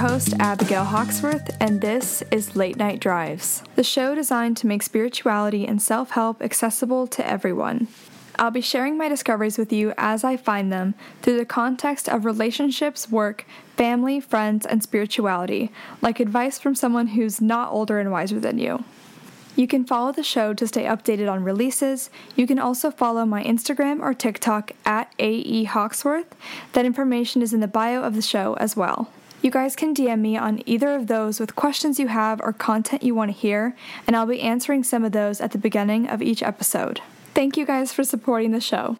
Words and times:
host, 0.00 0.32
Abigail 0.38 0.84
Hawksworth, 0.84 1.54
and 1.60 1.82
this 1.82 2.22
is 2.30 2.56
Late 2.56 2.78
Night 2.78 3.00
Drives, 3.00 3.62
the 3.76 3.84
show 3.84 4.14
designed 4.14 4.56
to 4.56 4.66
make 4.66 4.82
spirituality 4.82 5.66
and 5.66 5.82
self 5.82 6.12
help 6.12 6.40
accessible 6.40 7.06
to 7.08 7.26
everyone. 7.26 7.86
I'll 8.38 8.50
be 8.50 8.62
sharing 8.62 8.96
my 8.96 9.10
discoveries 9.10 9.58
with 9.58 9.74
you 9.74 9.92
as 9.98 10.24
I 10.24 10.38
find 10.38 10.72
them 10.72 10.94
through 11.20 11.36
the 11.36 11.44
context 11.44 12.08
of 12.08 12.24
relationships, 12.24 13.10
work, 13.10 13.44
family, 13.76 14.20
friends, 14.20 14.64
and 14.64 14.82
spirituality, 14.82 15.70
like 16.00 16.18
advice 16.18 16.58
from 16.58 16.74
someone 16.74 17.08
who's 17.08 17.42
not 17.42 17.70
older 17.70 18.00
and 18.00 18.10
wiser 18.10 18.40
than 18.40 18.56
you. 18.56 18.82
You 19.54 19.66
can 19.66 19.84
follow 19.84 20.12
the 20.12 20.22
show 20.22 20.54
to 20.54 20.66
stay 20.66 20.84
updated 20.84 21.30
on 21.30 21.44
releases. 21.44 22.08
You 22.36 22.46
can 22.46 22.58
also 22.58 22.90
follow 22.90 23.26
my 23.26 23.44
Instagram 23.44 24.00
or 24.00 24.14
TikTok 24.14 24.72
at 24.86 25.12
AE 25.18 25.64
Hawksworth. 25.64 26.34
That 26.72 26.86
information 26.86 27.42
is 27.42 27.52
in 27.52 27.60
the 27.60 27.68
bio 27.68 28.02
of 28.02 28.14
the 28.14 28.22
show 28.22 28.54
as 28.54 28.74
well. 28.74 29.10
You 29.42 29.50
guys 29.50 29.74
can 29.74 29.94
DM 29.94 30.20
me 30.20 30.36
on 30.36 30.62
either 30.66 30.94
of 30.94 31.06
those 31.06 31.40
with 31.40 31.56
questions 31.56 31.98
you 31.98 32.08
have 32.08 32.42
or 32.42 32.52
content 32.52 33.02
you 33.02 33.14
want 33.14 33.30
to 33.30 33.36
hear, 33.36 33.74
and 34.06 34.14
I'll 34.14 34.26
be 34.26 34.42
answering 34.42 34.84
some 34.84 35.02
of 35.02 35.12
those 35.12 35.40
at 35.40 35.52
the 35.52 35.58
beginning 35.58 36.06
of 36.06 36.20
each 36.20 36.42
episode. 36.42 37.00
Thank 37.32 37.56
you 37.56 37.64
guys 37.64 37.90
for 37.90 38.04
supporting 38.04 38.50
the 38.50 38.60
show. 38.60 38.98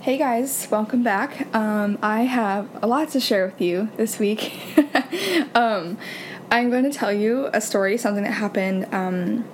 Hey 0.00 0.16
guys, 0.16 0.68
welcome 0.70 1.02
back. 1.02 1.54
Um, 1.54 1.98
I 2.00 2.22
have 2.22 2.70
a 2.82 2.86
lot 2.86 3.10
to 3.10 3.20
share 3.20 3.44
with 3.44 3.60
you 3.60 3.90
this 3.98 4.18
week. 4.18 4.54
um, 5.54 5.98
I'm 6.50 6.70
going 6.70 6.84
to 6.84 6.90
tell 6.90 7.12
you 7.12 7.50
a 7.52 7.60
story, 7.60 7.98
something 7.98 8.24
that 8.24 8.32
happened 8.32 8.86
um, 8.94 9.44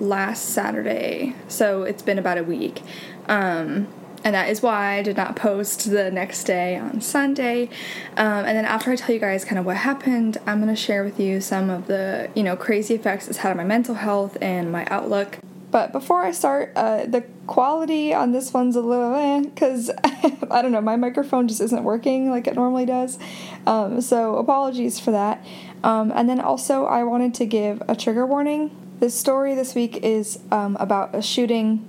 last 0.00 0.46
Saturday. 0.46 1.36
So 1.46 1.84
it's 1.84 2.02
been 2.02 2.18
about 2.18 2.38
a 2.38 2.42
week. 2.42 2.82
Um, 3.28 3.86
and 4.26 4.34
that 4.34 4.48
is 4.48 4.60
why 4.60 4.98
I 4.98 5.02
did 5.02 5.16
not 5.16 5.36
post 5.36 5.88
the 5.88 6.10
next 6.10 6.44
day 6.44 6.76
on 6.76 7.00
Sunday. 7.00 7.68
Um, 8.16 8.44
and 8.44 8.56
then 8.58 8.64
after 8.64 8.90
I 8.90 8.96
tell 8.96 9.14
you 9.14 9.20
guys 9.20 9.44
kind 9.44 9.56
of 9.56 9.64
what 9.64 9.76
happened, 9.76 10.36
I'm 10.48 10.66
to 10.66 10.74
share 10.74 11.04
with 11.04 11.20
you 11.20 11.40
some 11.40 11.70
of 11.70 11.86
the, 11.86 12.28
you 12.34 12.42
know, 12.42 12.56
crazy 12.56 12.96
effects 12.96 13.28
it's 13.28 13.38
had 13.38 13.52
on 13.52 13.56
my 13.56 13.62
mental 13.62 13.94
health 13.94 14.36
and 14.40 14.72
my 14.72 14.84
outlook. 14.90 15.38
But 15.70 15.92
before 15.92 16.24
I 16.24 16.32
start, 16.32 16.72
uh, 16.74 17.06
the 17.06 17.20
quality 17.46 18.12
on 18.12 18.32
this 18.32 18.52
one's 18.52 18.74
a 18.74 18.80
little 18.80 19.14
eh, 19.14 19.42
because 19.42 19.92
I 20.04 20.60
don't 20.60 20.72
know, 20.72 20.80
my 20.80 20.96
microphone 20.96 21.46
just 21.46 21.60
isn't 21.60 21.84
working 21.84 22.28
like 22.28 22.48
it 22.48 22.56
normally 22.56 22.84
does. 22.84 23.20
Um, 23.64 24.00
so 24.00 24.38
apologies 24.38 24.98
for 24.98 25.12
that. 25.12 25.46
Um, 25.84 26.12
and 26.12 26.28
then 26.28 26.40
also, 26.40 26.86
I 26.86 27.04
wanted 27.04 27.32
to 27.34 27.46
give 27.46 27.80
a 27.86 27.94
trigger 27.94 28.26
warning. 28.26 28.76
This 28.98 29.14
story 29.14 29.54
this 29.54 29.76
week 29.76 29.98
is 29.98 30.40
um, 30.50 30.76
about 30.80 31.14
a 31.14 31.22
shooting 31.22 31.86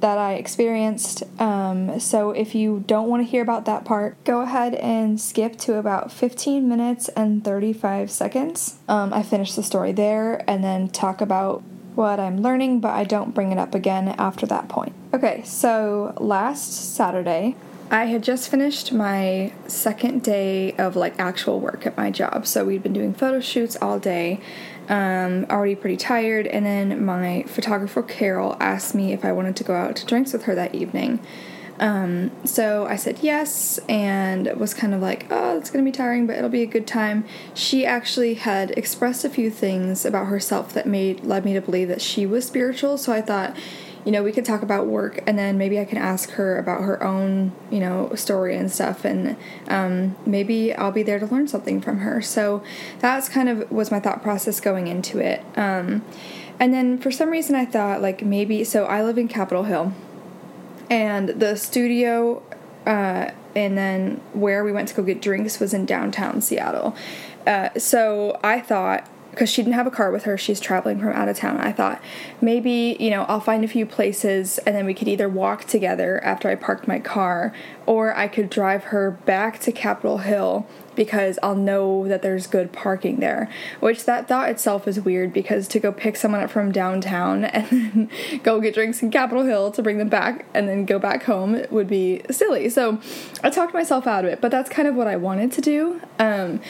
that 0.00 0.18
I 0.18 0.34
experienced. 0.34 1.24
Um, 1.40 1.98
so 1.98 2.30
if 2.30 2.54
you 2.54 2.84
don't 2.86 3.08
want 3.08 3.24
to 3.24 3.30
hear 3.30 3.42
about 3.42 3.64
that 3.66 3.84
part, 3.84 4.22
go 4.24 4.40
ahead 4.40 4.74
and 4.74 5.20
skip 5.20 5.56
to 5.58 5.76
about 5.76 6.12
15 6.12 6.68
minutes 6.68 7.08
and 7.10 7.44
35 7.44 8.10
seconds. 8.10 8.78
Um, 8.88 9.12
I 9.12 9.22
finish 9.22 9.54
the 9.54 9.62
story 9.62 9.92
there 9.92 10.44
and 10.48 10.62
then 10.62 10.88
talk 10.88 11.20
about 11.20 11.62
what 11.94 12.20
I'm 12.20 12.40
learning, 12.40 12.80
but 12.80 12.92
I 12.92 13.02
don't 13.02 13.34
bring 13.34 13.50
it 13.50 13.58
up 13.58 13.74
again 13.74 14.08
after 14.18 14.46
that 14.46 14.68
point. 14.68 14.92
Okay, 15.12 15.42
so 15.44 16.14
last 16.18 16.94
Saturday, 16.94 17.56
I 17.90 18.04
had 18.04 18.22
just 18.22 18.50
finished 18.50 18.92
my 18.92 19.52
second 19.66 20.22
day 20.22 20.72
of 20.76 20.94
like 20.94 21.18
actual 21.18 21.58
work 21.58 21.86
at 21.86 21.96
my 21.96 22.10
job. 22.10 22.46
So 22.46 22.64
we'd 22.64 22.82
been 22.82 22.92
doing 22.92 23.14
photo 23.14 23.40
shoots 23.40 23.76
all 23.80 23.98
day 23.98 24.40
um, 24.88 25.46
already 25.50 25.74
pretty 25.74 25.96
tired. 25.96 26.46
And 26.46 26.64
then 26.64 27.04
my 27.04 27.44
photographer 27.46 28.02
Carol 28.02 28.56
asked 28.60 28.94
me 28.94 29.12
if 29.12 29.24
I 29.24 29.32
wanted 29.32 29.56
to 29.56 29.64
go 29.64 29.74
out 29.74 29.96
to 29.96 30.06
drinks 30.06 30.32
with 30.32 30.44
her 30.44 30.54
that 30.54 30.74
evening. 30.74 31.20
Um, 31.80 32.32
so 32.44 32.86
I 32.86 32.96
said 32.96 33.20
yes 33.22 33.78
and 33.88 34.46
was 34.56 34.74
kind 34.74 34.94
of 34.94 35.00
like, 35.00 35.26
oh, 35.30 35.56
it's 35.58 35.70
gonna 35.70 35.84
be 35.84 35.92
tiring, 35.92 36.26
but 36.26 36.36
it'll 36.36 36.50
be 36.50 36.62
a 36.62 36.66
good 36.66 36.86
time. 36.86 37.24
She 37.54 37.86
actually 37.86 38.34
had 38.34 38.72
expressed 38.72 39.24
a 39.24 39.30
few 39.30 39.50
things 39.50 40.04
about 40.04 40.26
herself 40.26 40.72
that 40.74 40.86
made 40.86 41.24
led 41.24 41.44
me 41.44 41.54
to 41.54 41.60
believe 41.60 41.88
that 41.88 42.02
she 42.02 42.26
was 42.26 42.46
spiritual. 42.46 42.98
So 42.98 43.12
I 43.12 43.20
thought, 43.22 43.56
you 44.08 44.12
know, 44.12 44.22
we 44.22 44.32
could 44.32 44.46
talk 44.46 44.62
about 44.62 44.86
work 44.86 45.22
and 45.26 45.38
then 45.38 45.58
maybe 45.58 45.78
I 45.78 45.84
can 45.84 45.98
ask 45.98 46.30
her 46.30 46.58
about 46.58 46.80
her 46.80 47.04
own, 47.04 47.52
you 47.70 47.78
know, 47.78 48.14
story 48.14 48.56
and 48.56 48.72
stuff. 48.72 49.04
And 49.04 49.36
um, 49.66 50.16
maybe 50.24 50.72
I'll 50.72 50.90
be 50.90 51.02
there 51.02 51.18
to 51.18 51.26
learn 51.26 51.46
something 51.46 51.82
from 51.82 51.98
her. 51.98 52.22
So 52.22 52.62
that's 53.00 53.28
kind 53.28 53.50
of 53.50 53.70
was 53.70 53.90
my 53.90 54.00
thought 54.00 54.22
process 54.22 54.60
going 54.60 54.86
into 54.86 55.18
it. 55.18 55.44
Um, 55.58 56.02
and 56.58 56.72
then 56.72 56.96
for 56.96 57.10
some 57.10 57.28
reason 57.28 57.54
I 57.54 57.66
thought 57.66 58.00
like 58.00 58.22
maybe, 58.22 58.64
so 58.64 58.86
I 58.86 59.02
live 59.02 59.18
in 59.18 59.28
Capitol 59.28 59.64
Hill 59.64 59.92
and 60.88 61.28
the 61.28 61.54
studio 61.54 62.42
uh, 62.86 63.32
and 63.54 63.76
then 63.76 64.22
where 64.32 64.64
we 64.64 64.72
went 64.72 64.88
to 64.88 64.94
go 64.94 65.02
get 65.02 65.20
drinks 65.20 65.60
was 65.60 65.74
in 65.74 65.84
downtown 65.84 66.40
Seattle. 66.40 66.96
Uh, 67.46 67.78
so 67.78 68.40
I 68.42 68.60
thought 68.62 69.06
because 69.38 69.48
she 69.48 69.62
didn't 69.62 69.76
have 69.76 69.86
a 69.86 69.90
car 69.92 70.10
with 70.10 70.24
her. 70.24 70.36
She's 70.36 70.58
traveling 70.58 70.98
from 70.98 71.10
out 71.10 71.28
of 71.28 71.36
town. 71.36 71.58
I 71.58 71.70
thought 71.70 72.02
maybe, 72.40 72.96
you 72.98 73.08
know, 73.08 73.22
I'll 73.28 73.38
find 73.38 73.62
a 73.62 73.68
few 73.68 73.86
places 73.86 74.58
and 74.58 74.74
then 74.74 74.84
we 74.84 74.94
could 74.94 75.06
either 75.06 75.28
walk 75.28 75.64
together 75.66 76.20
after 76.24 76.48
I 76.48 76.56
parked 76.56 76.88
my 76.88 76.98
car 76.98 77.54
or 77.86 78.16
I 78.16 78.26
could 78.26 78.50
drive 78.50 78.84
her 78.84 79.12
back 79.12 79.60
to 79.60 79.70
Capitol 79.70 80.18
Hill 80.18 80.66
because 80.96 81.38
I'll 81.40 81.54
know 81.54 82.08
that 82.08 82.22
there's 82.22 82.48
good 82.48 82.72
parking 82.72 83.20
there. 83.20 83.48
Which 83.78 84.06
that 84.06 84.26
thought 84.26 84.50
itself 84.50 84.88
is 84.88 84.98
weird 84.98 85.32
because 85.32 85.68
to 85.68 85.78
go 85.78 85.92
pick 85.92 86.16
someone 86.16 86.40
up 86.40 86.50
from 86.50 86.72
downtown 86.72 87.44
and 87.44 87.68
then 87.68 88.10
go 88.42 88.60
get 88.60 88.74
drinks 88.74 89.00
in 89.04 89.12
Capitol 89.12 89.44
Hill 89.44 89.70
to 89.70 89.82
bring 89.84 89.98
them 89.98 90.08
back 90.08 90.46
and 90.52 90.68
then 90.68 90.84
go 90.84 90.98
back 90.98 91.22
home 91.22 91.62
would 91.70 91.86
be 91.86 92.22
silly. 92.28 92.68
So 92.70 93.00
I 93.44 93.50
talked 93.50 93.72
myself 93.72 94.08
out 94.08 94.24
of 94.24 94.32
it, 94.32 94.40
but 94.40 94.50
that's 94.50 94.68
kind 94.68 94.88
of 94.88 94.96
what 94.96 95.06
I 95.06 95.14
wanted 95.14 95.52
to 95.52 95.60
do. 95.60 96.00
Um, 96.18 96.60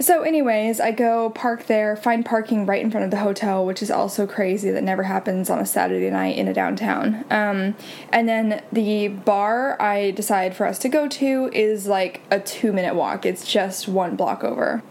so, 0.00 0.22
anyways, 0.22 0.80
I 0.80 0.90
go 0.90 1.30
park 1.30 1.66
there, 1.66 1.96
find 1.96 2.24
parking 2.24 2.66
right 2.66 2.82
in 2.82 2.90
front 2.90 3.04
of 3.04 3.10
the 3.10 3.18
hotel, 3.18 3.64
which 3.64 3.82
is 3.82 3.90
also 3.90 4.26
crazy 4.26 4.70
that 4.70 4.82
never 4.82 5.02
happens 5.02 5.50
on 5.50 5.58
a 5.58 5.66
Saturday 5.66 6.10
night 6.10 6.36
in 6.36 6.48
a 6.48 6.54
downtown. 6.54 7.24
Um, 7.30 7.76
and 8.10 8.28
then 8.28 8.62
the 8.72 9.08
bar 9.08 9.80
I 9.80 10.10
decide 10.12 10.56
for 10.56 10.66
us 10.66 10.78
to 10.80 10.88
go 10.88 11.08
to 11.08 11.50
is 11.52 11.86
like 11.86 12.22
a 12.30 12.40
two 12.40 12.72
minute 12.72 12.94
walk, 12.94 13.26
it's 13.26 13.46
just 13.46 13.88
one 13.88 14.16
block 14.16 14.42
over 14.42 14.82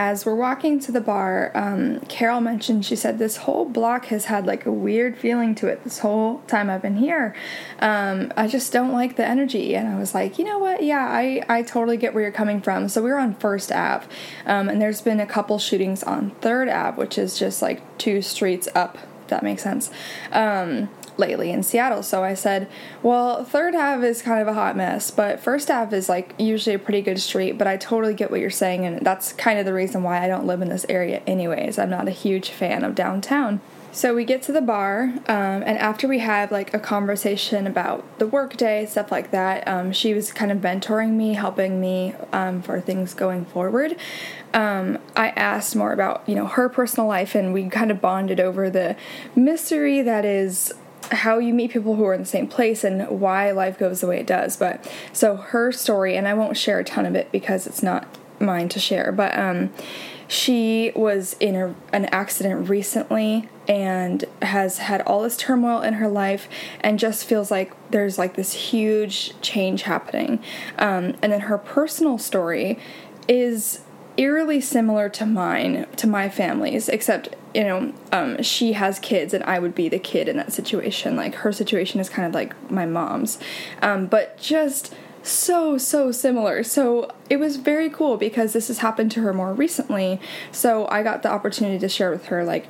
as 0.00 0.24
we're 0.24 0.34
walking 0.34 0.80
to 0.80 0.90
the 0.90 1.00
bar, 1.00 1.52
um, 1.54 2.00
Carol 2.08 2.40
mentioned 2.40 2.86
she 2.86 2.96
said 2.96 3.18
this 3.18 3.36
whole 3.36 3.66
block 3.66 4.06
has 4.06 4.24
had 4.24 4.46
like 4.46 4.64
a 4.64 4.72
weird 4.72 5.18
feeling 5.18 5.54
to 5.56 5.66
it 5.66 5.84
this 5.84 5.98
whole 5.98 6.38
time 6.46 6.70
I've 6.70 6.80
been 6.80 6.96
here. 6.96 7.34
Um, 7.80 8.32
I 8.34 8.48
just 8.48 8.72
don't 8.72 8.92
like 8.92 9.16
the 9.16 9.26
energy, 9.26 9.76
and 9.76 9.86
I 9.86 9.98
was 9.98 10.14
like, 10.14 10.38
you 10.38 10.44
know 10.46 10.58
what? 10.58 10.82
Yeah, 10.82 11.06
I 11.06 11.44
I 11.50 11.62
totally 11.62 11.98
get 11.98 12.14
where 12.14 12.22
you're 12.22 12.32
coming 12.32 12.62
from. 12.62 12.88
So 12.88 13.02
we 13.02 13.10
were 13.10 13.18
on 13.18 13.34
First 13.34 13.70
Ave, 13.70 14.06
um, 14.46 14.70
and 14.70 14.80
there's 14.80 15.02
been 15.02 15.20
a 15.20 15.26
couple 15.26 15.58
shootings 15.58 16.02
on 16.02 16.30
Third 16.40 16.70
Ave, 16.70 16.96
which 16.96 17.18
is 17.18 17.38
just 17.38 17.60
like 17.60 17.82
two 17.98 18.22
streets 18.22 18.68
up. 18.74 18.96
If 19.24 19.28
that 19.28 19.42
makes 19.42 19.62
sense. 19.62 19.90
Um, 20.32 20.88
lately 21.20 21.52
in 21.52 21.62
Seattle. 21.62 22.02
So 22.02 22.24
I 22.24 22.34
said, 22.34 22.68
well, 23.02 23.44
Third 23.44 23.76
Ave 23.76 24.04
is 24.06 24.22
kind 24.22 24.42
of 24.42 24.48
a 24.48 24.54
hot 24.54 24.76
mess, 24.76 25.12
but 25.12 25.38
First 25.38 25.70
Ave 25.70 25.96
is 25.96 26.08
like 26.08 26.34
usually 26.38 26.74
a 26.74 26.78
pretty 26.80 27.02
good 27.02 27.20
street. 27.20 27.52
But 27.52 27.68
I 27.68 27.76
totally 27.76 28.14
get 28.14 28.32
what 28.32 28.40
you're 28.40 28.50
saying, 28.50 28.84
and 28.84 29.06
that's 29.06 29.32
kind 29.32 29.58
of 29.58 29.64
the 29.64 29.72
reason 29.72 30.02
why 30.02 30.24
I 30.24 30.26
don't 30.26 30.46
live 30.46 30.62
in 30.62 30.68
this 30.68 30.84
area, 30.88 31.22
anyways. 31.26 31.78
I'm 31.78 31.90
not 31.90 32.08
a 32.08 32.12
huge 32.12 32.50
fan 32.50 32.82
of 32.82 32.96
downtown. 32.96 33.60
So 33.92 34.14
we 34.14 34.24
get 34.24 34.42
to 34.42 34.52
the 34.52 34.60
bar, 34.60 35.02
um, 35.02 35.64
and 35.66 35.76
after 35.76 36.06
we 36.06 36.20
have 36.20 36.52
like 36.52 36.72
a 36.72 36.78
conversation 36.78 37.66
about 37.66 38.20
the 38.20 38.26
workday, 38.26 38.86
stuff 38.86 39.10
like 39.10 39.32
that, 39.32 39.66
um, 39.66 39.90
she 39.92 40.14
was 40.14 40.32
kind 40.32 40.52
of 40.52 40.58
mentoring 40.58 41.14
me, 41.14 41.34
helping 41.34 41.80
me 41.80 42.14
um, 42.32 42.62
for 42.62 42.80
things 42.80 43.14
going 43.14 43.46
forward. 43.46 43.96
Um, 44.54 44.98
I 45.16 45.30
asked 45.30 45.74
more 45.74 45.92
about 45.92 46.22
you 46.28 46.36
know 46.36 46.46
her 46.46 46.68
personal 46.68 47.08
life, 47.08 47.34
and 47.34 47.52
we 47.52 47.68
kind 47.68 47.90
of 47.90 48.00
bonded 48.00 48.38
over 48.38 48.70
the 48.70 48.94
mystery 49.34 50.02
that 50.02 50.24
is 50.24 50.72
how 51.10 51.38
you 51.38 51.52
meet 51.52 51.72
people 51.72 51.96
who 51.96 52.04
are 52.04 52.14
in 52.14 52.20
the 52.20 52.26
same 52.26 52.46
place 52.46 52.84
and 52.84 53.08
why 53.20 53.50
life 53.50 53.78
goes 53.78 54.00
the 54.00 54.06
way 54.06 54.20
it 54.20 54.26
does. 54.26 54.56
But 54.56 54.90
so 55.12 55.36
her 55.36 55.72
story, 55.72 56.16
and 56.16 56.28
I 56.28 56.34
won't 56.34 56.56
share 56.56 56.78
a 56.78 56.84
ton 56.84 57.06
of 57.06 57.14
it 57.14 57.30
because 57.32 57.66
it's 57.66 57.82
not 57.82 58.06
mine 58.38 58.68
to 58.70 58.80
share, 58.80 59.12
but 59.12 59.36
um, 59.38 59.70
she 60.28 60.92
was 60.94 61.34
in 61.40 61.56
a, 61.56 61.74
an 61.92 62.04
accident 62.06 62.68
recently 62.68 63.48
and 63.66 64.24
has 64.42 64.78
had 64.78 65.02
all 65.02 65.22
this 65.22 65.36
turmoil 65.36 65.80
in 65.82 65.94
her 65.94 66.08
life 66.08 66.48
and 66.80 66.98
just 66.98 67.24
feels 67.24 67.50
like 67.50 67.72
there's 67.90 68.18
like 68.18 68.34
this 68.34 68.52
huge 68.52 69.38
change 69.40 69.82
happening. 69.82 70.40
Um, 70.78 71.16
and 71.20 71.32
then 71.32 71.40
her 71.42 71.58
personal 71.58 72.16
story 72.16 72.78
is 73.28 73.80
eerily 74.16 74.60
similar 74.60 75.08
to 75.08 75.26
mine, 75.26 75.86
to 75.96 76.06
my 76.06 76.28
family's, 76.28 76.88
except, 76.88 77.34
you 77.54 77.64
know, 77.64 77.92
um, 78.12 78.42
she 78.42 78.74
has 78.74 78.98
kids 78.98 79.34
and 79.34 79.42
I 79.44 79.58
would 79.58 79.74
be 79.74 79.88
the 79.88 79.98
kid 79.98 80.28
in 80.28 80.36
that 80.36 80.52
situation. 80.52 81.16
Like, 81.16 81.34
her 81.36 81.52
situation 81.52 82.00
is 82.00 82.08
kind 82.08 82.26
of 82.26 82.34
like 82.34 82.70
my 82.70 82.86
mom's. 82.86 83.38
Um, 83.82 84.06
but 84.06 84.38
just 84.38 84.94
so, 85.22 85.76
so 85.76 86.12
similar. 86.12 86.62
So 86.62 87.10
it 87.28 87.38
was 87.38 87.56
very 87.56 87.90
cool 87.90 88.16
because 88.16 88.52
this 88.52 88.68
has 88.68 88.78
happened 88.78 89.10
to 89.12 89.20
her 89.22 89.34
more 89.34 89.52
recently. 89.52 90.20
So 90.52 90.86
I 90.88 91.02
got 91.02 91.22
the 91.22 91.30
opportunity 91.30 91.78
to 91.78 91.88
share 91.88 92.10
with 92.10 92.26
her, 92.26 92.44
like, 92.44 92.66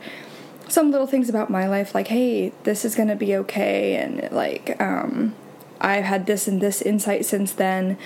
some 0.71 0.91
little 0.91 1.06
things 1.06 1.29
about 1.29 1.50
my 1.50 1.69
life, 1.69 1.94
like, 1.94 2.09
hey, 2.09 2.53
this 2.62 2.85
is 2.85 2.94
gonna 2.94 3.17
be 3.17 3.35
okay, 3.35 3.97
and 3.97 4.31
like, 4.31 4.81
um, 4.81 5.35
I've 5.81 6.05
had 6.05 6.26
this 6.26 6.47
and 6.47 6.61
this 6.61 6.81
insight 6.81 7.25
since 7.25 7.53
then. 7.53 7.99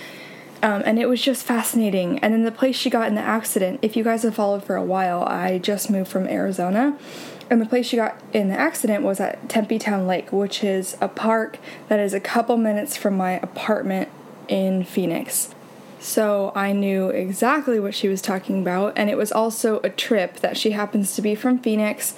Um, 0.65 0.83
and 0.87 0.99
it 0.99 1.11
was 1.11 1.21
just 1.21 1.45
fascinating. 1.45 2.19
And 2.21 2.33
then 2.33 2.45
the 2.45 2.51
place 2.51 2.75
she 2.75 2.89
got 2.89 3.07
in 3.07 3.15
the 3.15 3.21
accident, 3.21 3.81
if 3.83 3.99
you 3.99 4.03
guys 4.03 4.23
have 4.23 4.35
followed 4.35 4.65
for 4.65 4.77
a 4.77 4.83
while, 4.83 5.23
I 5.25 5.59
just 5.59 5.91
moved 5.91 6.11
from 6.11 6.27
Arizona. 6.27 6.99
And 7.51 7.61
the 7.61 7.67
place 7.67 7.87
she 7.87 7.97
got 7.97 8.19
in 8.33 8.49
the 8.49 8.59
accident 8.59 9.05
was 9.05 9.21
at 9.21 9.47
Tempe 9.51 9.79
Town 9.79 10.07
Lake, 10.07 10.33
which 10.33 10.65
is 10.65 10.97
a 11.03 11.09
park 11.09 11.59
that 11.89 12.01
is 12.01 12.15
a 12.15 12.19
couple 12.19 12.57
minutes 12.57 12.97
from 12.97 13.15
my 13.15 13.33
apartment 13.33 14.09
in 14.49 14.85
Phoenix. 14.85 15.55
So 16.01 16.51
I 16.55 16.73
knew 16.73 17.11
exactly 17.11 17.79
what 17.79 17.95
she 17.95 18.09
was 18.09 18.23
talking 18.23 18.63
about, 18.63 18.95
and 18.97 19.11
it 19.11 19.19
was 19.19 19.33
also 19.33 19.81
a 19.81 19.91
trip 19.91 20.37
that 20.37 20.57
she 20.57 20.71
happens 20.71 21.15
to 21.17 21.23
be 21.23 21.35
from 21.35 21.59
Phoenix 21.59 22.15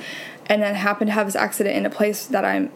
and 0.46 0.62
then 0.62 0.76
happened 0.76 1.08
to 1.08 1.14
have 1.14 1.26
this 1.26 1.34
accident 1.34 1.76
in 1.76 1.84
a 1.84 1.90
place 1.90 2.26
that 2.26 2.44
I'm 2.44 2.70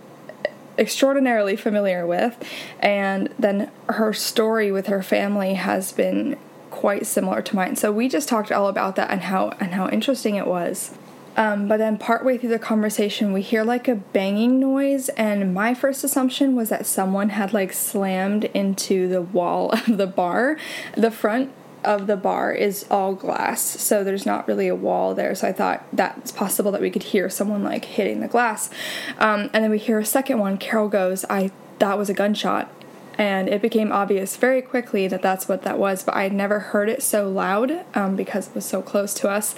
extraordinarily 0.78 1.56
familiar 1.56 2.06
with. 2.06 2.42
And 2.80 3.28
then 3.38 3.70
her 3.88 4.12
story 4.12 4.72
with 4.72 4.86
her 4.86 5.02
family 5.02 5.54
has 5.54 5.92
been 5.92 6.36
quite 6.70 7.06
similar 7.06 7.42
to 7.42 7.56
mine. 7.56 7.76
So 7.76 7.92
we 7.92 8.08
just 8.08 8.28
talked 8.28 8.50
all 8.50 8.68
about 8.68 8.96
that 8.96 9.10
and 9.10 9.22
how 9.22 9.50
and 9.60 9.74
how 9.74 9.88
interesting 9.88 10.36
it 10.36 10.46
was. 10.46 10.92
Um, 11.36 11.68
but 11.68 11.76
then 11.78 11.96
partway 11.96 12.38
through 12.38 12.50
the 12.50 12.58
conversation, 12.58 13.32
we 13.32 13.40
hear 13.40 13.62
like 13.62 13.86
a 13.86 13.94
banging 13.94 14.58
noise, 14.58 15.08
and 15.10 15.54
my 15.54 15.74
first 15.74 16.02
assumption 16.02 16.56
was 16.56 16.70
that 16.70 16.86
someone 16.86 17.30
had 17.30 17.52
like 17.52 17.72
slammed 17.72 18.44
into 18.46 19.08
the 19.08 19.22
wall 19.22 19.70
of 19.72 19.96
the 19.96 20.06
bar. 20.06 20.58
The 20.96 21.10
front 21.10 21.52
of 21.84 22.06
the 22.06 22.16
bar 22.16 22.52
is 22.52 22.86
all 22.90 23.14
glass, 23.14 23.60
so 23.60 24.04
there's 24.04 24.26
not 24.26 24.46
really 24.46 24.68
a 24.68 24.74
wall 24.74 25.14
there. 25.14 25.34
So 25.34 25.48
I 25.48 25.52
thought 25.52 25.84
that's 25.92 26.32
possible 26.32 26.72
that 26.72 26.80
we 26.80 26.90
could 26.90 27.04
hear 27.04 27.28
someone 27.28 27.62
like 27.62 27.84
hitting 27.84 28.20
the 28.20 28.28
glass. 28.28 28.70
Um, 29.18 29.50
and 29.52 29.64
then 29.64 29.70
we 29.70 29.78
hear 29.78 29.98
a 29.98 30.04
second 30.04 30.38
one. 30.38 30.58
Carol 30.58 30.88
goes, 30.88 31.24
"I 31.30 31.50
that 31.78 31.98
was 31.98 32.10
a 32.10 32.14
gunshot." 32.14 32.70
And 33.18 33.48
it 33.48 33.60
became 33.60 33.92
obvious 33.92 34.36
very 34.36 34.62
quickly 34.62 35.06
that 35.08 35.20
that's 35.20 35.46
what 35.46 35.62
that 35.62 35.78
was, 35.78 36.02
but 36.02 36.14
I 36.14 36.22
had 36.22 36.32
never 36.32 36.58
heard 36.58 36.88
it 36.88 37.02
so 37.02 37.28
loud 37.28 37.84
um, 37.94 38.16
because 38.16 38.48
it 38.48 38.54
was 38.54 38.64
so 38.64 38.80
close 38.80 39.12
to 39.14 39.28
us. 39.28 39.54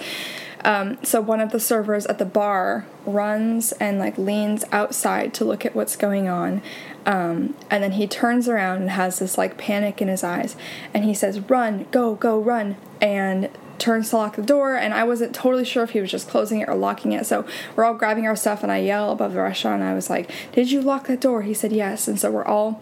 Um, 0.65 0.97
so 1.03 1.19
one 1.19 1.41
of 1.41 1.51
the 1.51 1.59
servers 1.59 2.05
at 2.05 2.19
the 2.19 2.25
bar 2.25 2.85
runs 3.05 3.73
and 3.73 3.99
like 3.99 4.17
leans 4.17 4.63
outside 4.71 5.33
to 5.35 5.45
look 5.45 5.65
at 5.65 5.75
what's 5.75 5.95
going 5.95 6.29
on. 6.29 6.61
Um, 7.05 7.55
and 7.69 7.83
then 7.83 7.93
he 7.93 8.07
turns 8.07 8.47
around 8.47 8.81
and 8.81 8.89
has 8.91 9.19
this 9.19 9.37
like 9.37 9.57
panic 9.57 10.01
in 10.01 10.07
his 10.07 10.23
eyes. 10.23 10.55
And 10.93 11.03
he 11.03 11.13
says, 11.13 11.39
Run, 11.41 11.85
go, 11.91 12.15
go, 12.15 12.39
run. 12.39 12.77
And 13.01 13.49
turns 13.77 14.11
to 14.11 14.17
lock 14.17 14.35
the 14.37 14.41
door. 14.41 14.75
And 14.75 14.93
I 14.93 15.03
wasn't 15.03 15.35
totally 15.35 15.65
sure 15.65 15.83
if 15.83 15.89
he 15.89 15.99
was 15.99 16.11
just 16.11 16.29
closing 16.29 16.61
it 16.61 16.69
or 16.69 16.75
locking 16.75 17.11
it. 17.11 17.25
So 17.25 17.45
we're 17.75 17.83
all 17.83 17.95
grabbing 17.95 18.25
our 18.25 18.35
stuff. 18.35 18.63
And 18.63 18.71
I 18.71 18.77
yell 18.77 19.11
above 19.11 19.33
the 19.33 19.41
restaurant. 19.41 19.81
And 19.81 19.89
I 19.89 19.93
was 19.93 20.09
like, 20.09 20.31
Did 20.53 20.71
you 20.71 20.81
lock 20.81 21.07
that 21.07 21.19
door? 21.19 21.41
He 21.41 21.53
said, 21.53 21.73
Yes. 21.73 22.07
And 22.07 22.19
so 22.19 22.31
we're 22.31 22.45
all 22.45 22.81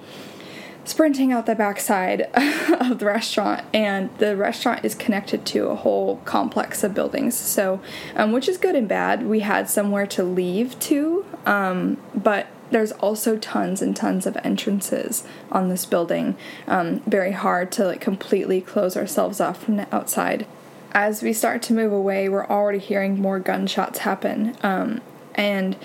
sprinting 0.84 1.32
out 1.32 1.46
the 1.46 1.56
backside 1.56 2.22
of 2.80 3.00
the 3.00 3.06
restaurant 3.06 3.64
and 3.74 4.10
the 4.18 4.36
restaurant 4.36 4.84
is 4.84 4.96
connected 4.96 5.46
to 5.46 5.68
a 5.68 5.76
whole 5.76 6.18
complex 6.26 6.84
of 6.84 6.94
buildings. 6.94 7.38
So 7.38 7.82
um, 8.16 8.32
which 8.32 8.48
is 8.48 8.58
good 8.58 8.76
and 8.76 8.88
bad. 8.88 9.26
We 9.26 9.42
had 9.42 9.70
somewhere 9.70 10.08
to 10.08 10.24
leave 10.24 10.80
to 10.82 11.26
um, 11.46 11.98
but 12.16 12.48
there's 12.72 12.94
also 12.94 13.38
tons 13.38 13.82
and 13.82 13.96
tons 13.96 14.26
of 14.26 14.38
entrances 14.44 15.24
on 15.52 15.68
this 15.68 15.86
building. 15.86 16.38
Um, 16.68 17.00
very 17.02 17.34
hard 17.34 17.72
to 17.74 17.86
like 17.86 18.02
completely 18.02 18.62
close 18.62 18.96
ourselves 18.96 19.40
off 19.40 19.62
from 19.64 19.78
the 19.78 19.94
outside. 19.94 20.48
As 20.94 21.22
we 21.22 21.34
start 21.34 21.62
to 21.64 21.74
move 21.74 21.92
away 21.92 22.28
we're 22.28 22.48
already 22.48 22.80
hearing 22.80 23.22
more 23.22 23.40
gunshots 23.40 24.00
happen. 24.00 24.58
Um, 24.64 25.02
and 25.36 25.76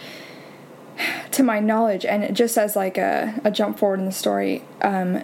to 1.32 1.42
my 1.42 1.60
knowledge, 1.60 2.04
and 2.04 2.34
just 2.34 2.56
as 2.56 2.76
like 2.76 2.98
a, 2.98 3.40
a 3.44 3.50
jump 3.50 3.78
forward 3.78 4.00
in 4.00 4.06
the 4.06 4.12
story, 4.12 4.62
um, 4.82 5.22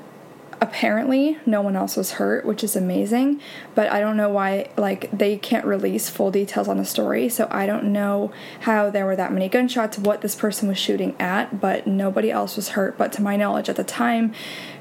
apparently 0.60 1.38
no 1.44 1.60
one 1.60 1.74
else 1.74 1.96
was 1.96 2.12
hurt, 2.12 2.44
which 2.44 2.62
is 2.62 2.76
amazing. 2.76 3.40
But 3.74 3.90
I 3.90 3.98
don't 3.98 4.16
know 4.16 4.28
why, 4.28 4.70
like, 4.76 5.10
they 5.10 5.36
can't 5.36 5.64
release 5.64 6.08
full 6.08 6.30
details 6.30 6.69
on 6.69 6.76
the 6.76 6.84
story, 6.84 7.28
so 7.28 7.48
I 7.50 7.66
don't 7.66 7.92
know 7.92 8.30
how 8.60 8.88
there 8.88 9.04
were 9.04 9.16
that 9.16 9.32
many 9.32 9.48
gunshots, 9.48 9.98
what 9.98 10.20
this 10.20 10.36
person 10.36 10.69
was 10.69 10.78
shooting 10.78 11.16
at, 11.19 11.60
but 11.60 11.88
nobody 11.88 12.30
else 12.30 12.54
was 12.54 12.70
hurt. 12.70 12.96
But 12.96 13.12
to 13.14 13.22
my 13.22 13.36
knowledge, 13.36 13.68
at 13.68 13.75
the 13.75 13.82
time, 13.82 14.32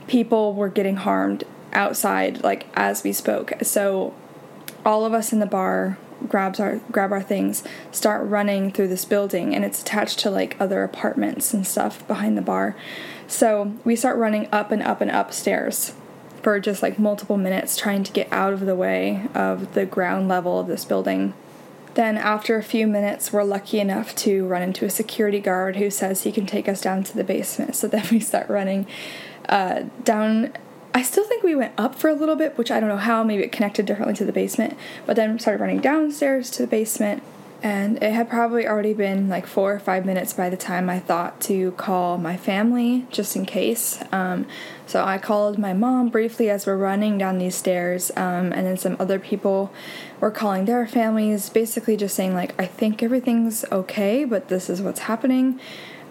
people 0.08 0.54
were 0.54 0.70
getting 0.70 0.98
harmed 0.98 1.46
outside, 1.74 2.44
like, 2.44 2.68
as 2.76 3.04
we 3.04 3.12
spoke. 3.12 3.54
So 3.64 4.14
all 4.86 5.04
of 5.04 5.14
us 5.14 5.34
in 5.34 5.40
the 5.40 5.46
bar 5.48 5.98
grabs 6.28 6.60
our 6.60 6.78
grab 6.92 7.12
our 7.12 7.22
things, 7.22 7.64
start 7.92 8.28
running 8.28 8.72
through 8.72 8.88
this 8.88 9.06
building 9.06 9.56
and 9.56 9.66
it's 9.66 9.82
attached 9.82 10.20
to 10.20 10.30
like 10.30 10.56
other 10.60 10.84
apartments 10.84 11.54
and 11.54 11.66
stuff 11.66 12.08
behind 12.08 12.38
the 12.38 12.42
bar. 12.42 12.76
So 13.28 13.74
we 13.84 13.96
start 13.96 14.18
running 14.18 14.48
up 14.52 14.72
and 14.72 14.82
up 14.84 15.02
and 15.02 15.12
upstairs 15.12 15.94
for 16.42 16.60
just 16.60 16.82
like 16.82 17.00
multiple 17.00 17.38
minutes 17.38 17.78
trying 17.78 18.04
to 18.04 18.12
get 18.12 18.28
out 18.32 18.54
of 18.54 18.62
the 18.62 18.76
way 18.76 19.28
of 19.34 19.74
the 19.74 19.86
ground 19.86 20.28
level 20.28 20.60
of 20.60 20.68
this 20.68 20.86
building. 20.86 21.34
Then, 21.94 22.18
after 22.18 22.56
a 22.56 22.64
few 22.64 22.88
minutes, 22.88 23.34
we're 23.34 23.44
lucky 23.44 23.80
enough 23.80 24.16
to 24.16 24.48
run 24.48 24.62
into 24.62 24.86
a 24.86 24.90
security 24.90 25.42
guard 25.42 25.76
who 25.76 25.90
says 25.90 26.24
he 26.24 26.32
can 26.32 26.46
take 26.46 26.70
us 26.70 26.80
down 26.80 27.04
to 27.04 27.16
the 27.16 27.24
basement. 27.24 27.76
So 27.76 27.88
then 27.88 28.06
we 28.12 28.20
start 28.20 28.50
running 28.50 28.88
uh, 29.50 29.84
down 30.04 30.54
I 30.94 31.04
still 31.04 31.24
think 31.24 31.44
we 31.44 31.56
went 31.56 31.74
up 31.78 31.96
for 31.96 32.10
a 32.10 32.14
little 32.14 32.36
bit, 32.36 32.58
which 32.58 32.70
I 32.70 32.80
don't 32.80 32.90
know 32.90 32.98
how, 32.98 33.24
maybe 33.24 33.44
it 33.44 33.52
connected 33.52 33.86
differently 33.86 34.16
to 34.16 34.26
the 34.26 34.34
basement, 34.34 34.78
but 35.06 35.16
then 35.16 35.40
started 35.40 35.62
running 35.62 35.80
downstairs 35.80 36.50
to 36.52 36.64
the 36.64 36.68
basement. 36.68 37.24
And 37.64 38.02
it 38.02 38.12
had 38.12 38.28
probably 38.28 38.68
already 38.68 38.94
been 38.94 39.30
like 39.30 39.46
four 39.46 39.72
or 39.72 39.80
five 39.80 40.04
minutes 40.04 40.34
by 40.34 40.50
the 40.50 40.58
time 40.58 40.90
I 40.90 41.00
thought 41.00 41.40
to 41.42 41.72
call 41.74 42.18
my 42.18 42.36
family 42.36 43.06
just 43.12 43.36
in 43.36 43.46
case. 43.46 44.04
Um, 44.12 44.48
so 44.88 45.04
I 45.06 45.20
called 45.20 45.60
my 45.60 45.72
mom 45.72 46.10
briefly 46.10 46.50
as 46.50 46.66
we're 46.66 46.76
running 46.76 47.20
down 47.20 47.38
these 47.38 47.56
stairs, 47.56 48.10
um, 48.18 48.52
and 48.52 48.66
then 48.66 48.78
some 48.78 48.98
other 49.00 49.20
people 49.20 49.72
were 50.20 50.32
calling 50.32 50.66
their 50.66 50.88
families, 50.88 51.50
basically 51.50 51.96
just 51.96 52.16
saying, 52.16 52.34
like, 52.34 52.60
I 52.60 52.66
think 52.66 53.04
everything's 53.04 53.64
okay, 53.72 54.26
but 54.26 54.48
this 54.48 54.68
is 54.68 54.82
what's 54.82 55.02
happening. 55.02 55.60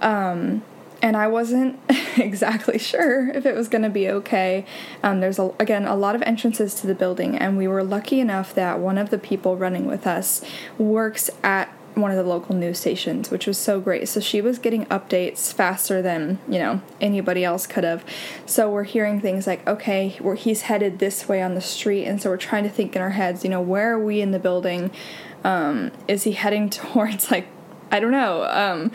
Um, 0.01 0.63
and 1.03 1.17
I 1.17 1.27
wasn't 1.27 1.79
exactly 2.17 2.79
sure 2.79 3.29
if 3.29 3.47
it 3.47 3.55
was 3.55 3.69
going 3.69 3.83
to 3.83 3.91
be 3.91 4.09
okay. 4.09 4.65
Um, 5.03 5.21
there's 5.21 5.39
a, 5.39 5.53
again 5.59 5.87
a 5.87 5.97
lot 5.97 6.15
of 6.15 6.23
entrances 6.23 6.75
to 6.77 6.87
the 6.87 6.95
building, 6.95 7.37
and 7.37 7.57
we 7.57 7.69
were 7.69 7.83
lucky 7.83 8.21
enough 8.21 8.55
that 8.55 8.79
one 8.79 8.99
of 8.99 9.11
the 9.11 9.19
people 9.19 9.57
running 9.57 9.87
with 9.87 10.07
us 10.07 10.43
works 10.79 11.31
at 11.43 11.69
one 11.95 12.11
of 12.11 12.17
the 12.17 12.23
local 12.23 12.55
news 12.55 12.79
stations, 12.79 13.31
which 13.31 13.47
was 13.47 13.59
so 13.59 13.81
great. 13.81 14.09
So 14.09 14.21
she 14.21 14.41
was 14.41 14.59
getting 14.59 14.87
updates 14.87 15.53
faster 15.53 16.01
than 16.01 16.39
you 16.49 16.59
know 16.59 16.83
anybody 17.01 17.45
else 17.45 17.67
could 17.67 17.85
have. 17.85 18.05
So 18.47 18.71
we're 18.71 18.85
hearing 18.85 19.21
things 19.21 19.47
like, 19.47 19.67
okay, 19.67 20.17
we're, 20.21 20.37
he's 20.37 20.63
headed 20.63 20.99
this 20.99 21.29
way 21.29 21.43
on 21.43 21.55
the 21.55 21.61
street, 21.61 22.05
and 22.05 22.21
so 22.21 22.31
we're 22.31 22.37
trying 22.37 22.65
to 22.65 22.71
think 22.71 22.95
in 22.95 23.03
our 23.03 23.11
heads, 23.11 23.45
you 23.45 23.51
know, 23.51 23.61
where 23.61 23.95
are 23.95 23.99
we 23.99 24.21
in 24.21 24.31
the 24.31 24.39
building? 24.39 24.91
Um, 25.45 25.91
is 26.07 26.25
he 26.25 26.33
heading 26.33 26.71
towards 26.71 27.31
like 27.31 27.47
I 27.91 27.99
don't 27.99 28.13
know. 28.13 28.45
Um, 28.45 28.93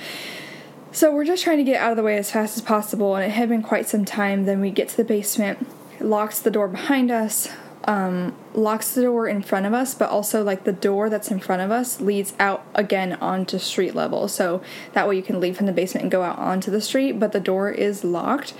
so 0.95 1.13
we're 1.13 1.25
just 1.25 1.43
trying 1.43 1.57
to 1.57 1.63
get 1.65 1.81
out 1.81 1.91
of 1.91 1.97
the 1.97 2.03
way 2.03 2.17
as 2.17 2.31
fast 2.31 2.55
as 2.55 2.63
possible, 2.63 3.15
and 3.15 3.25
it 3.25 3.31
had 3.31 3.49
been 3.49 3.61
quite 3.61 3.85
some 3.89 4.05
time. 4.05 4.45
Then 4.45 4.61
we 4.61 4.71
get 4.71 4.87
to 4.89 4.97
the 4.97 5.03
basement, 5.03 5.67
locks 5.99 6.39
the 6.39 6.49
door 6.49 6.69
behind 6.69 7.11
us, 7.11 7.49
um, 7.83 8.33
locks 8.53 8.93
the 8.95 9.01
door 9.01 9.27
in 9.27 9.41
front 9.41 9.65
of 9.65 9.73
us, 9.73 9.93
but 9.93 10.09
also 10.09 10.41
like 10.41 10.63
the 10.63 10.71
door 10.71 11.09
that's 11.09 11.29
in 11.29 11.41
front 11.41 11.61
of 11.61 11.69
us 11.69 11.99
leads 11.99 12.33
out 12.39 12.65
again 12.73 13.17
onto 13.19 13.59
street 13.59 13.93
level. 13.93 14.29
So 14.29 14.61
that 14.93 15.05
way 15.05 15.17
you 15.17 15.21
can 15.21 15.41
leave 15.41 15.57
from 15.57 15.65
the 15.65 15.73
basement 15.73 16.03
and 16.03 16.11
go 16.11 16.23
out 16.23 16.39
onto 16.39 16.71
the 16.71 16.79
street, 16.79 17.19
but 17.19 17.33
the 17.33 17.41
door 17.41 17.69
is 17.69 18.05
locked. 18.05 18.53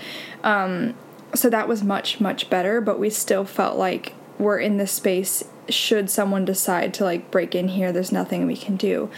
Um, 0.44 0.94
so 1.34 1.48
that 1.48 1.66
was 1.66 1.82
much, 1.82 2.20
much 2.20 2.50
better, 2.50 2.82
but 2.82 2.98
we 2.98 3.08
still 3.08 3.46
felt 3.46 3.78
like 3.78 4.12
we're 4.38 4.58
in 4.58 4.76
this 4.76 4.92
space 4.92 5.42
should 5.70 6.10
someone 6.10 6.44
decide 6.44 6.92
to 6.94 7.04
like 7.04 7.30
break 7.30 7.54
in 7.54 7.68
here, 7.68 7.92
there's 7.92 8.12
nothing 8.12 8.46
we 8.46 8.56
can 8.56 8.76
do. 8.76 9.10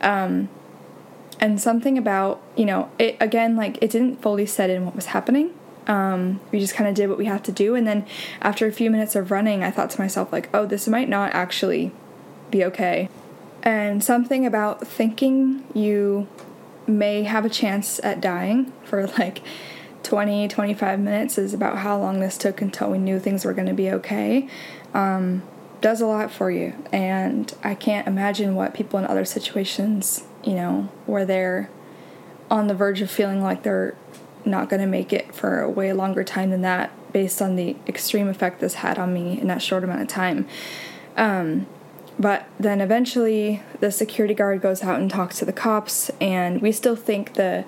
Um, 0.00 0.48
and 1.40 1.60
something 1.60 1.96
about 1.96 2.40
you 2.54 2.66
know 2.66 2.90
it 2.98 3.16
again 3.18 3.56
like 3.56 3.78
it 3.80 3.90
didn't 3.90 4.22
fully 4.22 4.46
set 4.46 4.70
in 4.70 4.84
what 4.84 4.94
was 4.94 5.06
happening. 5.06 5.54
Um, 5.86 6.40
we 6.52 6.60
just 6.60 6.74
kind 6.74 6.88
of 6.88 6.94
did 6.94 7.08
what 7.08 7.18
we 7.18 7.24
have 7.24 7.42
to 7.44 7.52
do. 7.52 7.74
And 7.74 7.86
then 7.86 8.06
after 8.42 8.66
a 8.66 8.72
few 8.72 8.90
minutes 8.90 9.16
of 9.16 9.30
running 9.30 9.64
i 9.64 9.70
thought 9.70 9.90
to 9.90 10.00
myself 10.00 10.32
like 10.32 10.48
oh 10.54 10.66
this 10.66 10.86
might 10.86 11.08
not 11.08 11.32
actually 11.34 11.90
be 12.50 12.64
okay. 12.64 13.08
And 13.62 14.04
something 14.04 14.46
about 14.46 14.86
thinking 14.86 15.64
you 15.74 16.28
may 16.86 17.22
have 17.24 17.44
a 17.44 17.50
chance 17.50 18.00
at 18.02 18.20
dying 18.20 18.72
for 18.84 19.06
like 19.18 19.42
20 20.02 20.48
25 20.48 21.00
minutes 21.00 21.38
is 21.38 21.54
about 21.54 21.78
how 21.78 21.98
long 21.98 22.20
this 22.20 22.36
took 22.36 22.60
until 22.60 22.90
we 22.90 22.98
knew 22.98 23.18
things 23.18 23.44
were 23.44 23.52
going 23.52 23.68
to 23.68 23.74
be 23.74 23.90
okay 23.90 24.48
um, 24.92 25.42
does 25.80 26.00
a 26.00 26.06
lot 26.06 26.30
for 26.30 26.50
you. 26.50 26.74
And 26.92 27.52
i 27.64 27.74
can't 27.74 28.06
imagine 28.06 28.54
what 28.54 28.74
people 28.74 28.98
in 28.98 29.06
other 29.06 29.24
situations 29.24 30.24
you 30.42 30.54
know, 30.54 30.88
where 31.06 31.24
they're 31.24 31.70
on 32.50 32.66
the 32.66 32.74
verge 32.74 33.00
of 33.00 33.10
feeling 33.10 33.42
like 33.42 33.62
they're 33.62 33.94
not 34.44 34.68
going 34.68 34.80
to 34.80 34.86
make 34.86 35.12
it 35.12 35.34
for 35.34 35.60
a 35.60 35.70
way 35.70 35.92
longer 35.92 36.24
time 36.24 36.50
than 36.50 36.62
that 36.62 36.90
based 37.12 37.42
on 37.42 37.56
the 37.56 37.76
extreme 37.86 38.28
effect 38.28 38.60
this 38.60 38.74
had 38.74 38.98
on 38.98 39.12
me 39.12 39.40
in 39.40 39.48
that 39.48 39.62
short 39.62 39.84
amount 39.84 40.00
of 40.00 40.08
time. 40.08 40.46
Um, 41.16 41.66
but 42.18 42.46
then 42.58 42.80
eventually 42.80 43.62
the 43.80 43.90
security 43.90 44.34
guard 44.34 44.60
goes 44.60 44.82
out 44.82 45.00
and 45.00 45.10
talks 45.10 45.38
to 45.38 45.44
the 45.44 45.52
cops, 45.52 46.10
and 46.20 46.60
we 46.60 46.72
still 46.72 46.96
think 46.96 47.34
the 47.34 47.64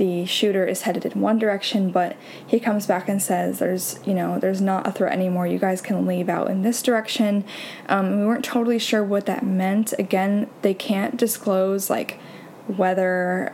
the 0.00 0.24
shooter 0.24 0.64
is 0.64 0.82
headed 0.82 1.04
in 1.04 1.20
one 1.20 1.38
direction, 1.38 1.90
but 1.90 2.16
he 2.44 2.58
comes 2.58 2.86
back 2.86 3.06
and 3.06 3.22
says, 3.22 3.58
"There's, 3.58 4.00
you 4.06 4.14
know, 4.14 4.38
there's 4.38 4.62
not 4.62 4.86
a 4.86 4.92
threat 4.92 5.12
anymore. 5.12 5.46
You 5.46 5.58
guys 5.58 5.82
can 5.82 6.06
leave 6.06 6.30
out 6.30 6.48
in 6.48 6.62
this 6.62 6.82
direction." 6.82 7.44
Um, 7.86 8.18
we 8.18 8.26
weren't 8.26 8.42
totally 8.42 8.78
sure 8.78 9.04
what 9.04 9.26
that 9.26 9.44
meant. 9.44 9.92
Again, 9.98 10.48
they 10.62 10.72
can't 10.72 11.18
disclose 11.18 11.90
like 11.90 12.18
whether 12.66 13.52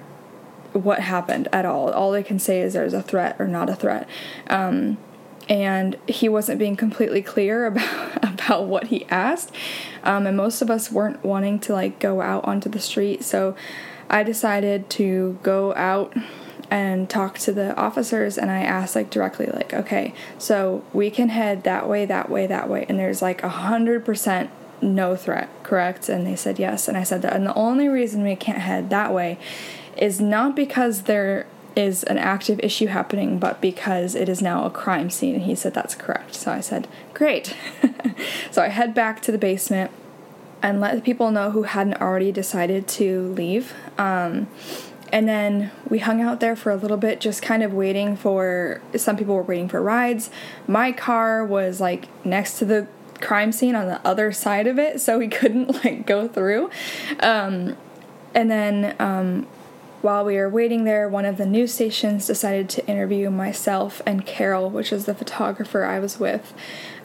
what 0.72 1.00
happened 1.00 1.48
at 1.52 1.66
all. 1.66 1.90
All 1.90 2.12
they 2.12 2.22
can 2.22 2.38
say 2.38 2.60
is 2.60 2.74
there's 2.74 2.94
a 2.94 3.02
threat 3.02 3.34
or 3.40 3.48
not 3.48 3.68
a 3.68 3.74
threat. 3.74 4.08
Um, 4.46 4.98
and 5.48 5.96
he 6.06 6.28
wasn't 6.28 6.60
being 6.60 6.76
completely 6.76 7.22
clear 7.22 7.66
about 7.72 8.22
about 8.22 8.66
what 8.66 8.84
he 8.86 9.04
asked. 9.06 9.50
Um, 10.04 10.28
and 10.28 10.36
most 10.36 10.62
of 10.62 10.70
us 10.70 10.92
weren't 10.92 11.24
wanting 11.24 11.58
to 11.60 11.72
like 11.72 11.98
go 11.98 12.20
out 12.20 12.44
onto 12.44 12.68
the 12.68 12.78
street, 12.78 13.24
so 13.24 13.56
I 14.08 14.22
decided 14.22 14.88
to 14.90 15.38
go 15.42 15.74
out 15.74 16.14
and 16.70 17.08
talk 17.08 17.38
to 17.38 17.52
the 17.52 17.76
officers 17.76 18.36
and 18.36 18.50
I 18.50 18.60
asked 18.62 18.96
like 18.96 19.08
directly 19.08 19.46
like 19.46 19.72
okay 19.72 20.12
so 20.36 20.82
we 20.92 21.10
can 21.10 21.28
head 21.28 21.62
that 21.62 21.88
way 21.88 22.04
that 22.06 22.28
way 22.28 22.48
that 22.48 22.68
way 22.68 22.84
and 22.88 22.98
there's 22.98 23.22
like 23.22 23.44
a 23.44 23.48
hundred 23.48 24.04
percent 24.04 24.50
no 24.82 25.14
threat 25.14 25.48
correct 25.62 26.08
and 26.08 26.26
they 26.26 26.34
said 26.34 26.58
yes 26.58 26.88
and 26.88 26.96
I 26.96 27.04
said 27.04 27.22
that 27.22 27.34
and 27.34 27.46
the 27.46 27.54
only 27.54 27.86
reason 27.86 28.24
we 28.24 28.34
can't 28.34 28.58
head 28.58 28.90
that 28.90 29.14
way 29.14 29.38
is 29.96 30.20
not 30.20 30.56
because 30.56 31.02
there 31.02 31.46
is 31.76 32.02
an 32.04 32.16
active 32.16 32.58
issue 32.60 32.86
happening, 32.86 33.38
but 33.38 33.60
because 33.60 34.14
it 34.14 34.28
is 34.28 34.40
now 34.40 34.64
a 34.64 34.70
crime 34.70 35.10
scene. 35.10 35.34
And 35.34 35.44
he 35.44 35.54
said 35.54 35.74
that's 35.74 35.94
correct. 35.94 36.34
So 36.34 36.50
I 36.50 36.60
said, 36.60 36.88
great. 37.12 37.54
so 38.50 38.62
I 38.62 38.68
head 38.68 38.94
back 38.94 39.20
to 39.22 39.32
the 39.32 39.38
basement 39.38 39.90
and 40.66 40.80
let 40.80 40.94
the 40.96 41.00
people 41.00 41.30
know 41.30 41.50
who 41.50 41.62
hadn't 41.62 42.00
already 42.00 42.32
decided 42.32 42.88
to 42.88 43.32
leave. 43.34 43.72
Um, 43.98 44.48
and 45.12 45.28
then 45.28 45.70
we 45.88 46.00
hung 46.00 46.20
out 46.20 46.40
there 46.40 46.56
for 46.56 46.72
a 46.72 46.76
little 46.76 46.96
bit, 46.96 47.20
just 47.20 47.40
kind 47.40 47.62
of 47.62 47.72
waiting 47.72 48.16
for 48.16 48.82
some 48.96 49.16
people 49.16 49.36
were 49.36 49.42
waiting 49.42 49.68
for 49.68 49.80
rides. 49.80 50.30
My 50.66 50.90
car 50.90 51.44
was 51.44 51.80
like 51.80 52.08
next 52.24 52.58
to 52.58 52.64
the 52.64 52.88
crime 53.20 53.52
scene 53.52 53.76
on 53.76 53.86
the 53.86 54.04
other 54.06 54.32
side 54.32 54.66
of 54.66 54.78
it, 54.78 55.00
so 55.00 55.18
we 55.18 55.28
couldn't 55.38 55.84
like 55.84 56.06
go 56.06 56.26
through. 56.26 56.70
Um, 57.20 57.76
and 58.34 58.50
then 58.50 58.96
um, 58.98 59.46
while 60.02 60.24
we 60.24 60.36
were 60.36 60.48
waiting 60.48 60.84
there, 60.84 61.08
one 61.08 61.24
of 61.24 61.36
the 61.36 61.46
news 61.46 61.74
stations 61.74 62.26
decided 62.26 62.68
to 62.70 62.86
interview 62.86 63.30
myself 63.30 64.02
and 64.06 64.24
Carol, 64.26 64.70
which 64.70 64.92
is 64.92 65.06
the 65.06 65.14
photographer 65.14 65.84
I 65.84 65.98
was 65.98 66.20
with. 66.20 66.52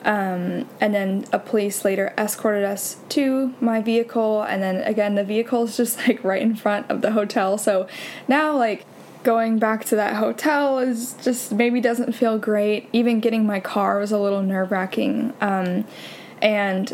Um, 0.04 0.68
and 0.80 0.94
then 0.94 1.24
a 1.32 1.38
police 1.38 1.84
later 1.84 2.12
escorted 2.18 2.64
us 2.64 2.96
to 3.10 3.54
my 3.60 3.80
vehicle, 3.80 4.42
and 4.42 4.62
then 4.62 4.82
again, 4.82 5.14
the 5.14 5.24
vehicle 5.24 5.64
is 5.64 5.76
just 5.76 5.98
like 6.06 6.22
right 6.24 6.42
in 6.42 6.56
front 6.56 6.90
of 6.90 7.02
the 7.02 7.12
hotel. 7.12 7.56
So 7.56 7.86
now, 8.28 8.56
like, 8.56 8.84
going 9.22 9.58
back 9.58 9.84
to 9.84 9.96
that 9.96 10.16
hotel 10.16 10.80
is 10.80 11.14
just 11.22 11.52
maybe 11.52 11.80
doesn't 11.80 12.12
feel 12.12 12.38
great. 12.38 12.88
Even 12.92 13.20
getting 13.20 13.46
my 13.46 13.60
car 13.60 13.98
was 13.98 14.10
a 14.10 14.18
little 14.18 14.42
nerve 14.42 14.72
wracking. 14.72 15.32
Um, 15.40 15.84
and 16.40 16.92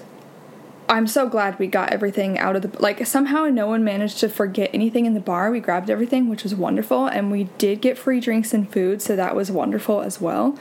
I'm 0.88 1.06
so 1.06 1.28
glad 1.28 1.58
we 1.58 1.66
got 1.66 1.92
everything 1.92 2.38
out 2.38 2.56
of 2.56 2.62
the 2.62 2.82
like 2.82 3.06
somehow 3.06 3.44
no 3.44 3.66
one 3.66 3.84
managed 3.84 4.18
to 4.20 4.28
forget 4.28 4.70
anything 4.72 5.04
in 5.06 5.14
the 5.14 5.20
bar. 5.20 5.50
We 5.50 5.60
grabbed 5.60 5.90
everything, 5.90 6.28
which 6.28 6.42
was 6.42 6.54
wonderful, 6.54 7.06
and 7.06 7.30
we 7.30 7.44
did 7.58 7.80
get 7.80 7.98
free 7.98 8.20
drinks 8.20 8.54
and 8.54 8.70
food, 8.70 9.02
so 9.02 9.14
that 9.14 9.36
was 9.36 9.50
wonderful 9.50 10.00
as 10.00 10.20
well. 10.20 10.58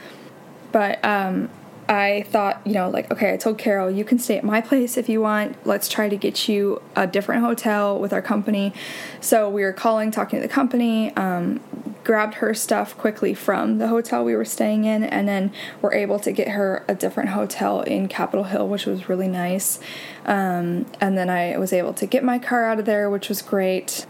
But 0.70 1.02
um 1.04 1.48
I 1.88 2.26
thought, 2.28 2.60
you 2.66 2.74
know, 2.74 2.90
like, 2.90 3.10
okay, 3.10 3.32
I 3.32 3.38
told 3.38 3.56
Carol, 3.56 3.90
you 3.90 4.04
can 4.04 4.18
stay 4.18 4.36
at 4.36 4.44
my 4.44 4.60
place 4.60 4.98
if 4.98 5.08
you 5.08 5.22
want. 5.22 5.56
Let's 5.66 5.88
try 5.88 6.10
to 6.10 6.16
get 6.18 6.46
you 6.46 6.82
a 6.94 7.06
different 7.06 7.42
hotel 7.42 7.98
with 7.98 8.12
our 8.12 8.20
company. 8.20 8.74
So 9.22 9.48
we 9.48 9.62
were 9.62 9.72
calling, 9.72 10.10
talking 10.10 10.38
to 10.38 10.46
the 10.46 10.52
company, 10.52 11.16
um, 11.16 11.60
grabbed 12.08 12.36
her 12.36 12.54
stuff 12.54 12.96
quickly 12.96 13.34
from 13.34 13.76
the 13.76 13.88
hotel 13.88 14.24
we 14.24 14.34
were 14.34 14.42
staying 14.42 14.86
in, 14.86 15.04
and 15.04 15.28
then 15.28 15.52
were 15.82 15.92
able 15.92 16.18
to 16.18 16.32
get 16.32 16.48
her 16.48 16.82
a 16.88 16.94
different 16.94 17.28
hotel 17.28 17.82
in 17.82 18.08
Capitol 18.08 18.44
Hill, 18.44 18.66
which 18.66 18.86
was 18.86 19.10
really 19.10 19.28
nice. 19.28 19.78
Um, 20.24 20.86
and 21.02 21.18
then 21.18 21.28
I 21.28 21.58
was 21.58 21.70
able 21.70 21.92
to 21.92 22.06
get 22.06 22.24
my 22.24 22.38
car 22.38 22.64
out 22.64 22.78
of 22.78 22.86
there, 22.86 23.10
which 23.10 23.28
was 23.28 23.42
great. 23.42 24.06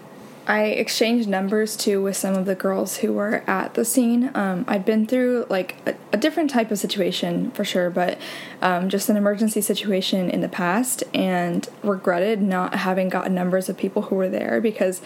I 0.47 0.67
exchanged 0.67 1.29
numbers 1.29 1.77
too 1.77 2.01
with 2.01 2.17
some 2.17 2.37
of 2.37 2.47
the 2.47 2.55
girls 2.55 2.99
who 2.99 3.15
were 3.15 3.43
at 3.49 3.75
the 3.75 3.85
scene. 3.85 4.31
Um, 4.33 4.65
I'd 4.69 4.85
been 4.85 5.05
through 5.05 5.47
like 5.51 5.75
a, 5.85 5.95
a, 6.13 6.17
different 6.17 6.51
type 6.51 6.71
of 6.71 6.79
situation 6.79 7.51
for 7.51 7.65
sure, 7.65 7.91
but 7.91 8.17
um, 8.63 8.89
just 8.89 9.11
an 9.11 9.17
emergency 9.17 9.61
situation 9.61 10.31
in 10.31 10.41
the 10.41 10.49
past 10.49 11.03
and 11.13 11.69
regretted 11.83 12.41
not 12.41 12.77
having 12.77 13.09
gotten 13.11 13.35
numbers 13.35 13.69
of 13.69 13.77
people 13.77 14.03
who 14.03 14.15
were 14.15 14.29
there 14.31 14.61
because 14.61 15.03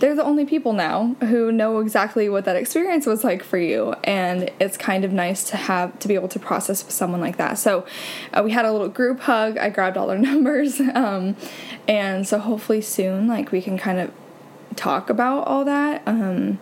they're 0.00 0.14
the 0.14 0.24
only 0.24 0.46
people 0.46 0.72
now 0.72 1.14
who 1.20 1.52
know 1.52 1.78
exactly 1.78 2.28
what 2.28 2.46
that 2.46 2.56
experience 2.56 3.06
was 3.06 3.22
like 3.22 3.42
for 3.44 3.58
you. 3.58 3.92
And 4.02 4.50
it's 4.58 4.76
kind 4.76 5.04
of 5.04 5.12
nice 5.12 5.44
to 5.50 5.56
have 5.56 5.98
to 6.00 6.08
be 6.08 6.14
able 6.14 6.28
to 6.28 6.38
process 6.38 6.82
with 6.84 6.92
someone 6.92 7.20
like 7.20 7.36
that. 7.36 7.58
So 7.58 7.86
uh, 8.32 8.42
we 8.42 8.50
had 8.50 8.64
a 8.64 8.72
little 8.72 8.88
group 8.88 9.20
hug. 9.20 9.58
I 9.58 9.68
grabbed 9.68 9.96
all 9.96 10.06
their 10.06 10.18
numbers. 10.30 10.80
Um, 10.80 11.36
and 11.86 12.26
so 12.26 12.38
hopefully 12.38 12.80
soon 12.80 13.28
like 13.28 13.52
we 13.52 13.60
can 13.60 13.78
kind 13.78 13.98
of 13.98 14.10
talk 14.74 15.10
about 15.10 15.46
all 15.46 15.64
that. 15.66 16.02
Um, 16.06 16.58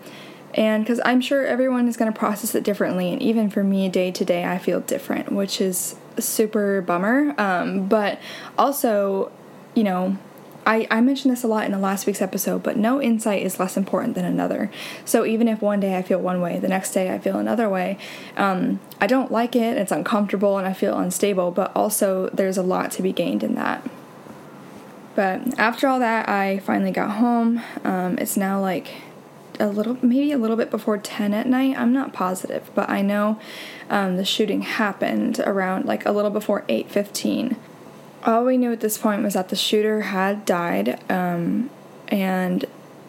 and 0.54 0.82
because 0.82 1.00
I'm 1.04 1.20
sure 1.20 1.46
everyone 1.46 1.86
is 1.86 1.96
going 1.96 2.12
to 2.12 2.18
process 2.18 2.54
it 2.54 2.64
differently, 2.64 3.12
and 3.12 3.22
even 3.22 3.50
for 3.50 3.62
me, 3.62 3.88
day 3.88 4.10
to 4.10 4.24
day, 4.24 4.44
I 4.44 4.58
feel 4.58 4.80
different, 4.80 5.30
which 5.30 5.60
is 5.60 5.94
super 6.18 6.80
bummer. 6.80 7.34
Um, 7.38 7.86
but 7.86 8.18
also, 8.56 9.30
you 9.74 9.84
know, 9.84 10.16
I, 10.68 10.86
I 10.90 11.00
mentioned 11.00 11.32
this 11.32 11.42
a 11.42 11.46
lot 11.46 11.64
in 11.64 11.72
the 11.72 11.78
last 11.78 12.06
week's 12.06 12.20
episode, 12.20 12.62
but 12.62 12.76
no 12.76 13.00
insight 13.00 13.42
is 13.42 13.58
less 13.58 13.78
important 13.78 14.14
than 14.14 14.26
another. 14.26 14.70
So 15.06 15.24
even 15.24 15.48
if 15.48 15.62
one 15.62 15.80
day 15.80 15.96
I 15.96 16.02
feel 16.02 16.20
one 16.20 16.42
way, 16.42 16.58
the 16.58 16.68
next 16.68 16.92
day 16.92 17.10
I 17.10 17.18
feel 17.18 17.38
another 17.38 17.70
way, 17.70 17.96
um, 18.36 18.78
I 19.00 19.06
don't 19.06 19.32
like 19.32 19.56
it, 19.56 19.78
it's 19.78 19.90
uncomfortable, 19.90 20.58
and 20.58 20.68
I 20.68 20.74
feel 20.74 20.98
unstable, 20.98 21.52
but 21.52 21.74
also 21.74 22.28
there's 22.34 22.58
a 22.58 22.62
lot 22.62 22.90
to 22.92 23.02
be 23.02 23.14
gained 23.14 23.42
in 23.42 23.54
that. 23.54 23.82
But 25.16 25.58
after 25.58 25.88
all 25.88 25.98
that, 26.00 26.28
I 26.28 26.58
finally 26.58 26.90
got 26.90 27.12
home. 27.12 27.62
Um, 27.82 28.18
it's 28.18 28.36
now 28.36 28.60
like 28.60 28.88
a 29.58 29.68
little, 29.68 29.96
maybe 30.02 30.32
a 30.32 30.38
little 30.38 30.54
bit 30.54 30.70
before 30.70 30.98
10 30.98 31.32
at 31.32 31.46
night. 31.46 31.78
I'm 31.78 31.94
not 31.94 32.12
positive, 32.12 32.70
but 32.74 32.90
I 32.90 33.00
know 33.00 33.40
um, 33.88 34.18
the 34.18 34.24
shooting 34.24 34.60
happened 34.60 35.40
around 35.40 35.86
like 35.86 36.04
a 36.04 36.12
little 36.12 36.30
before 36.30 36.66
8:15. 36.68 37.56
All 38.24 38.44
we 38.44 38.56
knew 38.56 38.72
at 38.72 38.80
this 38.80 38.98
point 38.98 39.22
was 39.22 39.34
that 39.34 39.48
the 39.48 39.56
shooter 39.56 40.02
had 40.02 40.44
died, 40.44 41.00
um, 41.10 41.70
and 42.08 42.64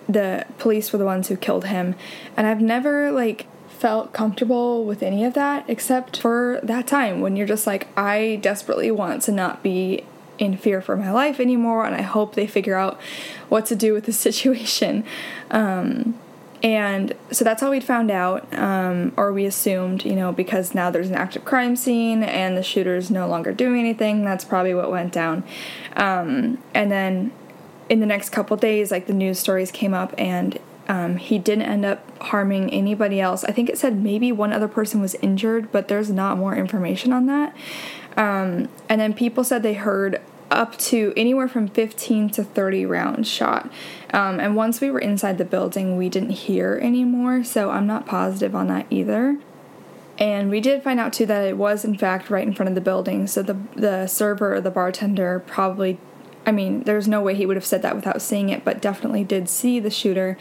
the 0.07 0.45
police 0.57 0.91
were 0.91 0.99
the 0.99 1.05
ones 1.05 1.27
who 1.27 1.37
killed 1.37 1.65
him. 1.65 1.95
And 2.35 2.47
I've 2.47 2.61
never 2.61 3.11
like 3.11 3.47
felt 3.69 4.11
comfortable 4.11 4.83
with 4.83 5.01
any 5.01 5.23
of 5.23 5.33
that 5.35 5.63
except 5.69 6.17
for 6.17 6.59
that 6.63 6.85
time 6.85 7.21
when 7.21 7.35
you're 7.35 7.47
just 7.47 7.65
like, 7.65 7.87
I 7.97 8.39
desperately 8.41 8.91
want 8.91 9.21
to 9.23 9.31
not 9.31 9.63
be 9.63 10.03
in 10.37 10.57
fear 10.57 10.81
for 10.81 10.95
my 10.95 11.11
life 11.11 11.39
anymore, 11.39 11.85
and 11.85 11.95
I 11.95 12.01
hope 12.01 12.35
they 12.35 12.47
figure 12.47 12.75
out 12.75 12.99
what 13.49 13.65
to 13.67 13.75
do 13.75 13.93
with 13.93 14.05
the 14.05 14.13
situation. 14.27 15.03
Um, 15.51 16.19
and 16.61 17.15
so 17.31 17.45
that's 17.45 17.61
how 17.61 17.71
we'd 17.71 17.83
found 17.83 18.11
out, 18.11 18.51
um, 18.53 19.13
or 19.15 19.31
we 19.31 19.45
assumed, 19.45 20.03
you 20.03 20.15
know, 20.15 20.31
because 20.31 20.75
now 20.75 20.89
there's 20.89 21.09
an 21.09 21.15
active 21.15 21.45
crime 21.45 21.75
scene 21.75 22.21
and 22.23 22.57
the 22.57 22.63
shooter's 22.63 23.09
no 23.09 23.27
longer 23.27 23.53
doing 23.53 23.79
anything, 23.79 24.23
that's 24.25 24.43
probably 24.43 24.73
what 24.73 24.91
went 24.91 25.13
down. 25.13 25.43
Um, 25.95 26.57
and 26.73 26.91
then 26.91 27.31
in 27.89 27.99
the 28.01 28.05
next 28.05 28.29
couple 28.29 28.55
days, 28.57 28.91
like 28.91 29.07
the 29.07 29.13
news 29.13 29.39
stories 29.39 29.71
came 29.71 29.93
up, 29.93 30.13
and 30.17 30.59
um, 30.87 31.17
he 31.17 31.37
didn't 31.37 31.65
end 31.65 31.85
up 31.85 32.19
harming 32.19 32.71
anybody 32.71 33.21
else. 33.21 33.43
I 33.43 33.51
think 33.51 33.69
it 33.69 33.77
said 33.77 34.01
maybe 34.01 34.31
one 34.31 34.51
other 34.51 34.67
person 34.67 35.01
was 35.01 35.15
injured, 35.15 35.71
but 35.71 35.87
there's 35.87 36.09
not 36.09 36.37
more 36.37 36.55
information 36.55 37.13
on 37.13 37.27
that. 37.27 37.55
Um, 38.17 38.69
and 38.89 38.99
then 38.99 39.13
people 39.13 39.43
said 39.43 39.63
they 39.63 39.75
heard 39.75 40.19
up 40.51 40.77
to 40.77 41.13
anywhere 41.15 41.47
from 41.47 41.67
15 41.67 42.29
to 42.31 42.43
30 42.43 42.85
rounds 42.85 43.27
shot. 43.27 43.71
Um, 44.11 44.39
and 44.39 44.55
once 44.55 44.81
we 44.81 44.89
were 44.89 44.99
inside 44.99 45.37
the 45.37 45.45
building, 45.45 45.97
we 45.97 46.09
didn't 46.09 46.31
hear 46.31 46.79
anymore, 46.81 47.43
so 47.43 47.69
I'm 47.69 47.87
not 47.87 48.05
positive 48.05 48.55
on 48.55 48.67
that 48.67 48.87
either. 48.89 49.37
And 50.17 50.49
we 50.49 50.59
did 50.59 50.83
find 50.83 50.99
out 50.99 51.13
too 51.13 51.25
that 51.27 51.47
it 51.47 51.57
was 51.57 51.85
in 51.85 51.97
fact 51.97 52.29
right 52.29 52.45
in 52.45 52.53
front 52.53 52.67
of 52.67 52.75
the 52.75 52.81
building, 52.81 53.25
so 53.25 53.41
the 53.41 53.57
the 53.75 54.05
server 54.07 54.55
or 54.55 54.61
the 54.61 54.71
bartender 54.71 55.39
probably 55.39 55.97
I 56.45 56.51
mean, 56.51 56.81
there's 56.83 57.07
no 57.07 57.21
way 57.21 57.35
he 57.35 57.45
would 57.45 57.57
have 57.57 57.65
said 57.65 57.83
that 57.83 57.95
without 57.95 58.21
seeing 58.23 58.49
it, 58.49 58.65
but 58.65 58.81
definitely 58.81 59.23
did 59.23 59.47
see 59.47 59.79
the 59.79 59.91
shooter. 59.91 60.35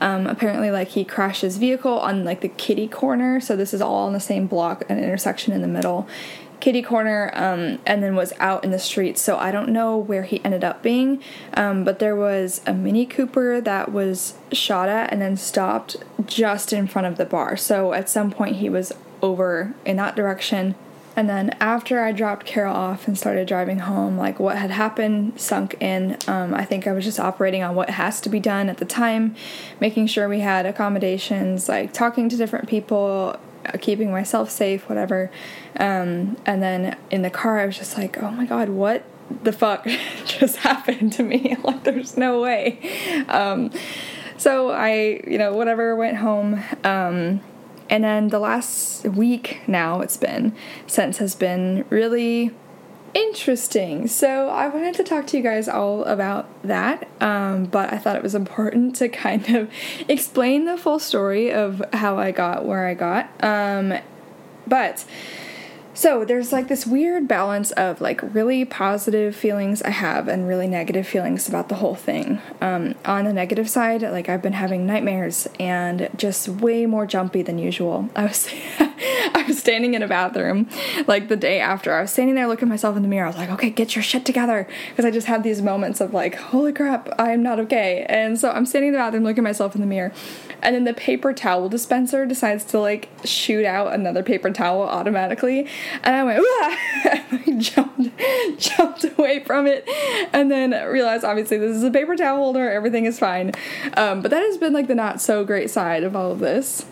Um, 0.00 0.26
apparently, 0.26 0.70
like 0.70 0.88
he 0.88 1.04
crashed 1.04 1.42
his 1.42 1.58
vehicle 1.58 1.98
on 1.98 2.24
like 2.24 2.40
the 2.40 2.48
kitty 2.48 2.88
corner, 2.88 3.40
so 3.40 3.56
this 3.56 3.74
is 3.74 3.82
all 3.82 4.06
on 4.06 4.14
the 4.14 4.20
same 4.20 4.46
block, 4.46 4.84
an 4.88 4.98
intersection 4.98 5.52
in 5.52 5.60
the 5.60 5.68
middle, 5.68 6.08
kitty 6.60 6.82
corner 6.82 7.30
um, 7.34 7.78
and 7.86 8.02
then 8.02 8.14
was 8.14 8.32
out 8.38 8.64
in 8.64 8.70
the 8.70 8.78
streets. 8.78 9.20
So 9.20 9.36
I 9.36 9.50
don't 9.50 9.70
know 9.70 9.96
where 9.96 10.24
he 10.24 10.44
ended 10.44 10.64
up 10.64 10.82
being, 10.82 11.22
um, 11.54 11.84
but 11.84 11.98
there 11.98 12.16
was 12.16 12.60
a 12.66 12.74
Mini 12.74 13.06
Cooper 13.06 13.60
that 13.60 13.92
was 13.92 14.34
shot 14.52 14.88
at 14.88 15.12
and 15.12 15.20
then 15.20 15.36
stopped 15.36 15.96
just 16.26 16.72
in 16.72 16.86
front 16.86 17.06
of 17.06 17.16
the 17.16 17.24
bar. 17.24 17.56
So 17.56 17.92
at 17.92 18.08
some 18.08 18.30
point 18.30 18.56
he 18.56 18.68
was 18.68 18.92
over 19.22 19.74
in 19.84 19.96
that 19.96 20.16
direction. 20.16 20.74
And 21.16 21.28
then 21.28 21.50
after 21.60 22.00
I 22.02 22.12
dropped 22.12 22.46
Carol 22.46 22.74
off 22.74 23.06
and 23.06 23.18
started 23.18 23.46
driving 23.48 23.80
home, 23.80 24.16
like 24.16 24.38
what 24.38 24.56
had 24.56 24.70
happened 24.70 25.38
sunk 25.40 25.74
in. 25.80 26.16
Um, 26.26 26.54
I 26.54 26.64
think 26.64 26.86
I 26.86 26.92
was 26.92 27.04
just 27.04 27.18
operating 27.18 27.62
on 27.62 27.74
what 27.74 27.90
has 27.90 28.20
to 28.22 28.28
be 28.28 28.40
done 28.40 28.68
at 28.68 28.78
the 28.78 28.84
time, 28.84 29.34
making 29.80 30.06
sure 30.06 30.28
we 30.28 30.40
had 30.40 30.66
accommodations, 30.66 31.68
like 31.68 31.92
talking 31.92 32.28
to 32.28 32.36
different 32.36 32.68
people, 32.68 33.38
keeping 33.80 34.10
myself 34.10 34.50
safe, 34.50 34.88
whatever. 34.88 35.30
Um, 35.78 36.36
and 36.46 36.62
then 36.62 36.96
in 37.10 37.22
the 37.22 37.30
car, 37.30 37.58
I 37.60 37.66
was 37.66 37.78
just 37.78 37.96
like, 37.96 38.22
oh 38.22 38.30
my 38.30 38.46
god, 38.46 38.68
what 38.68 39.04
the 39.42 39.52
fuck 39.52 39.86
just 40.26 40.56
happened 40.58 41.12
to 41.14 41.22
me? 41.22 41.56
like, 41.64 41.84
there's 41.84 42.16
no 42.16 42.40
way. 42.40 43.24
Um, 43.28 43.70
so 44.36 44.70
I, 44.70 45.22
you 45.26 45.38
know, 45.38 45.52
whatever, 45.52 45.94
went 45.94 46.16
home. 46.16 46.62
Um, 46.84 47.40
and 47.90 48.04
then 48.04 48.28
the 48.28 48.38
last 48.38 49.04
week 49.04 49.62
now 49.66 50.00
it's 50.00 50.16
been 50.16 50.54
since 50.86 51.18
has 51.18 51.34
been 51.34 51.84
really 51.90 52.52
interesting. 53.14 54.06
So 54.06 54.48
I 54.48 54.68
wanted 54.68 54.94
to 54.94 55.04
talk 55.04 55.26
to 55.28 55.36
you 55.36 55.42
guys 55.42 55.68
all 55.68 56.04
about 56.04 56.46
that, 56.62 57.08
um, 57.20 57.66
but 57.66 57.92
I 57.92 57.98
thought 57.98 58.16
it 58.16 58.22
was 58.22 58.34
important 58.34 58.96
to 58.96 59.08
kind 59.08 59.48
of 59.54 59.70
explain 60.08 60.64
the 60.64 60.76
full 60.76 60.98
story 60.98 61.52
of 61.52 61.82
how 61.92 62.18
I 62.18 62.30
got 62.30 62.64
where 62.64 62.86
I 62.86 62.94
got. 62.94 63.30
Um, 63.42 63.94
but 64.66 65.04
so 65.92 66.24
there's 66.24 66.52
like 66.52 66.68
this 66.68 66.86
weird 66.86 67.26
balance 67.26 67.72
of 67.72 68.00
like 68.00 68.20
really 68.34 68.64
positive 68.64 69.34
feelings 69.34 69.82
I 69.82 69.90
have 69.90 70.28
and 70.28 70.46
really 70.46 70.68
negative 70.68 71.06
feelings 71.06 71.48
about 71.48 71.68
the 71.68 71.76
whole 71.76 71.94
thing. 71.94 72.40
Um, 72.60 72.94
on 73.04 73.24
the 73.24 73.32
negative 73.32 73.68
side, 73.68 74.02
like 74.02 74.28
I've 74.28 74.42
been 74.42 74.52
having 74.52 74.86
nightmares 74.86 75.48
and 75.58 76.08
just 76.16 76.48
way 76.48 76.86
more 76.86 77.06
jumpy 77.06 77.42
than 77.42 77.58
usual. 77.58 78.08
I 78.14 78.24
was 78.24 78.48
I 78.78 79.44
was 79.48 79.58
standing 79.58 79.94
in 79.94 80.02
a 80.02 80.08
bathroom 80.08 80.68
like 81.06 81.28
the 81.28 81.36
day 81.36 81.58
after. 81.60 81.92
I 81.92 82.02
was 82.02 82.12
standing 82.12 82.34
there 82.34 82.46
looking 82.46 82.68
myself 82.68 82.96
in 82.96 83.02
the 83.02 83.08
mirror. 83.08 83.24
I 83.24 83.28
was 83.28 83.36
like, 83.36 83.50
okay, 83.50 83.70
get 83.70 83.96
your 83.96 84.02
shit 84.02 84.24
together. 84.24 84.68
Because 84.90 85.04
I 85.04 85.10
just 85.10 85.26
had 85.26 85.42
these 85.42 85.62
moments 85.62 86.00
of 86.00 86.12
like, 86.12 86.36
holy 86.36 86.72
crap, 86.72 87.08
I'm 87.18 87.42
not 87.42 87.58
okay. 87.60 88.04
And 88.08 88.38
so 88.38 88.50
I'm 88.50 88.66
standing 88.66 88.88
in 88.88 88.92
the 88.92 88.98
bathroom 88.98 89.24
looking 89.24 89.44
myself 89.44 89.74
in 89.74 89.80
the 89.80 89.86
mirror. 89.86 90.12
And 90.62 90.74
then 90.74 90.84
the 90.84 90.94
paper 90.94 91.32
towel 91.32 91.68
dispenser 91.68 92.26
decides 92.26 92.64
to 92.66 92.78
like 92.78 93.08
shoot 93.24 93.64
out 93.64 93.94
another 93.94 94.22
paper 94.22 94.50
towel 94.50 94.82
automatically. 94.82 95.66
And 96.02 96.14
I 96.14 96.24
went, 96.24 96.40
I 97.48 97.54
jumped, 97.58 98.58
jumped 98.58 99.04
away 99.18 99.44
from 99.44 99.66
it. 99.66 99.88
And 100.32 100.50
then 100.50 100.70
realized 100.88 101.24
obviously 101.24 101.58
this 101.58 101.76
is 101.76 101.82
a 101.82 101.90
paper 101.90 102.16
towel 102.16 102.38
holder, 102.38 102.70
everything 102.70 103.06
is 103.06 103.18
fine. 103.18 103.52
Um, 103.94 104.22
but 104.22 104.30
that 104.30 104.42
has 104.42 104.58
been 104.58 104.72
like 104.72 104.86
the 104.86 104.94
not 104.94 105.20
so 105.20 105.44
great 105.44 105.70
side 105.70 106.04
of 106.04 106.16
all 106.16 106.32
of 106.32 106.38
this. 106.38 106.86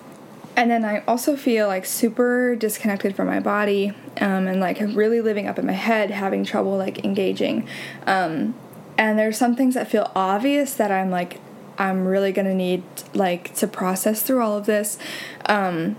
And 0.57 0.71
then 0.71 0.85
I 0.85 1.05
also 1.07 1.37
feel 1.37 1.69
like 1.69 1.87
super 1.87 2.57
disconnected 2.57 3.15
from 3.15 3.29
my 3.29 3.39
body 3.39 3.91
um, 4.21 4.49
and 4.49 4.59
like 4.61 4.81
really 4.81 5.21
living 5.21 5.47
up 5.47 5.57
in 5.57 5.67
my 5.67 5.73
head, 5.73 6.11
having 6.11 6.45
trouble 6.45 6.77
like 6.77 7.05
engaging. 7.05 7.69
Um, 8.09 8.57
and 8.97 9.17
there's 9.17 9.39
some 9.39 9.55
things 9.55 9.75
that 9.75 9.89
feel 9.89 10.11
obvious 10.17 10.75
that 10.75 10.91
I'm 10.91 11.11
like, 11.11 11.41
I'm 11.79 12.07
really 12.07 12.33
gonna 12.33 12.55
need 12.55 12.83
like 13.15 13.55
to 13.55 13.69
process 13.69 14.23
through 14.23 14.43
all 14.43 14.59
of 14.59 14.67
this. 14.67 14.99
Um, 15.47 15.97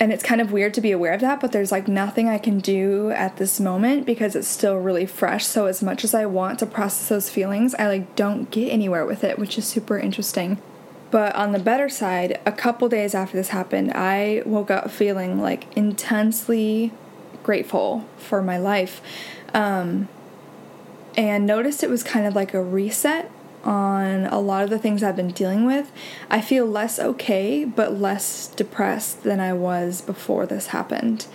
and 0.00 0.12
it's 0.12 0.22
kind 0.22 0.40
of 0.40 0.50
weird 0.52 0.74
to 0.74 0.80
be 0.80 0.90
aware 0.90 1.12
of 1.12 1.20
that, 1.20 1.40
but 1.40 1.52
there's 1.52 1.70
like 1.70 1.86
nothing 1.86 2.28
I 2.28 2.38
can 2.38 2.58
do 2.58 3.10
at 3.10 3.36
this 3.36 3.60
moment 3.60 4.06
because 4.06 4.34
it's 4.34 4.48
still 4.48 4.76
really 4.76 5.06
fresh. 5.06 5.46
So 5.46 5.66
as 5.66 5.82
much 5.82 6.02
as 6.04 6.14
I 6.14 6.26
want 6.26 6.58
to 6.58 6.66
process 6.66 7.08
those 7.08 7.30
feelings, 7.30 7.74
I 7.76 7.86
like 7.86 8.16
don't 8.16 8.50
get 8.50 8.70
anywhere 8.70 9.06
with 9.06 9.22
it, 9.22 9.38
which 9.38 9.56
is 9.56 9.64
super 9.66 9.98
interesting. 9.98 10.60
But 11.10 11.34
on 11.36 11.52
the 11.52 11.60
better 11.60 11.88
side, 11.88 12.40
a 12.44 12.50
couple 12.50 12.88
days 12.88 13.14
after 13.14 13.36
this 13.36 13.50
happened, 13.50 13.92
I 13.92 14.42
woke 14.44 14.70
up 14.70 14.90
feeling 14.90 15.40
like 15.40 15.72
intensely 15.76 16.92
grateful 17.44 18.04
for 18.16 18.42
my 18.42 18.58
life. 18.58 19.00
Um, 19.52 20.08
and 21.16 21.46
noticed 21.46 21.84
it 21.84 21.90
was 21.90 22.02
kind 22.02 22.26
of 22.26 22.34
like 22.34 22.52
a 22.52 22.62
reset 22.62 23.30
on 23.64 24.26
a 24.26 24.38
lot 24.38 24.64
of 24.64 24.70
the 24.70 24.78
things 24.78 25.02
I've 25.02 25.16
been 25.16 25.30
dealing 25.30 25.66
with. 25.66 25.90
I 26.30 26.40
feel 26.40 26.66
less 26.66 26.98
okay, 26.98 27.64
but 27.64 27.98
less 27.98 28.48
depressed 28.48 29.22
than 29.22 29.40
I 29.40 29.52
was 29.52 30.00
before 30.00 30.46
this 30.46 30.68
happened. 30.68 31.26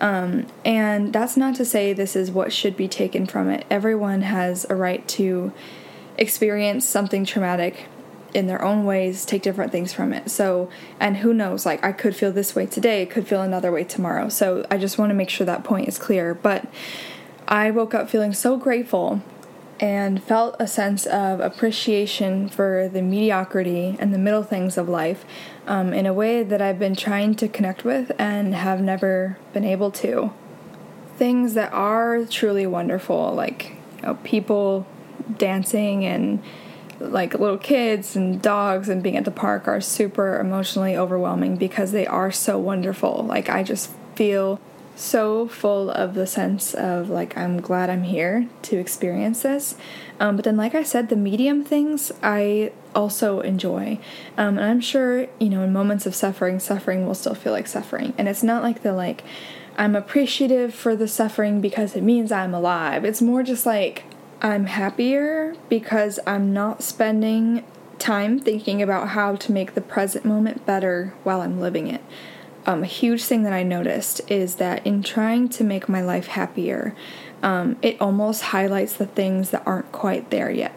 Um, 0.00 0.46
and 0.64 1.12
that's 1.12 1.36
not 1.36 1.54
to 1.56 1.64
say 1.64 1.92
this 1.92 2.16
is 2.16 2.30
what 2.30 2.52
should 2.52 2.76
be 2.76 2.88
taken 2.88 3.26
from 3.26 3.48
it. 3.48 3.64
Everyone 3.70 4.22
has 4.22 4.66
a 4.68 4.74
right 4.74 5.06
to 5.08 5.52
experience 6.18 6.86
something 6.86 7.24
traumatic 7.24 7.86
in 8.34 8.46
their 8.46 8.62
own 8.62 8.84
ways 8.84 9.24
take 9.24 9.42
different 9.42 9.70
things 9.70 9.92
from 9.92 10.12
it. 10.12 10.30
So, 10.30 10.70
and 10.98 11.18
who 11.18 11.34
knows, 11.34 11.66
like 11.66 11.84
I 11.84 11.92
could 11.92 12.16
feel 12.16 12.32
this 12.32 12.54
way 12.54 12.66
today, 12.66 13.06
could 13.06 13.28
feel 13.28 13.42
another 13.42 13.70
way 13.70 13.84
tomorrow. 13.84 14.28
So, 14.28 14.66
I 14.70 14.78
just 14.78 14.98
want 14.98 15.10
to 15.10 15.14
make 15.14 15.28
sure 15.28 15.44
that 15.44 15.64
point 15.64 15.86
is 15.86 15.98
clear. 15.98 16.34
But 16.34 16.66
I 17.46 17.70
woke 17.70 17.94
up 17.94 18.08
feeling 18.08 18.32
so 18.32 18.56
grateful 18.56 19.22
and 19.82 20.22
felt 20.22 20.54
a 20.60 20.66
sense 20.66 21.06
of 21.06 21.40
appreciation 21.40 22.48
for 22.48 22.88
the 22.88 23.02
mediocrity 23.02 23.96
and 23.98 24.14
the 24.14 24.18
middle 24.18 24.44
things 24.44 24.78
of 24.78 24.88
life 24.88 25.24
um, 25.66 25.92
in 25.92 26.06
a 26.06 26.14
way 26.14 26.44
that 26.44 26.62
I've 26.62 26.78
been 26.78 26.94
trying 26.94 27.34
to 27.34 27.48
connect 27.48 27.84
with 27.84 28.12
and 28.16 28.54
have 28.54 28.80
never 28.80 29.38
been 29.52 29.64
able 29.64 29.90
to. 29.90 30.32
Things 31.16 31.54
that 31.54 31.72
are 31.72 32.24
truly 32.26 32.64
wonderful, 32.64 33.34
like 33.34 33.76
you 33.96 34.02
know, 34.02 34.14
people 34.22 34.86
dancing 35.36 36.04
and 36.04 36.40
like 37.00 37.34
little 37.34 37.58
kids 37.58 38.14
and 38.14 38.40
dogs 38.40 38.88
and 38.88 39.02
being 39.02 39.16
at 39.16 39.24
the 39.24 39.32
park 39.32 39.66
are 39.66 39.80
super 39.80 40.38
emotionally 40.38 40.96
overwhelming 40.96 41.56
because 41.56 41.90
they 41.90 42.06
are 42.06 42.30
so 42.30 42.56
wonderful. 42.56 43.24
Like, 43.24 43.48
I 43.48 43.64
just 43.64 43.90
feel 44.14 44.60
so 44.94 45.48
full 45.48 45.90
of 45.90 46.14
the 46.14 46.26
sense 46.26 46.74
of 46.74 47.08
like, 47.08 47.36
I'm 47.36 47.60
glad 47.60 47.90
I'm 47.90 48.04
here 48.04 48.48
to 48.62 48.76
experience 48.76 49.42
this. 49.42 49.76
Um, 50.20 50.36
but 50.36 50.44
then, 50.44 50.56
like 50.56 50.74
I 50.74 50.82
said, 50.82 51.08
the 51.08 51.16
medium 51.16 51.64
things 51.64 52.12
I 52.22 52.72
also 52.94 53.40
enjoy. 53.40 53.98
Um, 54.36 54.58
and 54.58 54.66
I'm 54.66 54.80
sure, 54.80 55.26
you 55.38 55.48
know, 55.48 55.62
in 55.62 55.72
moments 55.72 56.06
of 56.06 56.14
suffering, 56.14 56.60
suffering 56.60 57.06
will 57.06 57.14
still 57.14 57.34
feel 57.34 57.52
like 57.52 57.66
suffering. 57.66 58.14
And 58.18 58.28
it's 58.28 58.42
not 58.42 58.62
like 58.62 58.82
the 58.82 58.92
like, 58.92 59.24
I'm 59.76 59.96
appreciative 59.96 60.74
for 60.74 60.94
the 60.94 61.08
suffering 61.08 61.60
because 61.60 61.96
it 61.96 62.02
means 62.02 62.30
I'm 62.30 62.54
alive. 62.54 63.04
It's 63.04 63.22
more 63.22 63.42
just 63.42 63.64
like, 63.64 64.04
I'm 64.42 64.66
happier 64.66 65.54
because 65.68 66.18
I'm 66.26 66.52
not 66.52 66.82
spending 66.82 67.64
time 67.98 68.40
thinking 68.40 68.82
about 68.82 69.08
how 69.10 69.36
to 69.36 69.52
make 69.52 69.74
the 69.74 69.80
present 69.80 70.24
moment 70.24 70.66
better 70.66 71.14
while 71.22 71.40
I'm 71.40 71.60
living 71.60 71.86
it. 71.86 72.02
Um, 72.64 72.82
a 72.82 72.86
huge 72.86 73.24
thing 73.24 73.42
that 73.42 73.52
I 73.52 73.62
noticed 73.62 74.20
is 74.30 74.56
that 74.56 74.86
in 74.86 75.02
trying 75.02 75.48
to 75.50 75.64
make 75.64 75.88
my 75.88 76.00
life 76.00 76.28
happier, 76.28 76.94
um, 77.42 77.76
it 77.82 78.00
almost 78.00 78.42
highlights 78.42 78.92
the 78.92 79.06
things 79.06 79.50
that 79.50 79.62
aren't 79.66 79.90
quite 79.90 80.30
there 80.30 80.50
yet. 80.50 80.72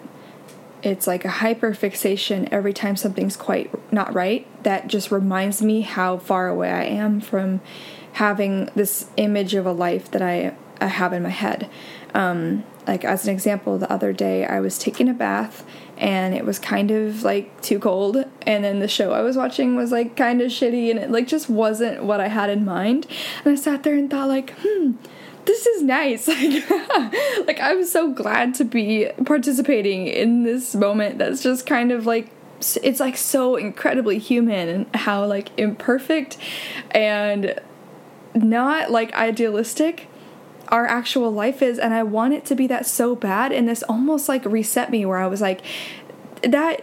It's 0.82 1.08
like 1.08 1.26
a 1.26 1.30
hyper 1.30 1.74
fixation 1.74 2.48
every 2.52 2.74
time 2.74 2.96
something's 2.96 3.36
quite 3.36 3.72
not 3.92 4.14
right 4.14 4.48
that 4.64 4.88
just 4.88 5.12
reminds 5.12 5.62
me 5.62 5.82
how 5.82 6.18
far 6.18 6.48
away 6.48 6.72
I 6.72 6.84
am 6.84 7.22
from 7.22 7.62
having 8.14 8.66
this 8.76 9.10
image 9.18 9.54
of 9.54 9.66
a 9.66 9.72
life 9.72 10.10
that 10.12 10.22
I, 10.22 10.56
I 10.80 10.88
have 10.88 11.14
in 11.14 11.24
my 11.24 11.30
head. 11.30 11.70
Um, 12.14 12.64
like 12.88 13.04
as 13.04 13.26
an 13.26 13.34
example 13.34 13.78
the 13.78 13.92
other 13.92 14.14
day 14.14 14.46
i 14.46 14.60
was 14.60 14.78
taking 14.78 15.10
a 15.10 15.14
bath 15.14 15.66
and 15.98 16.36
it 16.36 16.46
was 16.46 16.60
kind 16.60 16.92
of 16.92 17.24
like 17.24 17.62
too 17.62 17.80
cold. 17.80 18.24
And 18.44 18.64
then 18.64 18.80
the 18.80 18.88
show 18.88 19.12
i 19.12 19.22
was 19.22 19.38
watching 19.38 19.76
was 19.76 19.92
like 19.92 20.16
kind 20.16 20.42
of 20.42 20.52
shitty 20.52 20.90
and 20.90 21.00
it 21.00 21.12
like 21.12 21.28
just 21.28 21.50
wasn't 21.50 22.04
what 22.04 22.20
i 22.20 22.28
had 22.28 22.50
in 22.50 22.66
mind. 22.66 23.08
And 23.44 23.54
i 23.54 23.56
sat 23.56 23.84
there 23.84 23.96
and 23.96 24.10
thought 24.10 24.28
like 24.28 24.54
hmm 24.60 24.94
this 25.46 25.68
is 25.68 25.84
nice. 25.84 26.28
Like, 26.28 27.48
like 27.48 27.60
i 27.60 27.76
was 27.76 27.92
so 27.92 28.12
glad 28.12 28.56
to 28.56 28.66
be 28.66 29.10
participating 29.26 30.08
in 30.08 30.44
this 30.44 30.76
moment 30.76 31.18
that's 31.18 31.44
just 31.44 31.66
kind 31.66 31.92
of 31.92 32.06
like 32.06 32.30
it's 32.60 33.00
like 33.00 33.18
so 33.18 33.56
incredibly 33.56 34.18
human 34.18 34.70
and 34.70 34.96
how 34.96 35.26
like 35.26 35.52
imperfect 35.58 36.38
and 36.92 37.60
not 38.34 38.92
like 38.92 39.14
idealistic 39.14 40.08
our 40.70 40.86
actual 40.86 41.32
life 41.32 41.62
is 41.62 41.80
and 41.80 41.94
I 41.94 42.04
want 42.04 42.34
it 42.34 42.46
to 42.46 42.56
be 42.56 42.68
that 42.68 42.86
so 42.86 43.16
bad 43.16 43.52
and 43.52 43.68
this 43.68 43.84
almost 43.84 44.28
like 44.28 44.44
reset 44.46 44.90
me 44.90 45.06
where 45.06 45.18
I 45.18 45.28
was 45.28 45.42
like 45.42 45.62
that 46.42 46.82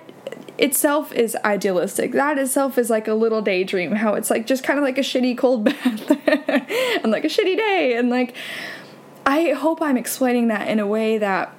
itself 0.59 1.13
is 1.13 1.37
idealistic. 1.45 2.13
That 2.13 2.39
itself 2.39 2.79
is 2.79 2.91
like 2.91 3.09
a 3.09 3.15
little 3.15 3.43
daydream 3.43 3.93
how 3.93 4.15
it's 4.15 4.31
like 4.31 4.47
just 4.47 4.65
kind 4.65 4.79
of 4.79 4.85
like 4.85 4.99
a 4.99 5.03
shitty 5.03 5.37
cold 5.37 5.65
bath 5.65 6.11
and 6.11 7.11
like 7.11 7.25
a 7.25 7.29
shitty 7.29 7.57
day 7.57 7.97
and 7.97 8.11
like 8.11 8.35
I 9.25 9.51
hope 9.51 9.81
I'm 9.81 9.97
explaining 9.97 10.49
that 10.49 10.69
in 10.69 10.81
a 10.81 10.87
way 10.87 11.17
that 11.19 11.55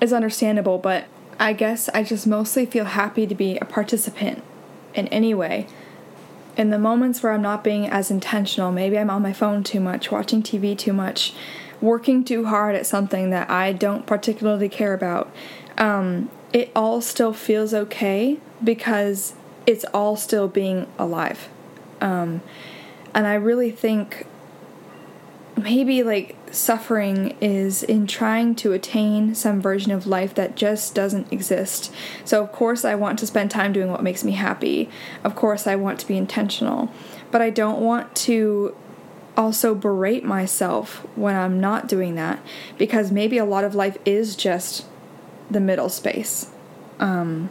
is 0.00 0.12
understandable, 0.12 0.78
but 0.78 1.04
I 1.38 1.52
guess 1.52 1.88
I 1.90 2.02
just 2.02 2.26
mostly 2.26 2.64
feel 2.66 2.86
happy 2.86 3.26
to 3.26 3.34
be 3.34 3.58
a 3.58 3.64
participant 3.64 4.42
in 4.94 5.06
any 5.08 5.34
way 5.34 5.66
in 6.56 6.70
the 6.70 6.78
moments 6.78 7.22
where 7.22 7.32
I'm 7.32 7.42
not 7.42 7.64
being 7.64 7.86
as 7.86 8.10
intentional, 8.10 8.72
maybe 8.72 8.98
I'm 8.98 9.10
on 9.10 9.22
my 9.22 9.32
phone 9.32 9.62
too 9.62 9.80
much, 9.80 10.10
watching 10.10 10.42
TV 10.42 10.76
too 10.76 10.92
much, 10.92 11.32
working 11.80 12.24
too 12.24 12.46
hard 12.46 12.74
at 12.74 12.86
something 12.86 13.30
that 13.30 13.50
I 13.50 13.72
don't 13.72 14.06
particularly 14.06 14.68
care 14.68 14.94
about, 14.94 15.32
um, 15.78 16.30
it 16.52 16.70
all 16.74 17.00
still 17.00 17.32
feels 17.32 17.72
okay 17.72 18.38
because 18.62 19.34
it's 19.66 19.84
all 19.94 20.16
still 20.16 20.48
being 20.48 20.86
alive. 20.98 21.48
Um, 22.00 22.42
and 23.14 23.26
I 23.26 23.34
really 23.34 23.70
think 23.70 24.26
maybe 25.56 26.02
like 26.02 26.36
suffering 26.50 27.36
is 27.40 27.82
in 27.82 28.06
trying 28.06 28.54
to 28.56 28.72
attain 28.72 29.34
some 29.34 29.60
version 29.60 29.92
of 29.92 30.06
life 30.06 30.34
that 30.34 30.56
just 30.56 30.94
doesn't 30.94 31.32
exist. 31.32 31.92
So, 32.24 32.42
of 32.42 32.52
course, 32.52 32.84
I 32.84 32.94
want 32.94 33.18
to 33.20 33.26
spend 33.26 33.50
time 33.50 33.72
doing 33.72 33.90
what 33.90 34.02
makes 34.02 34.24
me 34.24 34.32
happy. 34.32 34.88
Of 35.24 35.34
course, 35.34 35.66
I 35.66 35.76
want 35.76 36.00
to 36.00 36.08
be 36.08 36.16
intentional. 36.16 36.92
But 37.30 37.42
I 37.42 37.50
don't 37.50 37.80
want 37.80 38.14
to 38.16 38.74
also 39.36 39.74
berate 39.74 40.24
myself 40.24 41.06
when 41.16 41.36
I'm 41.36 41.60
not 41.60 41.88
doing 41.88 42.14
that 42.16 42.40
because 42.76 43.10
maybe 43.10 43.38
a 43.38 43.44
lot 43.44 43.64
of 43.64 43.74
life 43.74 43.96
is 44.04 44.36
just 44.36 44.84
the 45.50 45.60
middle 45.60 45.88
space. 45.88 46.50
Um, 46.98 47.50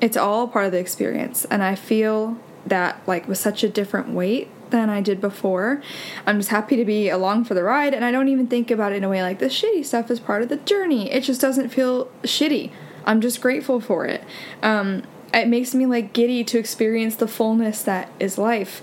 it's 0.00 0.16
all 0.16 0.48
part 0.48 0.66
of 0.66 0.72
the 0.72 0.78
experience, 0.78 1.44
and 1.46 1.62
I 1.62 1.76
feel 1.76 2.36
that 2.66 3.00
like 3.06 3.26
with 3.26 3.38
such 3.38 3.64
a 3.64 3.68
different 3.68 4.10
weight 4.10 4.48
than 4.72 4.90
I 4.90 5.00
did 5.00 5.20
before. 5.20 5.80
I'm 6.26 6.38
just 6.38 6.50
happy 6.50 6.74
to 6.76 6.84
be 6.84 7.08
along 7.08 7.44
for 7.44 7.54
the 7.54 7.62
ride, 7.62 7.94
and 7.94 8.04
I 8.04 8.10
don't 8.10 8.28
even 8.28 8.48
think 8.48 8.70
about 8.70 8.92
it 8.92 8.96
in 8.96 9.04
a 9.04 9.08
way 9.08 9.22
like 9.22 9.38
the 9.38 9.46
shitty 9.46 9.84
stuff 9.84 10.10
is 10.10 10.18
part 10.18 10.42
of 10.42 10.48
the 10.48 10.56
journey. 10.56 11.12
It 11.12 11.20
just 11.20 11.40
doesn't 11.40 11.68
feel 11.68 12.06
shitty. 12.22 12.72
I'm 13.04 13.20
just 13.20 13.40
grateful 13.40 13.80
for 13.80 14.06
it. 14.06 14.24
Um, 14.62 15.04
it 15.32 15.46
makes 15.46 15.74
me 15.74 15.86
like 15.86 16.12
giddy 16.12 16.42
to 16.44 16.58
experience 16.58 17.14
the 17.16 17.28
fullness 17.28 17.82
that 17.82 18.10
is 18.18 18.36
life. 18.36 18.82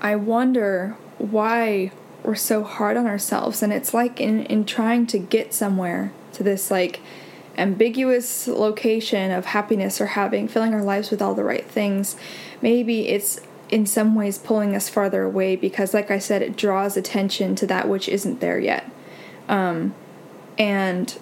I 0.00 0.16
wonder 0.16 0.96
why 1.18 1.92
we're 2.22 2.34
so 2.34 2.64
hard 2.64 2.96
on 2.96 3.06
ourselves, 3.06 3.62
and 3.62 3.72
it's 3.72 3.94
like 3.94 4.20
in 4.20 4.42
in 4.46 4.64
trying 4.64 5.06
to 5.08 5.18
get 5.18 5.54
somewhere 5.54 6.12
to 6.32 6.42
this 6.42 6.70
like 6.70 7.00
ambiguous 7.58 8.46
location 8.46 9.30
of 9.30 9.46
happiness 9.46 10.00
or 10.00 10.06
having 10.06 10.46
filling 10.46 10.74
our 10.74 10.82
lives 10.82 11.10
with 11.10 11.22
all 11.22 11.34
the 11.34 11.42
right 11.42 11.64
things 11.64 12.14
maybe 12.60 13.08
it's 13.08 13.40
in 13.68 13.86
some 13.86 14.14
ways 14.14 14.38
pulling 14.38 14.74
us 14.74 14.88
farther 14.88 15.22
away 15.22 15.56
because 15.56 15.92
like 15.92 16.10
i 16.10 16.18
said 16.18 16.42
it 16.42 16.56
draws 16.56 16.96
attention 16.96 17.54
to 17.56 17.66
that 17.66 17.88
which 17.88 18.08
isn't 18.08 18.40
there 18.40 18.58
yet. 18.58 18.90
Um, 19.48 19.94
and 20.58 21.18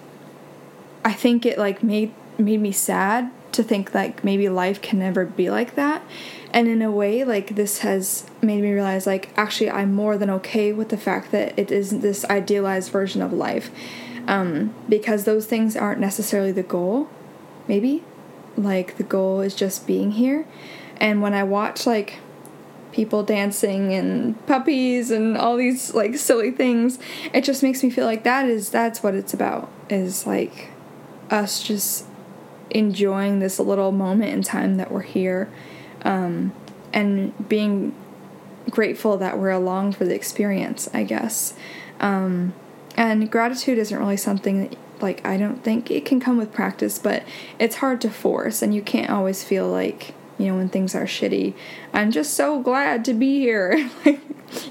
i 1.04 1.12
think 1.12 1.44
it 1.44 1.58
like 1.58 1.82
made 1.82 2.14
made 2.38 2.60
me 2.60 2.72
sad 2.72 3.30
to 3.54 3.62
think 3.62 3.94
like 3.94 4.24
maybe 4.24 4.48
life 4.48 4.82
can 4.82 4.98
never 4.98 5.24
be 5.24 5.48
like 5.48 5.76
that. 5.76 6.02
And 6.52 6.68
in 6.68 6.82
a 6.82 6.90
way 6.90 7.24
like 7.24 7.54
this 7.54 7.78
has 7.80 8.26
made 8.42 8.62
me 8.62 8.72
realize 8.72 9.06
like 9.06 9.30
actually 9.36 9.70
i'm 9.70 9.92
more 9.92 10.18
than 10.18 10.30
okay 10.30 10.72
with 10.72 10.88
the 10.90 10.96
fact 10.96 11.30
that 11.32 11.58
it 11.58 11.70
isn't 11.70 12.00
this 12.00 12.24
idealized 12.26 12.90
version 12.90 13.22
of 13.22 13.32
life. 13.32 13.70
Um, 14.26 14.74
because 14.88 15.24
those 15.24 15.44
things 15.44 15.76
aren't 15.76 16.00
necessarily 16.00 16.52
the 16.52 16.62
goal 16.62 17.08
maybe. 17.68 18.02
Like 18.56 18.96
the 18.96 19.02
goal 19.02 19.40
is 19.40 19.54
just 19.54 19.86
being 19.86 20.12
here. 20.12 20.46
And 20.96 21.22
when 21.22 21.34
i 21.34 21.42
watch 21.42 21.86
like 21.86 22.18
people 22.94 23.24
dancing 23.24 23.92
and 23.92 24.46
puppies 24.46 25.10
and 25.10 25.36
all 25.36 25.56
these 25.56 25.92
like 25.94 26.16
silly 26.16 26.50
things. 26.50 26.98
It 27.34 27.42
just 27.42 27.62
makes 27.62 27.82
me 27.82 27.90
feel 27.90 28.06
like 28.06 28.22
that 28.22 28.46
is 28.46 28.70
that's 28.70 29.02
what 29.02 29.14
it's 29.14 29.34
about 29.34 29.68
is 29.90 30.26
like 30.26 30.70
us 31.30 31.62
just 31.62 32.06
enjoying 32.70 33.40
this 33.40 33.58
little 33.58 33.92
moment 33.92 34.32
in 34.32 34.42
time 34.42 34.76
that 34.76 34.90
we're 34.90 35.02
here 35.02 35.50
um, 36.02 36.52
and 36.92 37.48
being 37.48 37.94
grateful 38.70 39.18
that 39.18 39.38
we're 39.38 39.50
along 39.50 39.92
for 39.92 40.04
the 40.04 40.14
experience 40.14 40.88
i 40.94 41.02
guess. 41.02 41.54
Um, 42.00 42.54
and 42.96 43.30
gratitude 43.30 43.78
isn't 43.78 43.98
really 43.98 44.16
something 44.16 44.68
that 44.68 44.78
like 45.00 45.24
i 45.26 45.36
don't 45.36 45.62
think 45.62 45.90
it 45.90 46.04
can 46.04 46.18
come 46.20 46.36
with 46.36 46.52
practice 46.52 46.98
but 46.98 47.24
it's 47.58 47.76
hard 47.76 48.00
to 48.00 48.10
force 48.10 48.62
and 48.62 48.74
you 48.74 48.80
can't 48.80 49.10
always 49.10 49.44
feel 49.44 49.68
like 49.68 50.14
you 50.38 50.46
know, 50.46 50.56
when 50.56 50.68
things 50.68 50.94
are 50.94 51.04
shitty. 51.04 51.54
I'm 51.92 52.10
just 52.10 52.34
so 52.34 52.60
glad 52.60 53.04
to 53.06 53.14
be 53.14 53.38
here. 53.40 53.90
like, 54.04 54.20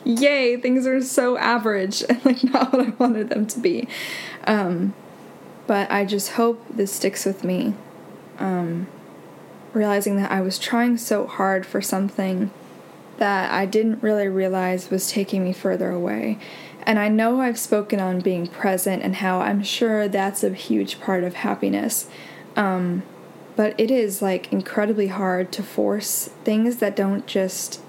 yay, 0.03 0.57
things 0.57 0.85
are 0.85 1.01
so 1.01 1.37
average 1.37 2.03
like 2.25 2.43
not 2.43 2.73
what 2.73 2.87
I 2.87 2.89
wanted 2.91 3.29
them 3.29 3.45
to 3.47 3.59
be. 3.59 3.87
Um, 4.45 4.93
but 5.67 5.89
I 5.89 6.05
just 6.05 6.31
hope 6.31 6.63
this 6.69 6.91
sticks 6.91 7.25
with 7.25 7.43
me. 7.43 7.73
Um, 8.39 8.87
realizing 9.73 10.17
that 10.17 10.31
I 10.31 10.41
was 10.41 10.59
trying 10.59 10.97
so 10.97 11.25
hard 11.25 11.65
for 11.65 11.81
something 11.81 12.51
that 13.17 13.51
I 13.51 13.65
didn't 13.65 14.03
really 14.03 14.27
realize 14.27 14.89
was 14.89 15.09
taking 15.09 15.43
me 15.43 15.53
further 15.53 15.89
away. 15.89 16.37
And 16.85 16.99
I 16.99 17.07
know 17.07 17.39
I've 17.41 17.59
spoken 17.59 17.99
on 17.99 18.19
being 18.19 18.47
present 18.47 19.03
and 19.03 19.15
how 19.15 19.39
I'm 19.39 19.63
sure 19.63 20.07
that's 20.07 20.43
a 20.43 20.53
huge 20.53 20.99
part 20.99 21.23
of 21.23 21.35
happiness. 21.35 22.07
Um, 22.55 23.03
but 23.55 23.79
it 23.79 23.91
is 23.91 24.21
like 24.21 24.51
incredibly 24.51 25.07
hard 25.07 25.51
to 25.51 25.63
force 25.63 26.29
things 26.43 26.77
that 26.77 26.95
don't 26.95 27.27
just 27.27 27.81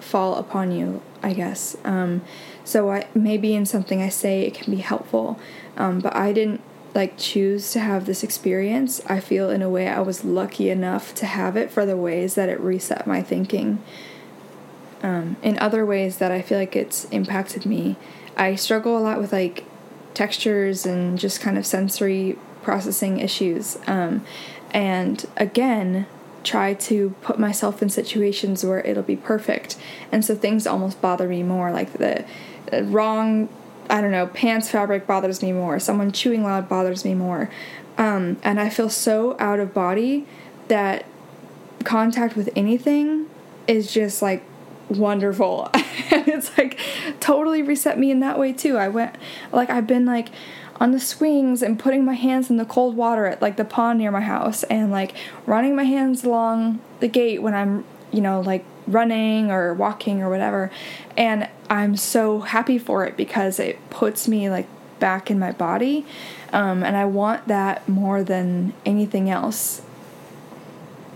fall 0.00 0.34
upon 0.36 0.72
you 0.72 1.00
i 1.22 1.32
guess. 1.32 1.76
Um, 1.84 2.22
so 2.64 2.90
I, 2.90 3.06
maybe 3.14 3.54
in 3.54 3.66
something 3.66 4.02
i 4.02 4.08
say 4.08 4.42
it 4.42 4.54
can 4.54 4.74
be 4.74 4.80
helpful. 4.80 5.38
Um, 5.76 6.00
but 6.00 6.14
i 6.14 6.32
didn't 6.32 6.60
like 6.94 7.16
choose 7.16 7.72
to 7.72 7.80
have 7.80 8.04
this 8.04 8.22
experience. 8.22 9.00
I 9.06 9.20
feel 9.20 9.48
in 9.50 9.62
a 9.62 9.70
way 9.70 9.88
i 9.88 10.00
was 10.00 10.24
lucky 10.24 10.70
enough 10.70 11.14
to 11.16 11.26
have 11.26 11.56
it 11.56 11.70
for 11.70 11.86
the 11.86 11.96
ways 11.96 12.34
that 12.34 12.48
it 12.48 12.60
reset 12.60 13.06
my 13.06 13.22
thinking. 13.22 13.82
Um, 15.02 15.36
in 15.42 15.58
other 15.58 15.84
ways 15.86 16.18
that 16.18 16.30
i 16.32 16.42
feel 16.42 16.58
like 16.58 16.76
it's 16.76 17.04
impacted 17.06 17.66
me. 17.66 17.96
I 18.36 18.54
struggle 18.54 18.96
a 18.98 19.00
lot 19.00 19.20
with 19.20 19.32
like 19.32 19.64
textures 20.14 20.84
and 20.86 21.18
just 21.18 21.40
kind 21.40 21.56
of 21.56 21.66
sensory 21.66 22.38
processing 22.62 23.18
issues. 23.18 23.78
Um, 23.86 24.24
and 24.72 25.26
again 25.36 26.06
try 26.44 26.74
to 26.74 27.10
put 27.22 27.38
myself 27.38 27.82
in 27.82 27.88
situations 27.88 28.64
where 28.64 28.80
it'll 28.80 29.02
be 29.02 29.16
perfect. 29.16 29.76
And 30.10 30.24
so 30.24 30.34
things 30.34 30.66
almost 30.66 31.00
bother 31.00 31.28
me 31.28 31.42
more 31.42 31.70
like 31.70 31.92
the, 31.94 32.24
wrong 32.84 33.48
i 33.90 34.00
don't 34.00 34.12
know 34.12 34.26
pants 34.28 34.70
fabric 34.70 35.06
bothers 35.06 35.42
me 35.42 35.52
more 35.52 35.78
someone 35.78 36.10
chewing 36.10 36.42
loud 36.42 36.68
bothers 36.68 37.04
me 37.04 37.14
more. 37.14 37.50
Um, 37.98 38.38
and 38.42 38.58
i 38.58 38.70
feel 38.70 38.88
so 38.88 39.36
out 39.38 39.60
of 39.60 39.74
body 39.74 40.26
that 40.68 41.04
contact 41.84 42.36
with 42.36 42.48
anything 42.56 43.28
is 43.66 43.92
just 43.92 44.22
like 44.22 44.42
wonderful. 44.88 45.70
And 46.10 46.28
it's 46.28 46.56
like 46.58 46.78
totally 47.20 47.62
reset 47.62 47.98
me 47.98 48.10
in 48.10 48.20
that 48.20 48.38
way 48.38 48.52
too. 48.52 48.76
I 48.76 48.88
went 48.88 49.16
like 49.50 49.70
i've 49.70 49.86
been 49.86 50.04
like 50.04 50.28
on 50.82 50.90
the 50.90 50.98
swings 50.98 51.62
and 51.62 51.78
putting 51.78 52.04
my 52.04 52.14
hands 52.14 52.50
in 52.50 52.56
the 52.56 52.64
cold 52.64 52.96
water 52.96 53.26
at 53.26 53.40
like 53.40 53.56
the 53.56 53.64
pond 53.64 54.00
near 54.00 54.10
my 54.10 54.20
house 54.20 54.64
and 54.64 54.90
like 54.90 55.14
running 55.46 55.76
my 55.76 55.84
hands 55.84 56.24
along 56.24 56.80
the 56.98 57.06
gate 57.06 57.40
when 57.40 57.54
I'm, 57.54 57.84
you 58.10 58.20
know, 58.20 58.40
like 58.40 58.64
running 58.88 59.48
or 59.48 59.72
walking 59.74 60.20
or 60.20 60.28
whatever. 60.28 60.72
And 61.16 61.48
I'm 61.70 61.94
so 61.94 62.40
happy 62.40 62.78
for 62.78 63.06
it 63.06 63.16
because 63.16 63.60
it 63.60 63.78
puts 63.90 64.26
me 64.26 64.50
like 64.50 64.66
back 64.98 65.30
in 65.30 65.38
my 65.38 65.52
body. 65.52 66.04
Um, 66.52 66.82
and 66.82 66.96
I 66.96 67.04
want 67.04 67.46
that 67.46 67.88
more 67.88 68.24
than 68.24 68.72
anything 68.84 69.30
else. 69.30 69.82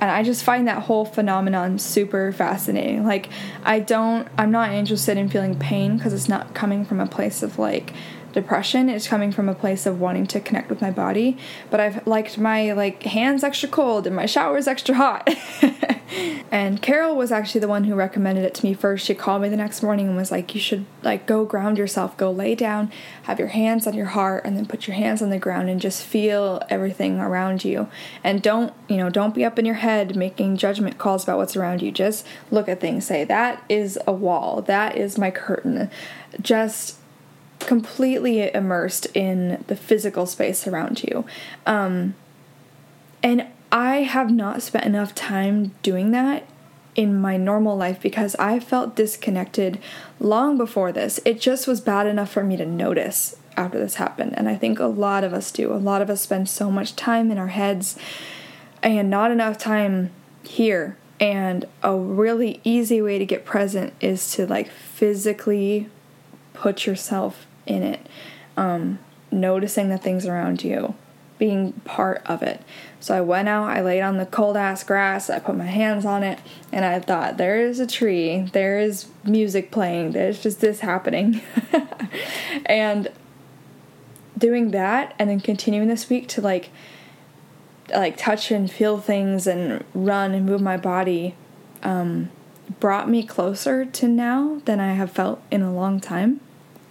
And 0.00 0.12
I 0.12 0.22
just 0.22 0.44
find 0.44 0.68
that 0.68 0.84
whole 0.84 1.04
phenomenon 1.04 1.80
super 1.80 2.30
fascinating. 2.30 3.04
Like, 3.04 3.30
I 3.64 3.80
don't, 3.80 4.28
I'm 4.38 4.52
not 4.52 4.70
interested 4.70 5.16
in 5.16 5.28
feeling 5.28 5.58
pain 5.58 5.96
because 5.96 6.12
it's 6.12 6.28
not 6.28 6.54
coming 6.54 6.84
from 6.84 7.00
a 7.00 7.06
place 7.06 7.42
of 7.42 7.58
like, 7.58 7.94
depression 8.36 8.90
is 8.90 9.08
coming 9.08 9.32
from 9.32 9.48
a 9.48 9.54
place 9.54 9.86
of 9.86 9.98
wanting 9.98 10.26
to 10.26 10.38
connect 10.38 10.68
with 10.68 10.82
my 10.82 10.90
body 10.90 11.38
but 11.70 11.80
i've 11.80 12.06
liked 12.06 12.36
my 12.36 12.70
like 12.72 13.02
hands 13.04 13.42
extra 13.42 13.68
cold 13.68 14.06
and 14.06 14.14
my 14.14 14.26
showers 14.26 14.68
extra 14.68 14.94
hot. 14.94 15.28
And 16.50 16.80
carol 16.80 17.16
was 17.16 17.32
actually 17.32 17.60
the 17.60 17.68
one 17.68 17.84
who 17.84 17.94
recommended 17.94 18.44
it 18.44 18.54
to 18.54 18.64
me 18.64 18.72
first. 18.72 19.04
She 19.04 19.14
called 19.14 19.42
me 19.42 19.48
the 19.48 19.56
next 19.56 19.82
morning 19.82 20.08
and 20.08 20.16
was 20.16 20.30
like 20.30 20.54
you 20.54 20.60
should 20.60 20.86
like 21.02 21.26
go 21.26 21.44
ground 21.44 21.78
yourself. 21.78 22.16
Go 22.16 22.30
lay 22.30 22.54
down. 22.54 22.92
Have 23.24 23.38
your 23.38 23.48
hands 23.48 23.86
on 23.86 23.94
your 23.94 24.06
heart 24.06 24.44
and 24.44 24.56
then 24.56 24.66
put 24.66 24.86
your 24.86 24.96
hands 24.96 25.20
on 25.20 25.30
the 25.30 25.38
ground 25.38 25.68
and 25.68 25.80
just 25.80 26.04
feel 26.04 26.62
everything 26.70 27.18
around 27.18 27.64
you. 27.64 27.88
And 28.22 28.40
don't 28.40 28.72
you 28.88 28.96
know 28.96 29.10
don't 29.10 29.34
be 29.34 29.44
up 29.44 29.58
in 29.58 29.66
your 29.66 29.76
head 29.76 30.16
making 30.16 30.56
judgment 30.56 30.98
calls 30.98 31.24
about 31.24 31.38
what's 31.38 31.56
around 31.56 31.82
you. 31.82 31.90
Just 31.90 32.24
look 32.50 32.68
at 32.68 32.80
things. 32.80 33.06
Say 33.06 33.24
that 33.24 33.64
is 33.68 33.98
a 34.06 34.12
wall. 34.12 34.62
That 34.62 34.96
is 34.96 35.18
my 35.18 35.32
curtain. 35.32 35.90
Just 36.40 36.96
completely 37.60 38.52
immersed 38.52 39.06
in 39.14 39.64
the 39.66 39.76
physical 39.76 40.26
space 40.26 40.66
around 40.66 41.02
you. 41.02 41.24
Um, 41.66 42.14
and 43.22 43.46
I 43.72 44.02
have 44.02 44.30
not 44.30 44.62
spent 44.62 44.84
enough 44.84 45.14
time 45.14 45.72
doing 45.82 46.10
that 46.12 46.46
in 46.94 47.20
my 47.20 47.36
normal 47.36 47.76
life 47.76 48.00
because 48.00 48.34
I 48.36 48.58
felt 48.58 48.96
disconnected 48.96 49.78
long 50.18 50.56
before 50.56 50.92
this. 50.92 51.20
It 51.24 51.40
just 51.40 51.66
was 51.66 51.80
bad 51.80 52.06
enough 52.06 52.30
for 52.30 52.42
me 52.42 52.56
to 52.56 52.64
notice 52.64 53.36
after 53.56 53.78
this 53.78 53.96
happened. 53.96 54.34
And 54.36 54.48
I 54.48 54.54
think 54.54 54.78
a 54.78 54.86
lot 54.86 55.24
of 55.24 55.32
us 55.34 55.50
do. 55.50 55.72
A 55.72 55.76
lot 55.76 56.02
of 56.02 56.08
us 56.10 56.22
spend 56.22 56.48
so 56.48 56.70
much 56.70 56.96
time 56.96 57.30
in 57.30 57.38
our 57.38 57.48
heads 57.48 57.98
and 58.82 59.10
not 59.10 59.30
enough 59.30 59.58
time 59.58 60.10
here. 60.42 60.96
And 61.18 61.64
a 61.82 61.96
really 61.96 62.60
easy 62.64 63.00
way 63.00 63.18
to 63.18 63.26
get 63.26 63.44
present 63.44 63.94
is 64.00 64.32
to 64.32 64.46
like 64.46 64.70
physically 64.70 65.88
put 66.56 66.86
yourself 66.86 67.46
in 67.66 67.82
it, 67.82 68.06
um, 68.56 68.98
noticing 69.30 69.88
the 69.88 69.98
things 69.98 70.26
around 70.26 70.64
you, 70.64 70.94
being 71.38 71.72
part 71.84 72.22
of 72.26 72.42
it. 72.42 72.62
So 73.00 73.16
I 73.16 73.20
went 73.20 73.48
out, 73.48 73.68
I 73.68 73.82
laid 73.82 74.00
on 74.00 74.16
the 74.16 74.26
cold 74.26 74.56
ass 74.56 74.82
grass, 74.82 75.30
I 75.30 75.38
put 75.38 75.56
my 75.56 75.66
hands 75.66 76.04
on 76.04 76.22
it, 76.22 76.38
and 76.72 76.84
I 76.84 76.98
thought, 77.00 77.36
there 77.36 77.60
is 77.60 77.80
a 77.80 77.86
tree, 77.86 78.48
there 78.52 78.78
is 78.78 79.06
music 79.24 79.70
playing, 79.70 80.12
there's 80.12 80.42
just 80.42 80.60
this 80.60 80.80
happening. 80.80 81.42
and 82.66 83.10
doing 84.38 84.70
that 84.70 85.14
and 85.18 85.30
then 85.30 85.40
continuing 85.40 85.88
this 85.88 86.10
week 86.10 86.28
to 86.28 86.40
like 86.40 86.70
like 87.90 88.16
touch 88.16 88.50
and 88.50 88.70
feel 88.70 88.98
things 88.98 89.46
and 89.46 89.84
run 89.94 90.34
and 90.34 90.44
move 90.44 90.60
my 90.60 90.76
body 90.76 91.34
um, 91.82 92.30
brought 92.80 93.08
me 93.08 93.22
closer 93.22 93.84
to 93.84 94.08
now 94.08 94.60
than 94.64 94.80
I 94.80 94.94
have 94.94 95.12
felt 95.12 95.40
in 95.50 95.62
a 95.62 95.72
long 95.72 96.00
time. 96.00 96.40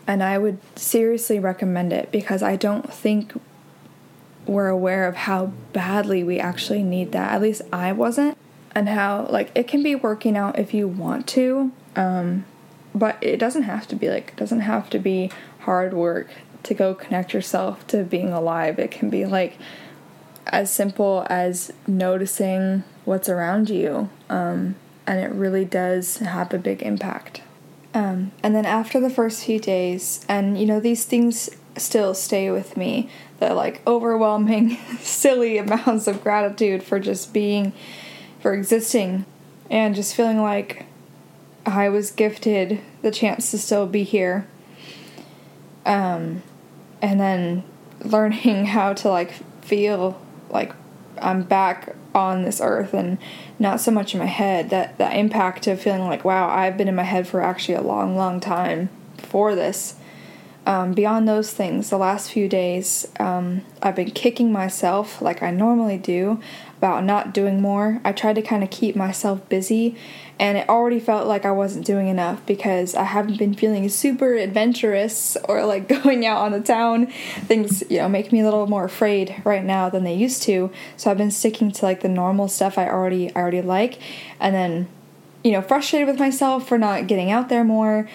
And 0.08 0.22
I 0.22 0.38
would 0.38 0.60
seriously 0.78 1.40
recommend 1.40 1.92
it 1.92 2.12
because 2.12 2.44
I 2.44 2.56
don't 2.56 2.94
think 2.94 3.34
we're 4.46 4.68
aware 4.68 5.08
of 5.08 5.16
how 5.16 5.48
badly 5.74 6.24
we 6.24 6.40
actually 6.40 6.84
need 6.84 7.12
that. 7.14 7.32
At 7.32 7.42
least 7.42 7.64
I 7.74 7.92
wasn't. 7.92 8.38
And 8.76 8.90
how, 8.90 9.28
like, 9.30 9.52
it 9.56 9.68
can 9.70 9.82
be 9.82 9.96
working 9.96 10.36
out 10.36 10.60
if 10.60 10.74
you 10.74 10.86
want 10.86 11.28
to, 11.28 11.72
um, 11.96 12.44
but 12.94 13.18
it 13.22 13.38
doesn't 13.38 13.64
have 13.64 13.88
to 13.88 13.96
be 13.96 14.10
like, 14.10 14.30
it 14.30 14.36
doesn't 14.36 14.60
have 14.60 14.90
to 14.90 15.00
be 15.00 15.32
hard 15.60 15.94
work 15.94 16.28
to 16.64 16.74
go 16.74 16.94
connect 16.94 17.34
yourself 17.34 17.88
to 17.88 18.04
being 18.04 18.34
alive. 18.34 18.78
It 18.78 18.92
can 18.92 19.10
be 19.10 19.26
like 19.26 19.58
as 20.48 20.70
simple 20.72 21.26
as 21.30 21.72
noticing 21.88 22.84
what's 23.06 23.30
around 23.30 23.70
you. 23.70 24.10
Um, 24.30 24.76
and 25.08 25.20
it 25.20 25.32
really 25.32 25.64
does 25.64 26.18
have 26.18 26.54
a 26.54 26.58
big 26.58 26.82
impact. 26.82 27.42
Um, 27.96 28.34
and 28.44 28.54
then 28.54 28.66
after 28.66 29.00
the 29.00 29.10
first 29.10 29.46
few 29.46 29.58
days, 29.58 30.24
and 30.28 30.60
you 30.60 30.66
know, 30.66 30.82
these 30.82 31.06
things 31.06 31.50
still 31.78 32.14
stay 32.14 32.52
with 32.52 32.78
me 32.78 33.10
the 33.40 33.54
like 33.54 33.82
overwhelming, 33.88 34.78
silly 35.00 35.58
amounts 35.58 36.06
of 36.08 36.22
gratitude 36.22 36.84
for 36.84 37.00
just 37.00 37.34
being, 37.34 37.74
for 38.40 38.54
existing, 38.54 39.26
and 39.72 39.96
just 39.96 40.14
feeling 40.14 40.42
like 40.42 40.86
I 41.66 41.90
was 41.90 42.12
gifted 42.12 42.82
the 43.02 43.12
chance 43.12 43.52
to 43.52 43.58
still 43.58 43.88
be 43.88 44.04
here. 44.04 44.46
Um, 45.86 46.44
and 47.02 47.20
then 47.20 47.64
learning 48.04 48.66
how 48.68 48.94
to 48.94 49.10
like 49.10 49.32
feel 49.64 50.22
like 50.50 50.74
I'm 51.22 51.44
back 51.44 51.96
on 52.16 52.44
this 52.44 52.62
earth 52.62 52.94
and 52.94 53.20
not 53.60 53.80
so 53.80 53.92
much 53.92 54.14
in 54.14 54.20
my 54.20 54.26
head. 54.26 54.72
That 54.72 54.98
that 54.98 55.16
impact 55.16 55.68
of 55.68 55.82
feeling 55.82 56.02
like, 56.02 56.26
wow, 56.26 56.50
I've 56.50 56.78
been 56.78 56.88
in 56.88 56.96
my 56.96 57.04
head 57.04 57.28
for 57.28 57.42
actually 57.42 57.76
a 57.76 57.82
long, 57.82 58.16
long 58.16 58.40
time 58.40 58.90
before 59.18 59.54
this 59.54 59.96
um, 60.66 60.94
beyond 60.94 61.28
those 61.28 61.54
things, 61.54 61.90
the 61.90 61.98
last 61.98 62.32
few 62.32 62.50
days, 62.50 63.08
um, 63.20 63.62
I've 63.84 63.96
been 63.96 64.12
kicking 64.12 64.52
myself 64.52 65.22
like 65.22 65.44
I 65.44 65.52
normally 65.52 65.98
do 65.98 66.40
about 66.86 67.04
not 67.04 67.34
doing 67.34 67.62
more. 67.62 68.00
I 68.06 68.12
tried 68.12 68.36
to 68.36 68.44
kind 68.44 68.64
of 68.64 68.70
keep 68.70 68.96
myself 68.96 69.48
busy, 69.50 69.96
and 70.40 70.56
it 70.56 70.70
already 70.70 71.00
felt 71.00 71.28
like 71.28 71.44
I 71.44 71.52
wasn't 71.52 71.84
doing 71.86 72.08
enough 72.08 72.46
because 72.46 72.94
I 72.94 73.06
haven't 73.06 73.40
been 73.40 73.56
feeling 73.56 73.90
super 73.90 74.36
adventurous 74.36 75.36
or 75.46 75.66
like 75.66 75.88
going 76.04 76.26
out 76.28 76.44
on 76.44 76.52
the 76.52 76.62
town. 76.62 77.08
Things, 77.48 77.84
you 77.90 77.98
know, 77.98 78.08
make 78.08 78.32
me 78.32 78.42
a 78.42 78.44
little 78.44 78.68
more 78.68 78.86
afraid 78.86 79.42
right 79.44 79.64
now 79.64 79.90
than 79.90 80.04
they 80.04 80.14
used 80.14 80.44
to. 80.44 80.72
So 80.96 81.10
I've 81.10 81.18
been 81.18 81.32
sticking 81.32 81.72
to 81.72 81.86
like 81.86 82.02
the 82.02 82.10
normal 82.10 82.48
stuff 82.48 82.78
I 82.78 82.88
already 82.88 83.36
I 83.36 83.40
already 83.40 83.64
like, 83.64 83.98
and 84.40 84.54
then, 84.54 84.88
you 85.44 85.52
know, 85.52 85.62
frustrated 85.62 86.08
with 86.08 86.20
myself 86.20 86.68
for 86.68 86.78
not 86.78 87.08
getting 87.08 87.32
out 87.32 87.50
there 87.50 87.64
more 87.64 88.08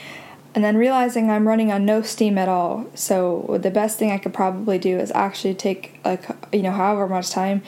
and 0.54 0.64
then 0.64 0.76
realizing 0.76 1.30
I'm 1.30 1.46
running 1.46 1.70
on 1.70 1.84
no 1.84 2.02
steam 2.02 2.36
at 2.36 2.48
all. 2.48 2.86
So 2.94 3.58
the 3.62 3.70
best 3.70 3.98
thing 3.98 4.10
I 4.10 4.18
could 4.18 4.34
probably 4.34 4.78
do 4.78 4.98
is 4.98 5.12
actually 5.12 5.54
take 5.54 6.00
like 6.04 6.24
you 6.52 6.62
know 6.62 6.72
however 6.72 7.08
much 7.08 7.30
time 7.30 7.62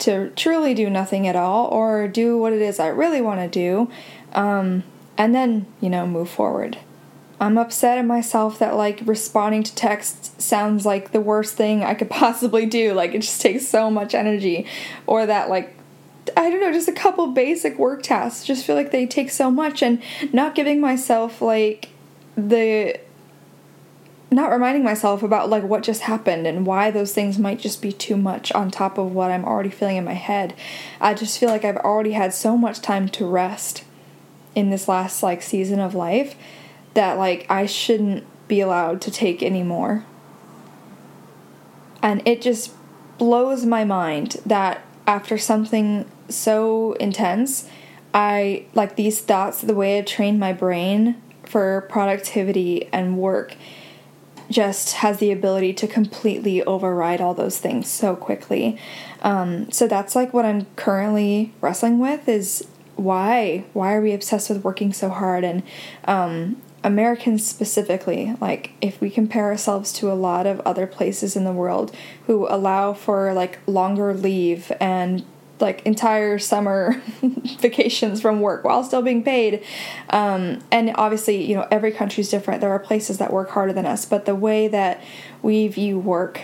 to 0.00 0.30
truly 0.30 0.74
do 0.74 0.90
nothing 0.90 1.26
at 1.26 1.36
all 1.36 1.66
or 1.66 2.08
do 2.08 2.38
what 2.38 2.52
it 2.52 2.62
is 2.62 2.78
I 2.78 2.88
really 2.88 3.20
want 3.20 3.40
to 3.40 3.48
do, 3.48 3.90
um, 4.32 4.82
and 5.16 5.34
then 5.34 5.66
you 5.80 5.90
know 5.90 6.06
move 6.06 6.28
forward. 6.28 6.78
I'm 7.40 7.58
upset 7.58 7.98
at 7.98 8.06
myself 8.06 8.58
that 8.60 8.76
like 8.76 9.00
responding 9.04 9.64
to 9.64 9.74
texts 9.74 10.42
sounds 10.42 10.86
like 10.86 11.10
the 11.10 11.20
worst 11.20 11.56
thing 11.56 11.82
I 11.82 11.94
could 11.94 12.10
possibly 12.24 12.66
do. 12.66 12.92
Like 12.92 13.14
it 13.14 13.22
just 13.22 13.40
takes 13.40 13.66
so 13.66 13.90
much 13.90 14.14
energy, 14.14 14.66
or 15.06 15.26
that 15.26 15.48
like 15.48 15.76
I 16.36 16.50
don't 16.50 16.60
know, 16.60 16.72
just 16.72 16.88
a 16.88 16.92
couple 16.92 17.26
basic 17.28 17.78
work 17.78 18.02
tasks 18.02 18.44
just 18.44 18.64
feel 18.64 18.76
like 18.76 18.90
they 18.90 19.06
take 19.06 19.30
so 19.30 19.50
much 19.50 19.82
and 19.82 20.02
not 20.32 20.54
giving 20.54 20.80
myself 20.80 21.42
like 21.42 21.90
the 22.36 22.98
not 24.34 24.50
reminding 24.50 24.82
myself 24.82 25.22
about 25.22 25.50
like 25.50 25.62
what 25.62 25.82
just 25.82 26.02
happened 26.02 26.46
and 26.46 26.66
why 26.66 26.90
those 26.90 27.12
things 27.12 27.38
might 27.38 27.58
just 27.58 27.80
be 27.80 27.92
too 27.92 28.16
much 28.16 28.52
on 28.52 28.70
top 28.70 28.98
of 28.98 29.12
what 29.12 29.30
I'm 29.30 29.44
already 29.44 29.70
feeling 29.70 29.96
in 29.96 30.04
my 30.04 30.14
head. 30.14 30.54
I 31.00 31.14
just 31.14 31.38
feel 31.38 31.48
like 31.48 31.64
I've 31.64 31.76
already 31.78 32.12
had 32.12 32.34
so 32.34 32.56
much 32.56 32.80
time 32.80 33.08
to 33.10 33.26
rest 33.26 33.84
in 34.54 34.70
this 34.70 34.88
last 34.88 35.22
like 35.22 35.42
season 35.42 35.80
of 35.80 35.94
life 35.94 36.36
that 36.94 37.18
like 37.18 37.46
I 37.50 37.66
shouldn't 37.66 38.24
be 38.48 38.60
allowed 38.60 39.00
to 39.02 39.10
take 39.10 39.42
anymore. 39.42 40.04
And 42.02 42.22
it 42.26 42.42
just 42.42 42.72
blows 43.18 43.64
my 43.64 43.84
mind 43.84 44.36
that 44.44 44.84
after 45.06 45.38
something 45.38 46.10
so 46.28 46.92
intense, 46.94 47.68
I 48.12 48.66
like 48.74 48.96
these 48.96 49.20
thoughts, 49.20 49.60
the 49.60 49.74
way 49.74 49.98
I 49.98 50.02
trained 50.02 50.38
my 50.38 50.52
brain 50.52 51.20
for 51.44 51.86
productivity 51.88 52.88
and 52.92 53.18
work 53.18 53.56
just 54.50 54.94
has 54.94 55.18
the 55.18 55.32
ability 55.32 55.72
to 55.74 55.86
completely 55.86 56.62
override 56.64 57.20
all 57.20 57.34
those 57.34 57.58
things 57.58 57.88
so 57.88 58.14
quickly. 58.14 58.78
Um, 59.22 59.70
so 59.70 59.86
that's 59.86 60.14
like 60.14 60.32
what 60.32 60.44
I'm 60.44 60.66
currently 60.76 61.52
wrestling 61.60 61.98
with 61.98 62.28
is 62.28 62.66
why 62.96 63.64
why 63.72 63.92
are 63.92 64.00
we 64.00 64.12
obsessed 64.12 64.48
with 64.48 64.62
working 64.62 64.92
so 64.92 65.08
hard 65.08 65.42
and 65.42 65.62
um, 66.04 66.60
Americans 66.84 67.46
specifically, 67.46 68.36
like 68.42 68.72
if 68.82 69.00
we 69.00 69.08
compare 69.08 69.44
ourselves 69.44 69.90
to 69.94 70.12
a 70.12 70.14
lot 70.14 70.46
of 70.46 70.60
other 70.60 70.86
places 70.86 71.34
in 71.34 71.44
the 71.44 71.52
world 71.52 71.96
who 72.26 72.46
allow 72.46 72.92
for 72.92 73.32
like 73.32 73.58
longer 73.66 74.12
leave 74.12 74.70
and 74.78 75.24
like 75.60 75.84
entire 75.86 76.38
summer 76.38 77.00
vacations 77.60 78.20
from 78.20 78.40
work 78.40 78.64
while 78.64 78.82
still 78.82 79.02
being 79.02 79.22
paid. 79.22 79.62
Um, 80.10 80.60
and 80.70 80.92
obviously, 80.96 81.44
you 81.44 81.54
know, 81.54 81.66
every 81.70 81.92
country 81.92 82.22
is 82.22 82.30
different. 82.30 82.60
There 82.60 82.70
are 82.70 82.78
places 82.78 83.18
that 83.18 83.32
work 83.32 83.50
harder 83.50 83.72
than 83.72 83.86
us, 83.86 84.04
but 84.04 84.26
the 84.26 84.34
way 84.34 84.68
that 84.68 85.02
we 85.42 85.68
view 85.68 85.98
work 85.98 86.42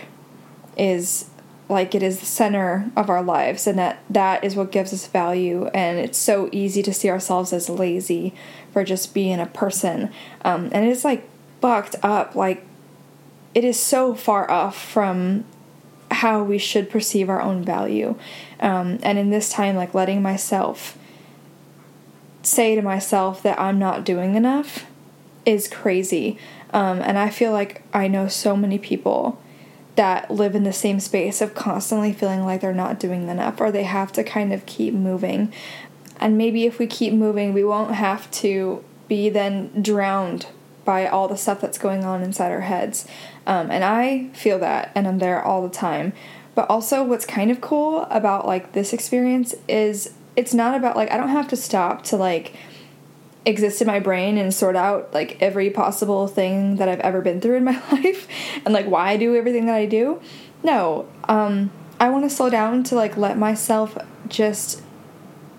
is 0.77 1.29
like 1.71 1.95
it 1.95 2.03
is 2.03 2.19
the 2.19 2.25
center 2.25 2.91
of 2.97 3.09
our 3.09 3.23
lives 3.23 3.65
and 3.65 3.79
that 3.79 3.99
that 4.09 4.43
is 4.43 4.55
what 4.55 4.71
gives 4.71 4.91
us 4.93 5.07
value 5.07 5.67
and 5.67 5.97
it's 5.97 6.17
so 6.17 6.49
easy 6.51 6.83
to 6.83 6.93
see 6.93 7.09
ourselves 7.09 7.53
as 7.53 7.69
lazy 7.69 8.33
for 8.73 8.83
just 8.83 9.13
being 9.13 9.39
a 9.39 9.45
person 9.45 10.11
um, 10.43 10.69
and 10.73 10.85
it's 10.85 11.05
like 11.05 11.27
bucked 11.61 11.95
up 12.03 12.35
like 12.35 12.65
it 13.55 13.63
is 13.63 13.79
so 13.79 14.13
far 14.13 14.49
off 14.51 14.77
from 14.77 15.45
how 16.21 16.43
we 16.43 16.59
should 16.59 16.87
perceive 16.87 17.31
our 17.31 17.41
own 17.41 17.63
value. 17.63 18.15
Um, 18.59 18.99
and 19.01 19.17
in 19.17 19.31
this 19.31 19.49
time, 19.49 19.75
like 19.75 19.95
letting 19.95 20.21
myself 20.21 20.95
say 22.43 22.75
to 22.75 22.81
myself 22.83 23.41
that 23.41 23.59
I'm 23.59 23.79
not 23.79 24.05
doing 24.05 24.35
enough 24.35 24.85
is 25.47 25.67
crazy. 25.67 26.37
Um, 26.73 27.01
and 27.01 27.17
I 27.17 27.31
feel 27.31 27.51
like 27.51 27.81
I 27.91 28.07
know 28.07 28.27
so 28.27 28.55
many 28.55 28.77
people 28.77 29.41
that 29.95 30.29
live 30.29 30.53
in 30.53 30.63
the 30.63 30.71
same 30.71 30.99
space 30.99 31.41
of 31.41 31.55
constantly 31.55 32.13
feeling 32.13 32.45
like 32.45 32.61
they're 32.61 32.71
not 32.71 32.99
doing 32.99 33.27
enough 33.27 33.59
or 33.59 33.71
they 33.71 33.83
have 33.83 34.11
to 34.11 34.23
kind 34.23 34.53
of 34.53 34.67
keep 34.67 34.93
moving. 34.93 35.51
And 36.19 36.37
maybe 36.37 36.67
if 36.67 36.77
we 36.77 36.85
keep 36.85 37.13
moving, 37.13 37.51
we 37.51 37.63
won't 37.63 37.95
have 37.95 38.29
to 38.41 38.83
be 39.07 39.27
then 39.29 39.81
drowned 39.81 40.45
by 40.85 41.07
all 41.07 41.27
the 41.27 41.37
stuff 41.37 41.61
that's 41.61 41.77
going 41.77 42.03
on 42.03 42.21
inside 42.21 42.51
our 42.51 42.61
heads. 42.61 43.05
Um, 43.45 43.71
and 43.71 43.83
I 43.83 44.29
feel 44.33 44.59
that, 44.59 44.91
and 44.95 45.07
I'm 45.07 45.19
there 45.19 45.43
all 45.43 45.61
the 45.61 45.73
time. 45.73 46.13
But 46.55 46.69
also, 46.69 47.03
what's 47.03 47.25
kind 47.25 47.49
of 47.49 47.61
cool 47.61 48.03
about 48.09 48.45
like 48.45 48.73
this 48.73 48.93
experience 48.93 49.55
is 49.67 50.13
it's 50.35 50.53
not 50.53 50.75
about 50.75 50.95
like 50.95 51.11
I 51.11 51.17
don't 51.17 51.29
have 51.29 51.47
to 51.49 51.55
stop 51.55 52.03
to 52.05 52.17
like 52.17 52.55
exist 53.45 53.81
in 53.81 53.87
my 53.87 53.99
brain 53.99 54.37
and 54.37 54.53
sort 54.53 54.75
out 54.75 55.13
like 55.13 55.41
every 55.41 55.69
possible 55.69 56.27
thing 56.27 56.75
that 56.75 56.87
I've 56.87 56.99
ever 56.99 57.21
been 57.21 57.41
through 57.41 57.55
in 57.55 57.63
my 57.63 57.81
life 57.91 58.27
and 58.65 58.73
like 58.73 58.85
why 58.85 59.11
I 59.11 59.17
do 59.17 59.35
everything 59.35 59.65
that 59.65 59.75
I 59.75 59.85
do. 59.85 60.21
No, 60.63 61.07
um, 61.27 61.71
I 61.99 62.09
want 62.09 62.23
to 62.25 62.29
slow 62.29 62.49
down 62.49 62.83
to 62.85 62.95
like 62.95 63.17
let 63.17 63.37
myself 63.37 63.97
just 64.27 64.81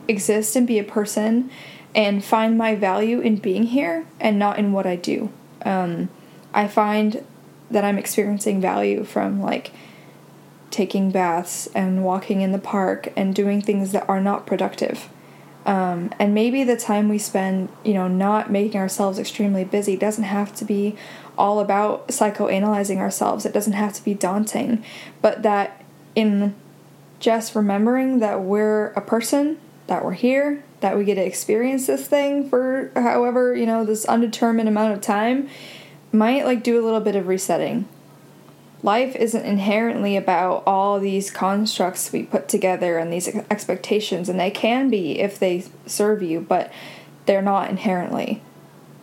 exist 0.09 0.57
and 0.57 0.67
be 0.67 0.79
a 0.79 0.85
person 0.85 1.51
and 1.95 2.25
find 2.25 2.57
my 2.57 2.75
value 2.75 3.21
in 3.21 3.37
being 3.37 3.65
here 3.65 4.07
and 4.21 4.39
not 4.39 4.59
in 4.59 4.73
what 4.73 4.87
I 4.87 4.97
do. 4.97 5.31
Um, 5.65 6.09
I 6.55 6.69
find 6.69 7.25
that 7.71 7.85
I'm 7.85 7.99
experiencing 7.99 8.61
value 8.61 9.05
from 9.05 9.41
like 9.41 9.73
taking 10.71 11.11
baths 11.11 11.69
and 11.75 12.03
walking 12.03 12.41
in 12.41 12.53
the 12.53 12.59
park 12.59 13.13
and 13.15 13.35
doing 13.35 13.61
things 13.61 13.93
that 13.93 14.09
are 14.09 14.21
not 14.21 14.47
productive. 14.47 15.09
Um, 15.65 16.13
and 16.19 16.35
maybe 16.35 16.65
the 16.65 16.77
time 16.77 17.09
we 17.09 17.19
spend, 17.19 17.69
you 17.85 17.95
know, 17.95 18.09
not 18.09 18.51
making 18.51 18.81
ourselves 18.81 19.19
extremely 19.19 19.65
busy 19.65 19.97
doesn't 19.97 20.25
have 20.25 20.55
to 20.57 20.65
be 20.65 20.97
all 21.39 21.61
about 21.61 22.09
psychoanalyzing 22.09 22.99
ourselves. 22.99 23.47
It 23.47 23.53
doesn't 23.53 23.75
have 23.75 23.93
to 23.95 24.05
be 24.05 24.15
daunting, 24.15 24.85
but 25.21 25.43
that 25.43 25.85
in 26.15 26.55
just 27.21 27.55
remembering 27.55 28.19
that 28.19 28.41
we're 28.41 28.89
a 28.89 29.01
person, 29.01 29.59
that 29.87 30.05
we're 30.05 30.13
here, 30.13 30.65
that 30.83 30.99
we 30.99 31.05
get 31.05 31.15
to 31.15 31.25
experience 31.25 31.87
this 31.87 32.07
thing 32.07 32.49
for 32.49 32.91
however, 32.95 33.57
you 33.57 33.65
know, 33.65 33.85
this 33.85 34.05
undetermined 34.05 34.69
amount 34.69 34.93
of 34.93 35.01
time 35.01 35.49
might 36.13 36.45
like 36.45 36.63
do 36.63 36.81
a 36.81 36.85
little 36.85 37.01
bit 37.01 37.17
of 37.17 37.29
resetting. 37.29 37.89
Life 38.83 39.15
isn't 39.15 39.45
inherently 39.45 40.17
about 40.17 40.65
all 40.67 40.99
these 40.99 41.31
constructs 41.31 42.13
we 42.13 42.25
put 42.25 42.49
together 42.49 42.99
and 42.99 43.13
these 43.13 43.29
expectations, 43.49 44.29
and 44.29 44.41
they 44.41 44.51
can 44.51 44.91
be 44.91 45.21
if 45.21 45.39
they 45.39 45.65
serve 45.87 46.21
you, 46.21 46.41
but 46.41 46.73
they're 47.27 47.41
not 47.43 47.71
inherently. 47.71 48.43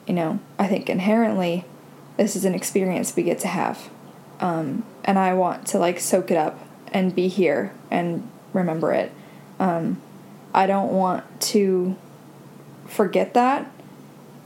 You 0.05 0.15
know, 0.15 0.39
I 0.57 0.67
think 0.67 0.89
inherently 0.89 1.63
this 2.17 2.35
is 2.35 2.43
an 2.43 2.53
experience 2.53 3.15
we 3.15 3.23
get 3.23 3.39
to 3.39 3.47
have. 3.47 3.89
Um, 4.41 4.83
and 5.05 5.17
I 5.17 5.33
want 5.33 5.65
to 5.67 5.79
like 5.79 6.01
soak 6.01 6.29
it 6.29 6.37
up 6.37 6.59
and 6.91 7.15
be 7.15 7.29
here 7.29 7.73
and 7.89 8.29
remember 8.51 8.91
it. 8.91 9.13
Um, 9.59 10.01
I 10.53 10.67
don't 10.67 10.91
want 10.91 11.41
to 11.41 11.95
forget 12.87 13.33
that 13.35 13.71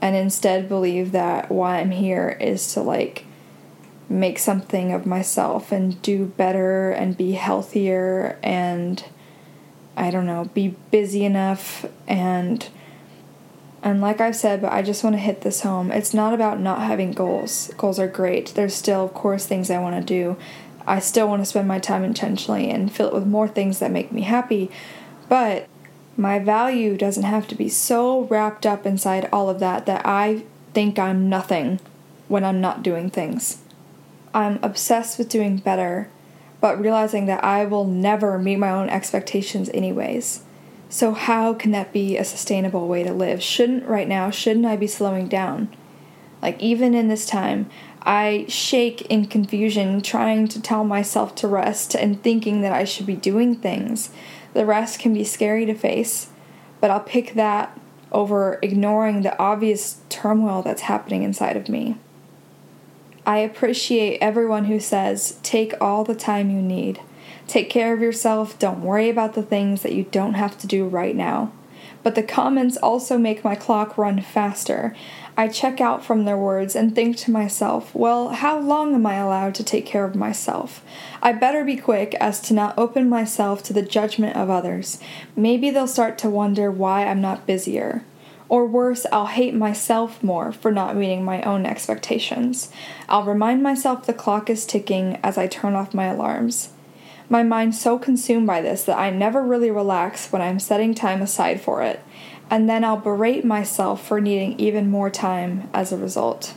and 0.04 0.14
instead 0.14 0.68
believe 0.68 1.12
that 1.12 1.50
why 1.50 1.80
I'm 1.80 1.90
here 1.90 2.36
is 2.40 2.74
to 2.74 2.82
like 2.82 3.24
make 4.08 4.38
something 4.38 4.92
of 4.92 5.06
myself 5.06 5.72
and 5.72 6.00
do 6.02 6.26
better 6.26 6.90
and 6.90 7.16
be 7.16 7.32
healthier 7.32 8.38
and 8.42 9.02
I 9.96 10.10
don't 10.10 10.26
know, 10.26 10.50
be 10.52 10.76
busy 10.90 11.24
enough 11.24 11.86
and 12.06 12.68
and 13.82 14.00
like 14.00 14.20
I've 14.20 14.36
said, 14.36 14.62
but 14.62 14.72
I 14.72 14.82
just 14.82 15.04
want 15.04 15.14
to 15.14 15.20
hit 15.20 15.42
this 15.42 15.60
home. 15.60 15.90
It's 15.90 16.14
not 16.14 16.32
about 16.32 16.58
not 16.58 16.80
having 16.80 17.12
goals. 17.12 17.70
Goals 17.76 17.98
are 17.98 18.08
great. 18.08 18.48
There's 18.54 18.74
still, 18.74 19.04
of 19.04 19.12
course, 19.12 19.44
things 19.44 19.70
I 19.70 19.78
want 19.78 19.96
to 19.96 20.02
do. 20.02 20.38
I 20.86 21.00
still 21.00 21.28
want 21.28 21.42
to 21.42 21.46
spend 21.46 21.68
my 21.68 21.78
time 21.78 22.02
intentionally 22.02 22.70
and 22.70 22.90
fill 22.90 23.08
it 23.08 23.14
with 23.14 23.26
more 23.26 23.46
things 23.46 23.78
that 23.80 23.90
make 23.90 24.10
me 24.10 24.22
happy. 24.22 24.70
But 25.28 25.66
my 26.16 26.38
value 26.38 26.96
doesn't 26.96 27.24
have 27.24 27.48
to 27.48 27.54
be 27.54 27.68
so 27.68 28.24
wrapped 28.24 28.66
up 28.66 28.86
inside 28.86 29.28
all 29.32 29.48
of 29.48 29.60
that 29.60 29.86
that 29.86 30.06
I 30.06 30.44
think 30.72 30.98
I'm 30.98 31.28
nothing 31.28 31.80
when 32.28 32.44
I'm 32.44 32.60
not 32.60 32.82
doing 32.82 33.10
things. 33.10 33.62
I'm 34.32 34.58
obsessed 34.62 35.18
with 35.18 35.28
doing 35.28 35.58
better, 35.58 36.08
but 36.60 36.80
realizing 36.80 37.26
that 37.26 37.44
I 37.44 37.64
will 37.64 37.84
never 37.84 38.38
meet 38.38 38.56
my 38.56 38.70
own 38.70 38.88
expectations, 38.88 39.70
anyways. 39.72 40.42
So, 40.88 41.12
how 41.12 41.54
can 41.54 41.70
that 41.72 41.92
be 41.92 42.16
a 42.16 42.24
sustainable 42.24 42.88
way 42.88 43.02
to 43.02 43.12
live? 43.12 43.42
Shouldn't, 43.42 43.86
right 43.86 44.08
now, 44.08 44.30
shouldn't 44.30 44.66
I 44.66 44.76
be 44.76 44.86
slowing 44.86 45.28
down? 45.28 45.74
Like, 46.42 46.60
even 46.60 46.94
in 46.94 47.08
this 47.08 47.26
time, 47.26 47.70
I 48.02 48.44
shake 48.48 49.02
in 49.02 49.26
confusion 49.26 50.02
trying 50.02 50.46
to 50.48 50.60
tell 50.60 50.84
myself 50.84 51.34
to 51.36 51.48
rest 51.48 51.94
and 51.94 52.22
thinking 52.22 52.60
that 52.60 52.72
I 52.72 52.84
should 52.84 53.06
be 53.06 53.16
doing 53.16 53.54
things. 53.54 54.10
The 54.54 54.64
rest 54.64 54.98
can 54.98 55.12
be 55.12 55.24
scary 55.24 55.66
to 55.66 55.74
face, 55.74 56.30
but 56.80 56.90
I'll 56.90 57.00
pick 57.00 57.34
that 57.34 57.78
over 58.12 58.58
ignoring 58.62 59.22
the 59.22 59.36
obvious 59.38 60.00
turmoil 60.08 60.62
that's 60.62 60.82
happening 60.82 61.24
inside 61.24 61.56
of 61.56 61.68
me. 61.68 61.98
I 63.26 63.38
appreciate 63.38 64.18
everyone 64.20 64.66
who 64.66 64.78
says, 64.78 65.38
take 65.42 65.74
all 65.80 66.04
the 66.04 66.14
time 66.14 66.50
you 66.50 66.62
need. 66.62 67.00
Take 67.46 67.70
care 67.70 67.92
of 67.92 68.00
yourself. 68.00 68.58
Don't 68.58 68.82
worry 68.82 69.08
about 69.08 69.34
the 69.34 69.42
things 69.42 69.82
that 69.82 69.94
you 69.94 70.04
don't 70.04 70.34
have 70.34 70.56
to 70.58 70.66
do 70.66 70.86
right 70.86 71.16
now. 71.16 71.52
But 72.02 72.14
the 72.14 72.22
comments 72.22 72.76
also 72.76 73.16
make 73.16 73.42
my 73.42 73.54
clock 73.54 73.96
run 73.96 74.20
faster. 74.20 74.94
I 75.36 75.48
check 75.48 75.80
out 75.80 76.04
from 76.04 76.24
their 76.24 76.38
words 76.38 76.76
and 76.76 76.94
think 76.94 77.16
to 77.18 77.32
myself, 77.32 77.92
well, 77.92 78.28
how 78.28 78.58
long 78.60 78.94
am 78.94 79.04
I 79.04 79.14
allowed 79.16 79.56
to 79.56 79.64
take 79.64 79.84
care 79.84 80.04
of 80.04 80.14
myself? 80.14 80.84
I 81.20 81.32
better 81.32 81.64
be 81.64 81.76
quick 81.76 82.14
as 82.20 82.40
to 82.42 82.54
not 82.54 82.78
open 82.78 83.08
myself 83.08 83.62
to 83.64 83.72
the 83.72 83.82
judgment 83.82 84.36
of 84.36 84.48
others. 84.48 85.00
Maybe 85.34 85.70
they'll 85.70 85.88
start 85.88 86.18
to 86.18 86.30
wonder 86.30 86.70
why 86.70 87.06
I'm 87.06 87.20
not 87.20 87.46
busier. 87.46 88.04
Or 88.48 88.64
worse, 88.64 89.06
I'll 89.10 89.26
hate 89.26 89.54
myself 89.54 90.22
more 90.22 90.52
for 90.52 90.70
not 90.70 90.94
meeting 90.94 91.24
my 91.24 91.42
own 91.42 91.66
expectations. 91.66 92.70
I'll 93.08 93.24
remind 93.24 93.62
myself 93.62 94.06
the 94.06 94.12
clock 94.12 94.48
is 94.48 94.64
ticking 94.64 95.18
as 95.24 95.36
I 95.36 95.48
turn 95.48 95.74
off 95.74 95.94
my 95.94 96.06
alarms 96.06 96.70
my 97.28 97.42
mind 97.42 97.74
so 97.74 97.98
consumed 97.98 98.46
by 98.46 98.60
this 98.60 98.84
that 98.84 98.98
I 98.98 99.10
never 99.10 99.42
really 99.42 99.70
relax 99.70 100.30
when 100.30 100.42
I'm 100.42 100.60
setting 100.60 100.94
time 100.94 101.22
aside 101.22 101.60
for 101.60 101.82
it, 101.82 102.02
and 102.54 102.70
then 102.70 102.84
I'll 102.84 102.96
berate 102.96 103.44
myself 103.44 104.06
for 104.06 104.20
needing 104.20 104.56
even 104.60 104.88
more 104.88 105.10
time 105.10 105.68
as 105.74 105.90
a 105.90 105.96
result. 105.96 106.54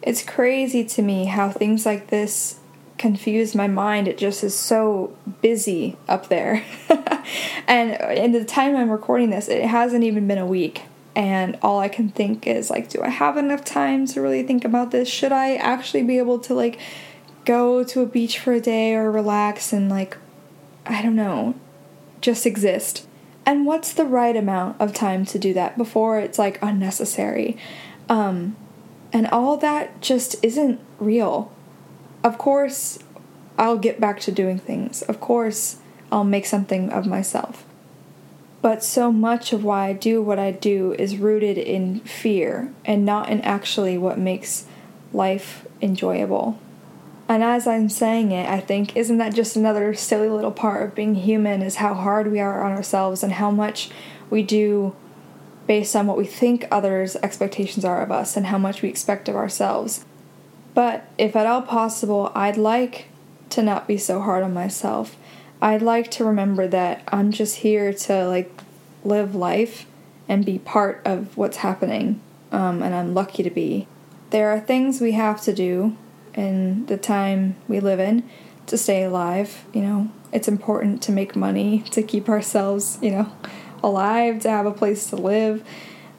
It's 0.00 0.24
crazy 0.24 0.82
to 0.86 1.02
me 1.02 1.26
how 1.26 1.50
things 1.50 1.84
like 1.84 2.06
this 2.06 2.60
confuse 2.96 3.54
my 3.54 3.66
mind. 3.66 4.08
It 4.08 4.16
just 4.16 4.42
is 4.42 4.54
so 4.54 5.14
busy 5.42 5.98
up 6.08 6.30
there. 6.30 6.64
and 7.68 7.90
in 8.16 8.32
the 8.32 8.42
time 8.42 8.74
I'm 8.74 8.88
recording 8.88 9.28
this, 9.28 9.48
it 9.48 9.66
hasn't 9.66 10.02
even 10.02 10.26
been 10.26 10.38
a 10.38 10.46
week. 10.46 10.84
And 11.14 11.58
all 11.60 11.78
I 11.78 11.88
can 11.88 12.08
think 12.08 12.46
is 12.46 12.70
like, 12.70 12.88
do 12.88 13.02
I 13.02 13.10
have 13.10 13.36
enough 13.36 13.66
time 13.66 14.06
to 14.06 14.22
really 14.22 14.44
think 14.44 14.64
about 14.64 14.92
this? 14.92 15.10
Should 15.10 15.30
I 15.32 15.56
actually 15.56 16.04
be 16.04 16.16
able 16.16 16.38
to 16.38 16.54
like 16.54 16.80
go 17.44 17.84
to 17.84 18.00
a 18.00 18.06
beach 18.06 18.38
for 18.38 18.54
a 18.54 18.60
day 18.60 18.94
or 18.94 19.12
relax 19.12 19.74
and 19.74 19.90
like 19.90 20.16
I 20.86 21.02
don't 21.02 21.16
know, 21.16 21.54
just 22.22 22.46
exist. 22.46 23.06
And 23.46 23.66
what's 23.66 23.92
the 23.92 24.04
right 24.04 24.36
amount 24.36 24.80
of 24.80 24.94
time 24.94 25.24
to 25.26 25.38
do 25.38 25.52
that 25.54 25.76
before 25.76 26.18
it's 26.18 26.38
like 26.38 26.58
unnecessary? 26.62 27.56
Um 28.08 28.56
and 29.12 29.28
all 29.28 29.56
that 29.58 30.00
just 30.00 30.36
isn't 30.42 30.80
real. 30.98 31.52
Of 32.24 32.36
course, 32.36 32.98
I'll 33.56 33.78
get 33.78 34.00
back 34.00 34.18
to 34.20 34.32
doing 34.32 34.58
things. 34.58 35.02
Of 35.02 35.20
course, 35.20 35.76
I'll 36.10 36.24
make 36.24 36.46
something 36.46 36.90
of 36.90 37.06
myself. 37.06 37.64
But 38.60 38.82
so 38.82 39.12
much 39.12 39.52
of 39.52 39.62
why 39.62 39.88
I 39.88 39.92
do 39.92 40.22
what 40.22 40.38
I 40.38 40.50
do 40.50 40.94
is 40.98 41.18
rooted 41.18 41.58
in 41.58 42.00
fear 42.00 42.72
and 42.84 43.04
not 43.04 43.28
in 43.28 43.40
actually 43.42 43.98
what 43.98 44.18
makes 44.18 44.66
life 45.12 45.66
enjoyable. 45.82 46.58
And 47.28 47.42
as 47.42 47.66
I'm 47.66 47.88
saying 47.88 48.32
it, 48.32 48.48
I 48.48 48.60
think, 48.60 48.96
isn't 48.96 49.16
that 49.18 49.34
just 49.34 49.56
another 49.56 49.94
silly 49.94 50.28
little 50.28 50.52
part 50.52 50.82
of 50.82 50.94
being 50.94 51.14
human 51.14 51.62
is 51.62 51.76
how 51.76 51.94
hard 51.94 52.30
we 52.30 52.38
are 52.38 52.62
on 52.62 52.72
ourselves 52.72 53.22
and 53.22 53.34
how 53.34 53.50
much 53.50 53.90
we 54.28 54.42
do 54.42 54.94
based 55.66 55.96
on 55.96 56.06
what 56.06 56.18
we 56.18 56.26
think 56.26 56.66
others' 56.70 57.16
expectations 57.16 57.84
are 57.84 58.02
of 58.02 58.12
us 58.12 58.36
and 58.36 58.46
how 58.46 58.58
much 58.58 58.82
we 58.82 58.90
expect 58.90 59.28
of 59.28 59.36
ourselves. 59.36 60.04
But 60.74 61.08
if 61.16 61.34
at 61.34 61.46
all 61.46 61.62
possible, 61.62 62.30
I'd 62.34 62.58
like 62.58 63.06
to 63.50 63.62
not 63.62 63.88
be 63.88 63.96
so 63.96 64.20
hard 64.20 64.42
on 64.42 64.52
myself. 64.52 65.16
I'd 65.62 65.82
like 65.82 66.10
to 66.12 66.24
remember 66.24 66.68
that 66.68 67.02
I'm 67.08 67.30
just 67.32 67.56
here 67.56 67.92
to 67.94 68.26
like 68.26 68.52
live 69.02 69.34
life 69.34 69.86
and 70.28 70.44
be 70.44 70.58
part 70.58 71.00
of 71.04 71.36
what's 71.36 71.58
happening, 71.58 72.20
um, 72.52 72.82
and 72.82 72.94
I'm 72.94 73.14
lucky 73.14 73.42
to 73.42 73.50
be. 73.50 73.86
There 74.30 74.50
are 74.50 74.60
things 74.60 75.00
we 75.00 75.12
have 75.12 75.40
to 75.42 75.54
do 75.54 75.96
in 76.34 76.86
the 76.86 76.96
time 76.96 77.56
we 77.68 77.80
live 77.80 78.00
in 78.00 78.28
to 78.66 78.78
stay 78.78 79.04
alive. 79.04 79.64
You 79.72 79.82
know, 79.82 80.10
it's 80.32 80.48
important 80.48 81.02
to 81.04 81.12
make 81.12 81.36
money 81.36 81.80
to 81.90 82.02
keep 82.02 82.28
ourselves, 82.28 82.98
you 83.00 83.10
know, 83.10 83.32
alive, 83.82 84.40
to 84.40 84.50
have 84.50 84.66
a 84.66 84.72
place 84.72 85.08
to 85.10 85.16
live, 85.16 85.64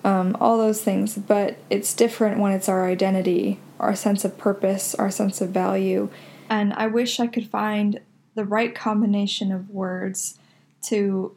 um, 0.03 0.37
all 0.39 0.57
those 0.57 0.81
things. 0.81 1.17
But 1.17 1.57
it's 1.69 1.93
different 1.93 2.39
when 2.39 2.51
it's 2.51 2.69
our 2.69 2.87
identity, 2.87 3.59
our 3.79 3.95
sense 3.95 4.23
of 4.23 4.37
purpose, 4.37 4.95
our 4.95 5.11
sense 5.11 5.41
of 5.41 5.49
value. 5.49 6.09
And 6.49 6.73
I 6.73 6.87
wish 6.87 7.19
I 7.19 7.27
could 7.27 7.47
find 7.47 7.99
the 8.35 8.45
right 8.45 8.75
combination 8.75 9.51
of 9.51 9.69
words 9.69 10.37
to 10.83 11.35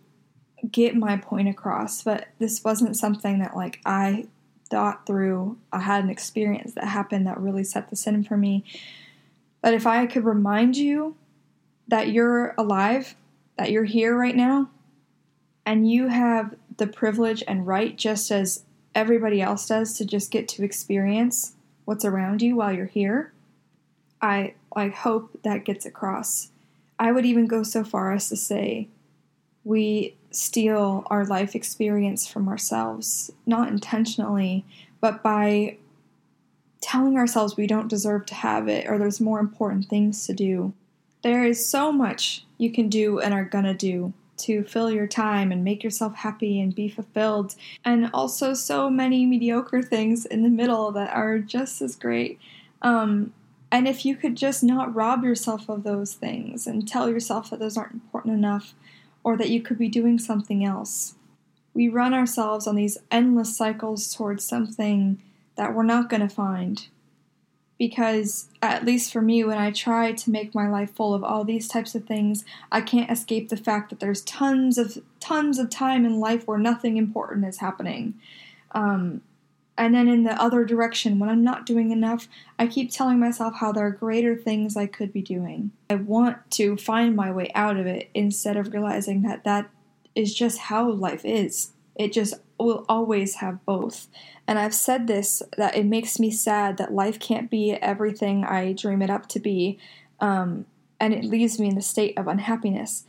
get 0.70 0.96
my 0.96 1.16
point 1.16 1.48
across, 1.48 2.02
but 2.02 2.28
this 2.38 2.64
wasn't 2.64 2.96
something 2.96 3.38
that 3.38 3.56
like 3.56 3.80
I 3.86 4.26
thought 4.70 5.06
through. 5.06 5.58
I 5.72 5.80
had 5.80 6.04
an 6.04 6.10
experience 6.10 6.74
that 6.74 6.84
happened 6.84 7.26
that 7.26 7.40
really 7.40 7.64
set 7.64 7.90
the 7.90 8.02
in 8.06 8.24
for 8.24 8.36
me. 8.36 8.64
But 9.60 9.74
if 9.74 9.86
I 9.86 10.06
could 10.06 10.24
remind 10.24 10.76
you 10.76 11.16
that 11.88 12.08
you're 12.08 12.54
alive, 12.56 13.14
that 13.56 13.70
you're 13.70 13.84
here 13.84 14.16
right 14.16 14.36
now, 14.36 14.70
and 15.66 15.90
you 15.90 16.08
have 16.08 16.54
the 16.76 16.86
privilege 16.86 17.42
and 17.46 17.66
right, 17.66 17.96
just 17.96 18.30
as 18.30 18.64
everybody 18.94 19.42
else 19.42 19.66
does, 19.66 19.96
to 19.98 20.04
just 20.04 20.30
get 20.30 20.48
to 20.48 20.64
experience 20.64 21.54
what's 21.84 22.04
around 22.04 22.42
you 22.42 22.56
while 22.56 22.72
you're 22.72 22.86
here, 22.86 23.32
I, 24.20 24.54
I 24.74 24.88
hope 24.88 25.40
that 25.42 25.64
gets 25.64 25.86
across. 25.86 26.50
I 26.98 27.12
would 27.12 27.24
even 27.24 27.46
go 27.46 27.62
so 27.62 27.84
far 27.84 28.12
as 28.12 28.28
to 28.28 28.36
say 28.36 28.88
we 29.68 30.16
steal 30.30 31.04
our 31.10 31.24
life 31.26 31.54
experience 31.54 32.26
from 32.26 32.48
ourselves, 32.48 33.30
not 33.44 33.68
intentionally, 33.68 34.64
but 35.00 35.22
by 35.22 35.76
telling 36.80 37.16
ourselves 37.16 37.56
we 37.56 37.66
don't 37.66 37.88
deserve 37.88 38.24
to 38.24 38.34
have 38.34 38.66
it 38.66 38.88
or 38.88 38.98
there's 38.98 39.20
more 39.20 39.40
important 39.40 39.84
things 39.84 40.26
to 40.26 40.32
do. 40.32 40.72
There 41.22 41.44
is 41.44 41.68
so 41.68 41.92
much 41.92 42.46
you 42.56 42.70
can 42.72 42.88
do 42.88 43.18
and 43.20 43.34
are 43.34 43.44
gonna 43.44 43.74
do 43.74 44.12
to 44.38 44.64
fill 44.64 44.90
your 44.90 45.06
time 45.06 45.52
and 45.52 45.64
make 45.64 45.82
yourself 45.82 46.14
happy 46.14 46.60
and 46.60 46.74
be 46.74 46.88
fulfilled, 46.88 47.54
and 47.84 48.08
also 48.14 48.54
so 48.54 48.88
many 48.88 49.26
mediocre 49.26 49.82
things 49.82 50.24
in 50.24 50.42
the 50.42 50.48
middle 50.48 50.92
that 50.92 51.12
are 51.12 51.40
just 51.40 51.82
as 51.82 51.94
great. 51.96 52.38
Um, 52.80 53.32
And 53.70 53.86
if 53.86 54.06
you 54.06 54.16
could 54.16 54.34
just 54.34 54.62
not 54.64 54.94
rob 54.94 55.24
yourself 55.24 55.68
of 55.68 55.82
those 55.82 56.14
things 56.14 56.66
and 56.66 56.88
tell 56.88 57.10
yourself 57.10 57.50
that 57.50 57.58
those 57.58 57.76
aren't 57.76 57.92
important 57.92 58.32
enough 58.34 58.74
or 59.28 59.36
that 59.36 59.50
you 59.50 59.60
could 59.60 59.76
be 59.76 59.90
doing 59.90 60.18
something 60.18 60.64
else. 60.64 61.14
We 61.74 61.86
run 61.86 62.14
ourselves 62.14 62.66
on 62.66 62.76
these 62.76 62.96
endless 63.10 63.54
cycles 63.54 64.14
towards 64.14 64.42
something 64.42 65.22
that 65.54 65.74
we're 65.74 65.82
not 65.82 66.08
going 66.08 66.26
to 66.26 66.34
find. 66.34 66.86
Because, 67.76 68.48
at 68.62 68.86
least 68.86 69.12
for 69.12 69.20
me, 69.20 69.44
when 69.44 69.58
I 69.58 69.70
try 69.70 70.12
to 70.12 70.30
make 70.30 70.54
my 70.54 70.66
life 70.66 70.96
full 70.96 71.12
of 71.12 71.22
all 71.22 71.44
these 71.44 71.68
types 71.68 71.94
of 71.94 72.06
things, 72.06 72.46
I 72.72 72.80
can't 72.80 73.10
escape 73.10 73.50
the 73.50 73.58
fact 73.58 73.90
that 73.90 74.00
there's 74.00 74.22
tons 74.22 74.78
of 74.78 74.96
tons 75.20 75.58
of 75.58 75.68
time 75.68 76.06
in 76.06 76.20
life 76.20 76.46
where 76.46 76.56
nothing 76.56 76.96
important 76.96 77.44
is 77.44 77.58
happening. 77.58 78.14
Um, 78.72 79.20
and 79.78 79.94
then 79.94 80.08
in 80.08 80.24
the 80.24 80.40
other 80.42 80.64
direction, 80.64 81.20
when 81.20 81.30
I'm 81.30 81.44
not 81.44 81.64
doing 81.64 81.92
enough, 81.92 82.26
I 82.58 82.66
keep 82.66 82.90
telling 82.90 83.20
myself 83.20 83.54
how 83.54 83.70
there 83.70 83.86
are 83.86 83.92
greater 83.92 84.36
things 84.36 84.76
I 84.76 84.86
could 84.86 85.12
be 85.12 85.22
doing. 85.22 85.70
I 85.88 85.94
want 85.94 86.50
to 86.52 86.76
find 86.76 87.14
my 87.14 87.30
way 87.30 87.52
out 87.54 87.76
of 87.76 87.86
it 87.86 88.10
instead 88.12 88.56
of 88.56 88.72
realizing 88.72 89.22
that 89.22 89.44
that 89.44 89.70
is 90.16 90.34
just 90.34 90.58
how 90.58 90.90
life 90.90 91.24
is. 91.24 91.70
It 91.94 92.12
just 92.12 92.34
will 92.58 92.84
always 92.88 93.36
have 93.36 93.64
both. 93.64 94.08
And 94.48 94.58
I've 94.58 94.74
said 94.74 95.06
this 95.06 95.44
that 95.56 95.76
it 95.76 95.86
makes 95.86 96.18
me 96.18 96.32
sad 96.32 96.76
that 96.78 96.92
life 96.92 97.20
can't 97.20 97.48
be 97.48 97.72
everything 97.74 98.44
I 98.44 98.72
dream 98.72 99.00
it 99.00 99.10
up 99.10 99.28
to 99.28 99.38
be, 99.38 99.78
um, 100.18 100.66
and 100.98 101.14
it 101.14 101.24
leaves 101.24 101.60
me 101.60 101.68
in 101.68 101.78
a 101.78 101.82
state 101.82 102.18
of 102.18 102.26
unhappiness. 102.26 103.04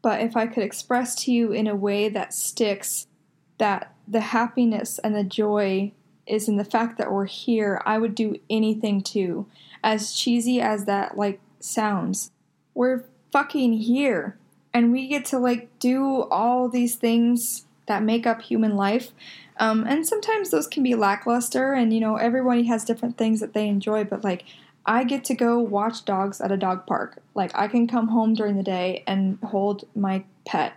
But 0.00 0.22
if 0.22 0.36
I 0.36 0.46
could 0.46 0.62
express 0.62 1.14
to 1.24 1.32
you 1.32 1.52
in 1.52 1.66
a 1.66 1.76
way 1.76 2.08
that 2.08 2.32
sticks 2.32 3.07
that 3.58 3.94
the 4.06 4.20
happiness 4.20 4.98
and 4.98 5.14
the 5.14 5.24
joy 5.24 5.92
is 6.26 6.48
in 6.48 6.56
the 6.56 6.64
fact 6.64 6.98
that 6.98 7.12
we're 7.12 7.26
here, 7.26 7.80
I 7.84 7.98
would 7.98 8.14
do 8.14 8.36
anything 8.48 9.02
too. 9.02 9.46
As 9.82 10.14
cheesy 10.14 10.60
as 10.60 10.84
that 10.86 11.16
like 11.16 11.40
sounds, 11.60 12.30
we're 12.74 13.04
fucking 13.32 13.74
here. 13.74 14.38
And 14.72 14.92
we 14.92 15.08
get 15.08 15.24
to 15.26 15.38
like 15.38 15.78
do 15.78 16.22
all 16.24 16.68
these 16.68 16.96
things 16.96 17.66
that 17.86 18.02
make 18.02 18.26
up 18.26 18.42
human 18.42 18.76
life. 18.76 19.10
Um, 19.56 19.84
and 19.88 20.06
sometimes 20.06 20.50
those 20.50 20.68
can 20.68 20.84
be 20.84 20.94
lackluster, 20.94 21.72
and 21.72 21.92
you 21.92 21.98
know, 21.98 22.16
everybody 22.16 22.64
has 22.64 22.84
different 22.84 23.16
things 23.16 23.40
that 23.40 23.54
they 23.54 23.66
enjoy, 23.66 24.04
but 24.04 24.22
like, 24.22 24.44
I 24.86 25.04
get 25.04 25.24
to 25.24 25.34
go 25.34 25.58
watch 25.58 26.04
dogs 26.04 26.40
at 26.40 26.52
a 26.52 26.56
dog 26.56 26.86
park. 26.86 27.20
Like, 27.34 27.50
I 27.54 27.66
can 27.66 27.86
come 27.86 28.08
home 28.08 28.34
during 28.34 28.56
the 28.56 28.62
day 28.62 29.02
and 29.06 29.38
hold 29.42 29.84
my 29.94 30.24
pet 30.46 30.74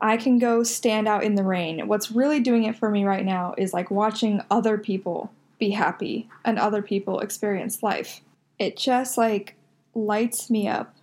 I 0.00 0.16
can 0.16 0.38
go 0.38 0.62
stand 0.62 1.08
out 1.08 1.24
in 1.24 1.34
the 1.34 1.42
rain. 1.42 1.86
What's 1.88 2.10
really 2.10 2.40
doing 2.40 2.64
it 2.64 2.76
for 2.76 2.90
me 2.90 3.04
right 3.04 3.24
now 3.24 3.54
is 3.58 3.72
like 3.72 3.90
watching 3.90 4.42
other 4.50 4.78
people 4.78 5.32
be 5.58 5.70
happy 5.70 6.28
and 6.44 6.58
other 6.58 6.82
people 6.82 7.20
experience 7.20 7.82
life. 7.82 8.20
It 8.58 8.76
just 8.76 9.18
like 9.18 9.56
lights 9.94 10.50
me 10.50 10.68
up 10.68 10.94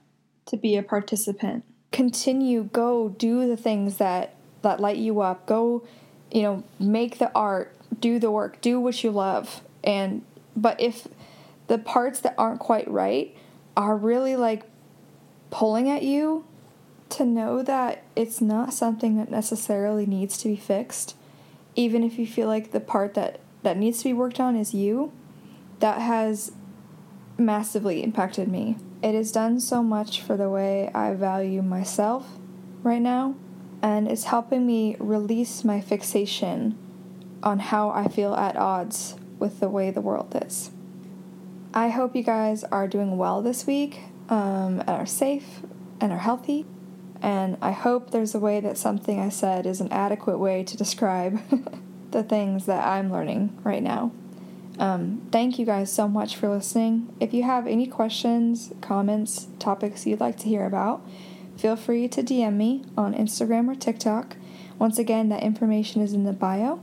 to 0.46 0.58
be 0.58 0.78
a 0.78 0.84
participant. 0.84 1.64
Continue, 1.92 2.64
go 2.72 3.10
do 3.10 3.48
the 3.48 3.58
things 3.58 3.98
that 3.98 4.36
that 4.62 4.80
light 4.80 4.98
you 4.98 5.22
up. 5.22 5.46
Go, 5.46 5.84
you 6.32 6.42
know, 6.42 6.64
make 6.80 7.20
the 7.20 7.32
art, 7.34 7.74
do 8.00 8.18
the 8.18 8.32
work, 8.32 8.62
do 8.62 8.80
what 8.80 9.04
you 9.04 9.12
love. 9.12 9.62
And 9.84 10.24
but 10.56 10.80
if 10.80 11.08
the 11.68 11.78
parts 11.78 12.20
that 12.22 12.36
aren't 12.38 12.60
quite 12.60 12.90
right 12.90 13.36
are 13.76 13.98
really 13.98 14.36
like 14.36 14.64
pulling 15.52 15.90
at 15.90 16.04
you 16.04 16.46
to 17.10 17.26
know 17.26 17.62
that 17.62 18.04
it's 18.16 18.42
not 18.42 18.74
something 18.74 19.18
that 19.18 19.30
necessarily 19.30 20.06
needs 20.06 20.38
to 20.40 20.48
be 20.48 20.56
fixed, 20.56 21.16
even 21.76 22.04
if 22.04 22.18
you 22.18 22.26
feel 22.26 22.48
like 22.48 22.72
the 22.72 22.80
part 22.80 23.14
that, 23.14 23.40
that 23.64 23.78
needs 23.78 24.00
to 24.00 24.06
be 24.06 24.14
worked 24.14 24.40
on 24.40 24.56
is 24.56 24.74
you, 24.74 25.12
that 25.80 26.02
has 26.02 26.52
massively 27.38 28.04
impacted 28.04 28.48
me. 28.48 28.78
It 29.04 29.14
has 29.14 29.32
done 29.32 29.60
so 29.60 29.84
much 29.84 30.22
for 30.22 30.36
the 30.38 30.50
way 30.50 30.90
I 30.94 31.14
value 31.14 31.62
myself 31.62 32.28
right 32.82 33.02
now, 33.02 33.36
and 33.82 34.08
it's 34.08 34.26
helping 34.26 34.66
me 34.66 34.96
release 35.00 35.64
my 35.64 35.82
fixation 35.82 36.78
on 37.44 37.60
how 37.60 37.90
I 37.90 38.08
feel 38.08 38.34
at 38.34 38.56
odds 38.56 39.16
with 39.38 39.60
the 39.60 39.70
way 39.70 39.92
the 39.92 40.02
world 40.02 40.36
is. 40.44 40.72
I 41.74 41.90
hope 41.90 42.16
you 42.16 42.24
guys 42.24 42.64
are 42.64 42.88
doing 42.88 43.18
well 43.18 43.42
this 43.42 43.68
week 43.68 44.00
um, 44.30 44.80
and 44.80 44.90
are 44.90 45.06
safe 45.06 45.62
and 46.00 46.12
are 46.12 46.20
healthy. 46.20 46.66
And 47.26 47.58
I 47.60 47.72
hope 47.72 48.12
there's 48.12 48.36
a 48.36 48.40
way 48.40 48.60
that 48.60 48.78
something 48.78 49.20
I 49.20 49.30
said 49.30 49.66
is 49.66 49.82
an 49.82 49.92
adequate 49.92 50.38
way 50.38 50.64
to 50.64 50.78
describe 50.78 51.42
the 52.12 52.22
things 52.22 52.68
that 52.68 52.86
I'm 52.86 53.12
learning 53.12 53.58
right 53.64 53.82
now. 53.82 54.12
Um, 54.78 55.28
thank 55.32 55.58
you 55.58 55.66
guys 55.66 55.92
so 55.92 56.08
much 56.08 56.36
for 56.36 56.50
listening. 56.50 57.12
If 57.20 57.34
you 57.34 57.42
have 57.42 57.66
any 57.66 57.88
questions, 57.88 58.72
comments, 58.80 59.48
topics 59.58 60.06
you'd 60.06 60.20
like 60.20 60.38
to 60.38 60.48
hear 60.48 60.68
about, 60.68 61.02
feel 61.58 61.76
free 61.76 62.08
to 62.10 62.22
DM 62.22 62.58
me 62.58 62.84
on 62.96 63.16
Instagram 63.16 63.72
or 63.72 63.76
TikTok. 63.76 64.38
Once 64.78 65.00
again, 65.00 65.30
that 65.30 65.42
information 65.42 66.04
is 66.04 66.14
in 66.14 66.26
the 66.26 66.34
bio. 66.34 66.80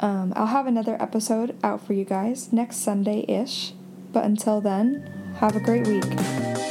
Um, 0.00 0.34
I'll 0.36 0.48
have 0.48 0.66
another 0.66 1.00
episode 1.00 1.56
out 1.64 1.80
for 1.80 1.94
you 1.94 2.04
guys 2.04 2.52
next 2.52 2.76
Sunday 2.76 3.24
ish. 3.26 3.72
But 4.12 4.26
until 4.26 4.60
then, 4.60 5.34
have 5.38 5.56
a 5.56 5.60
great 5.60 5.86
week. 5.86 6.61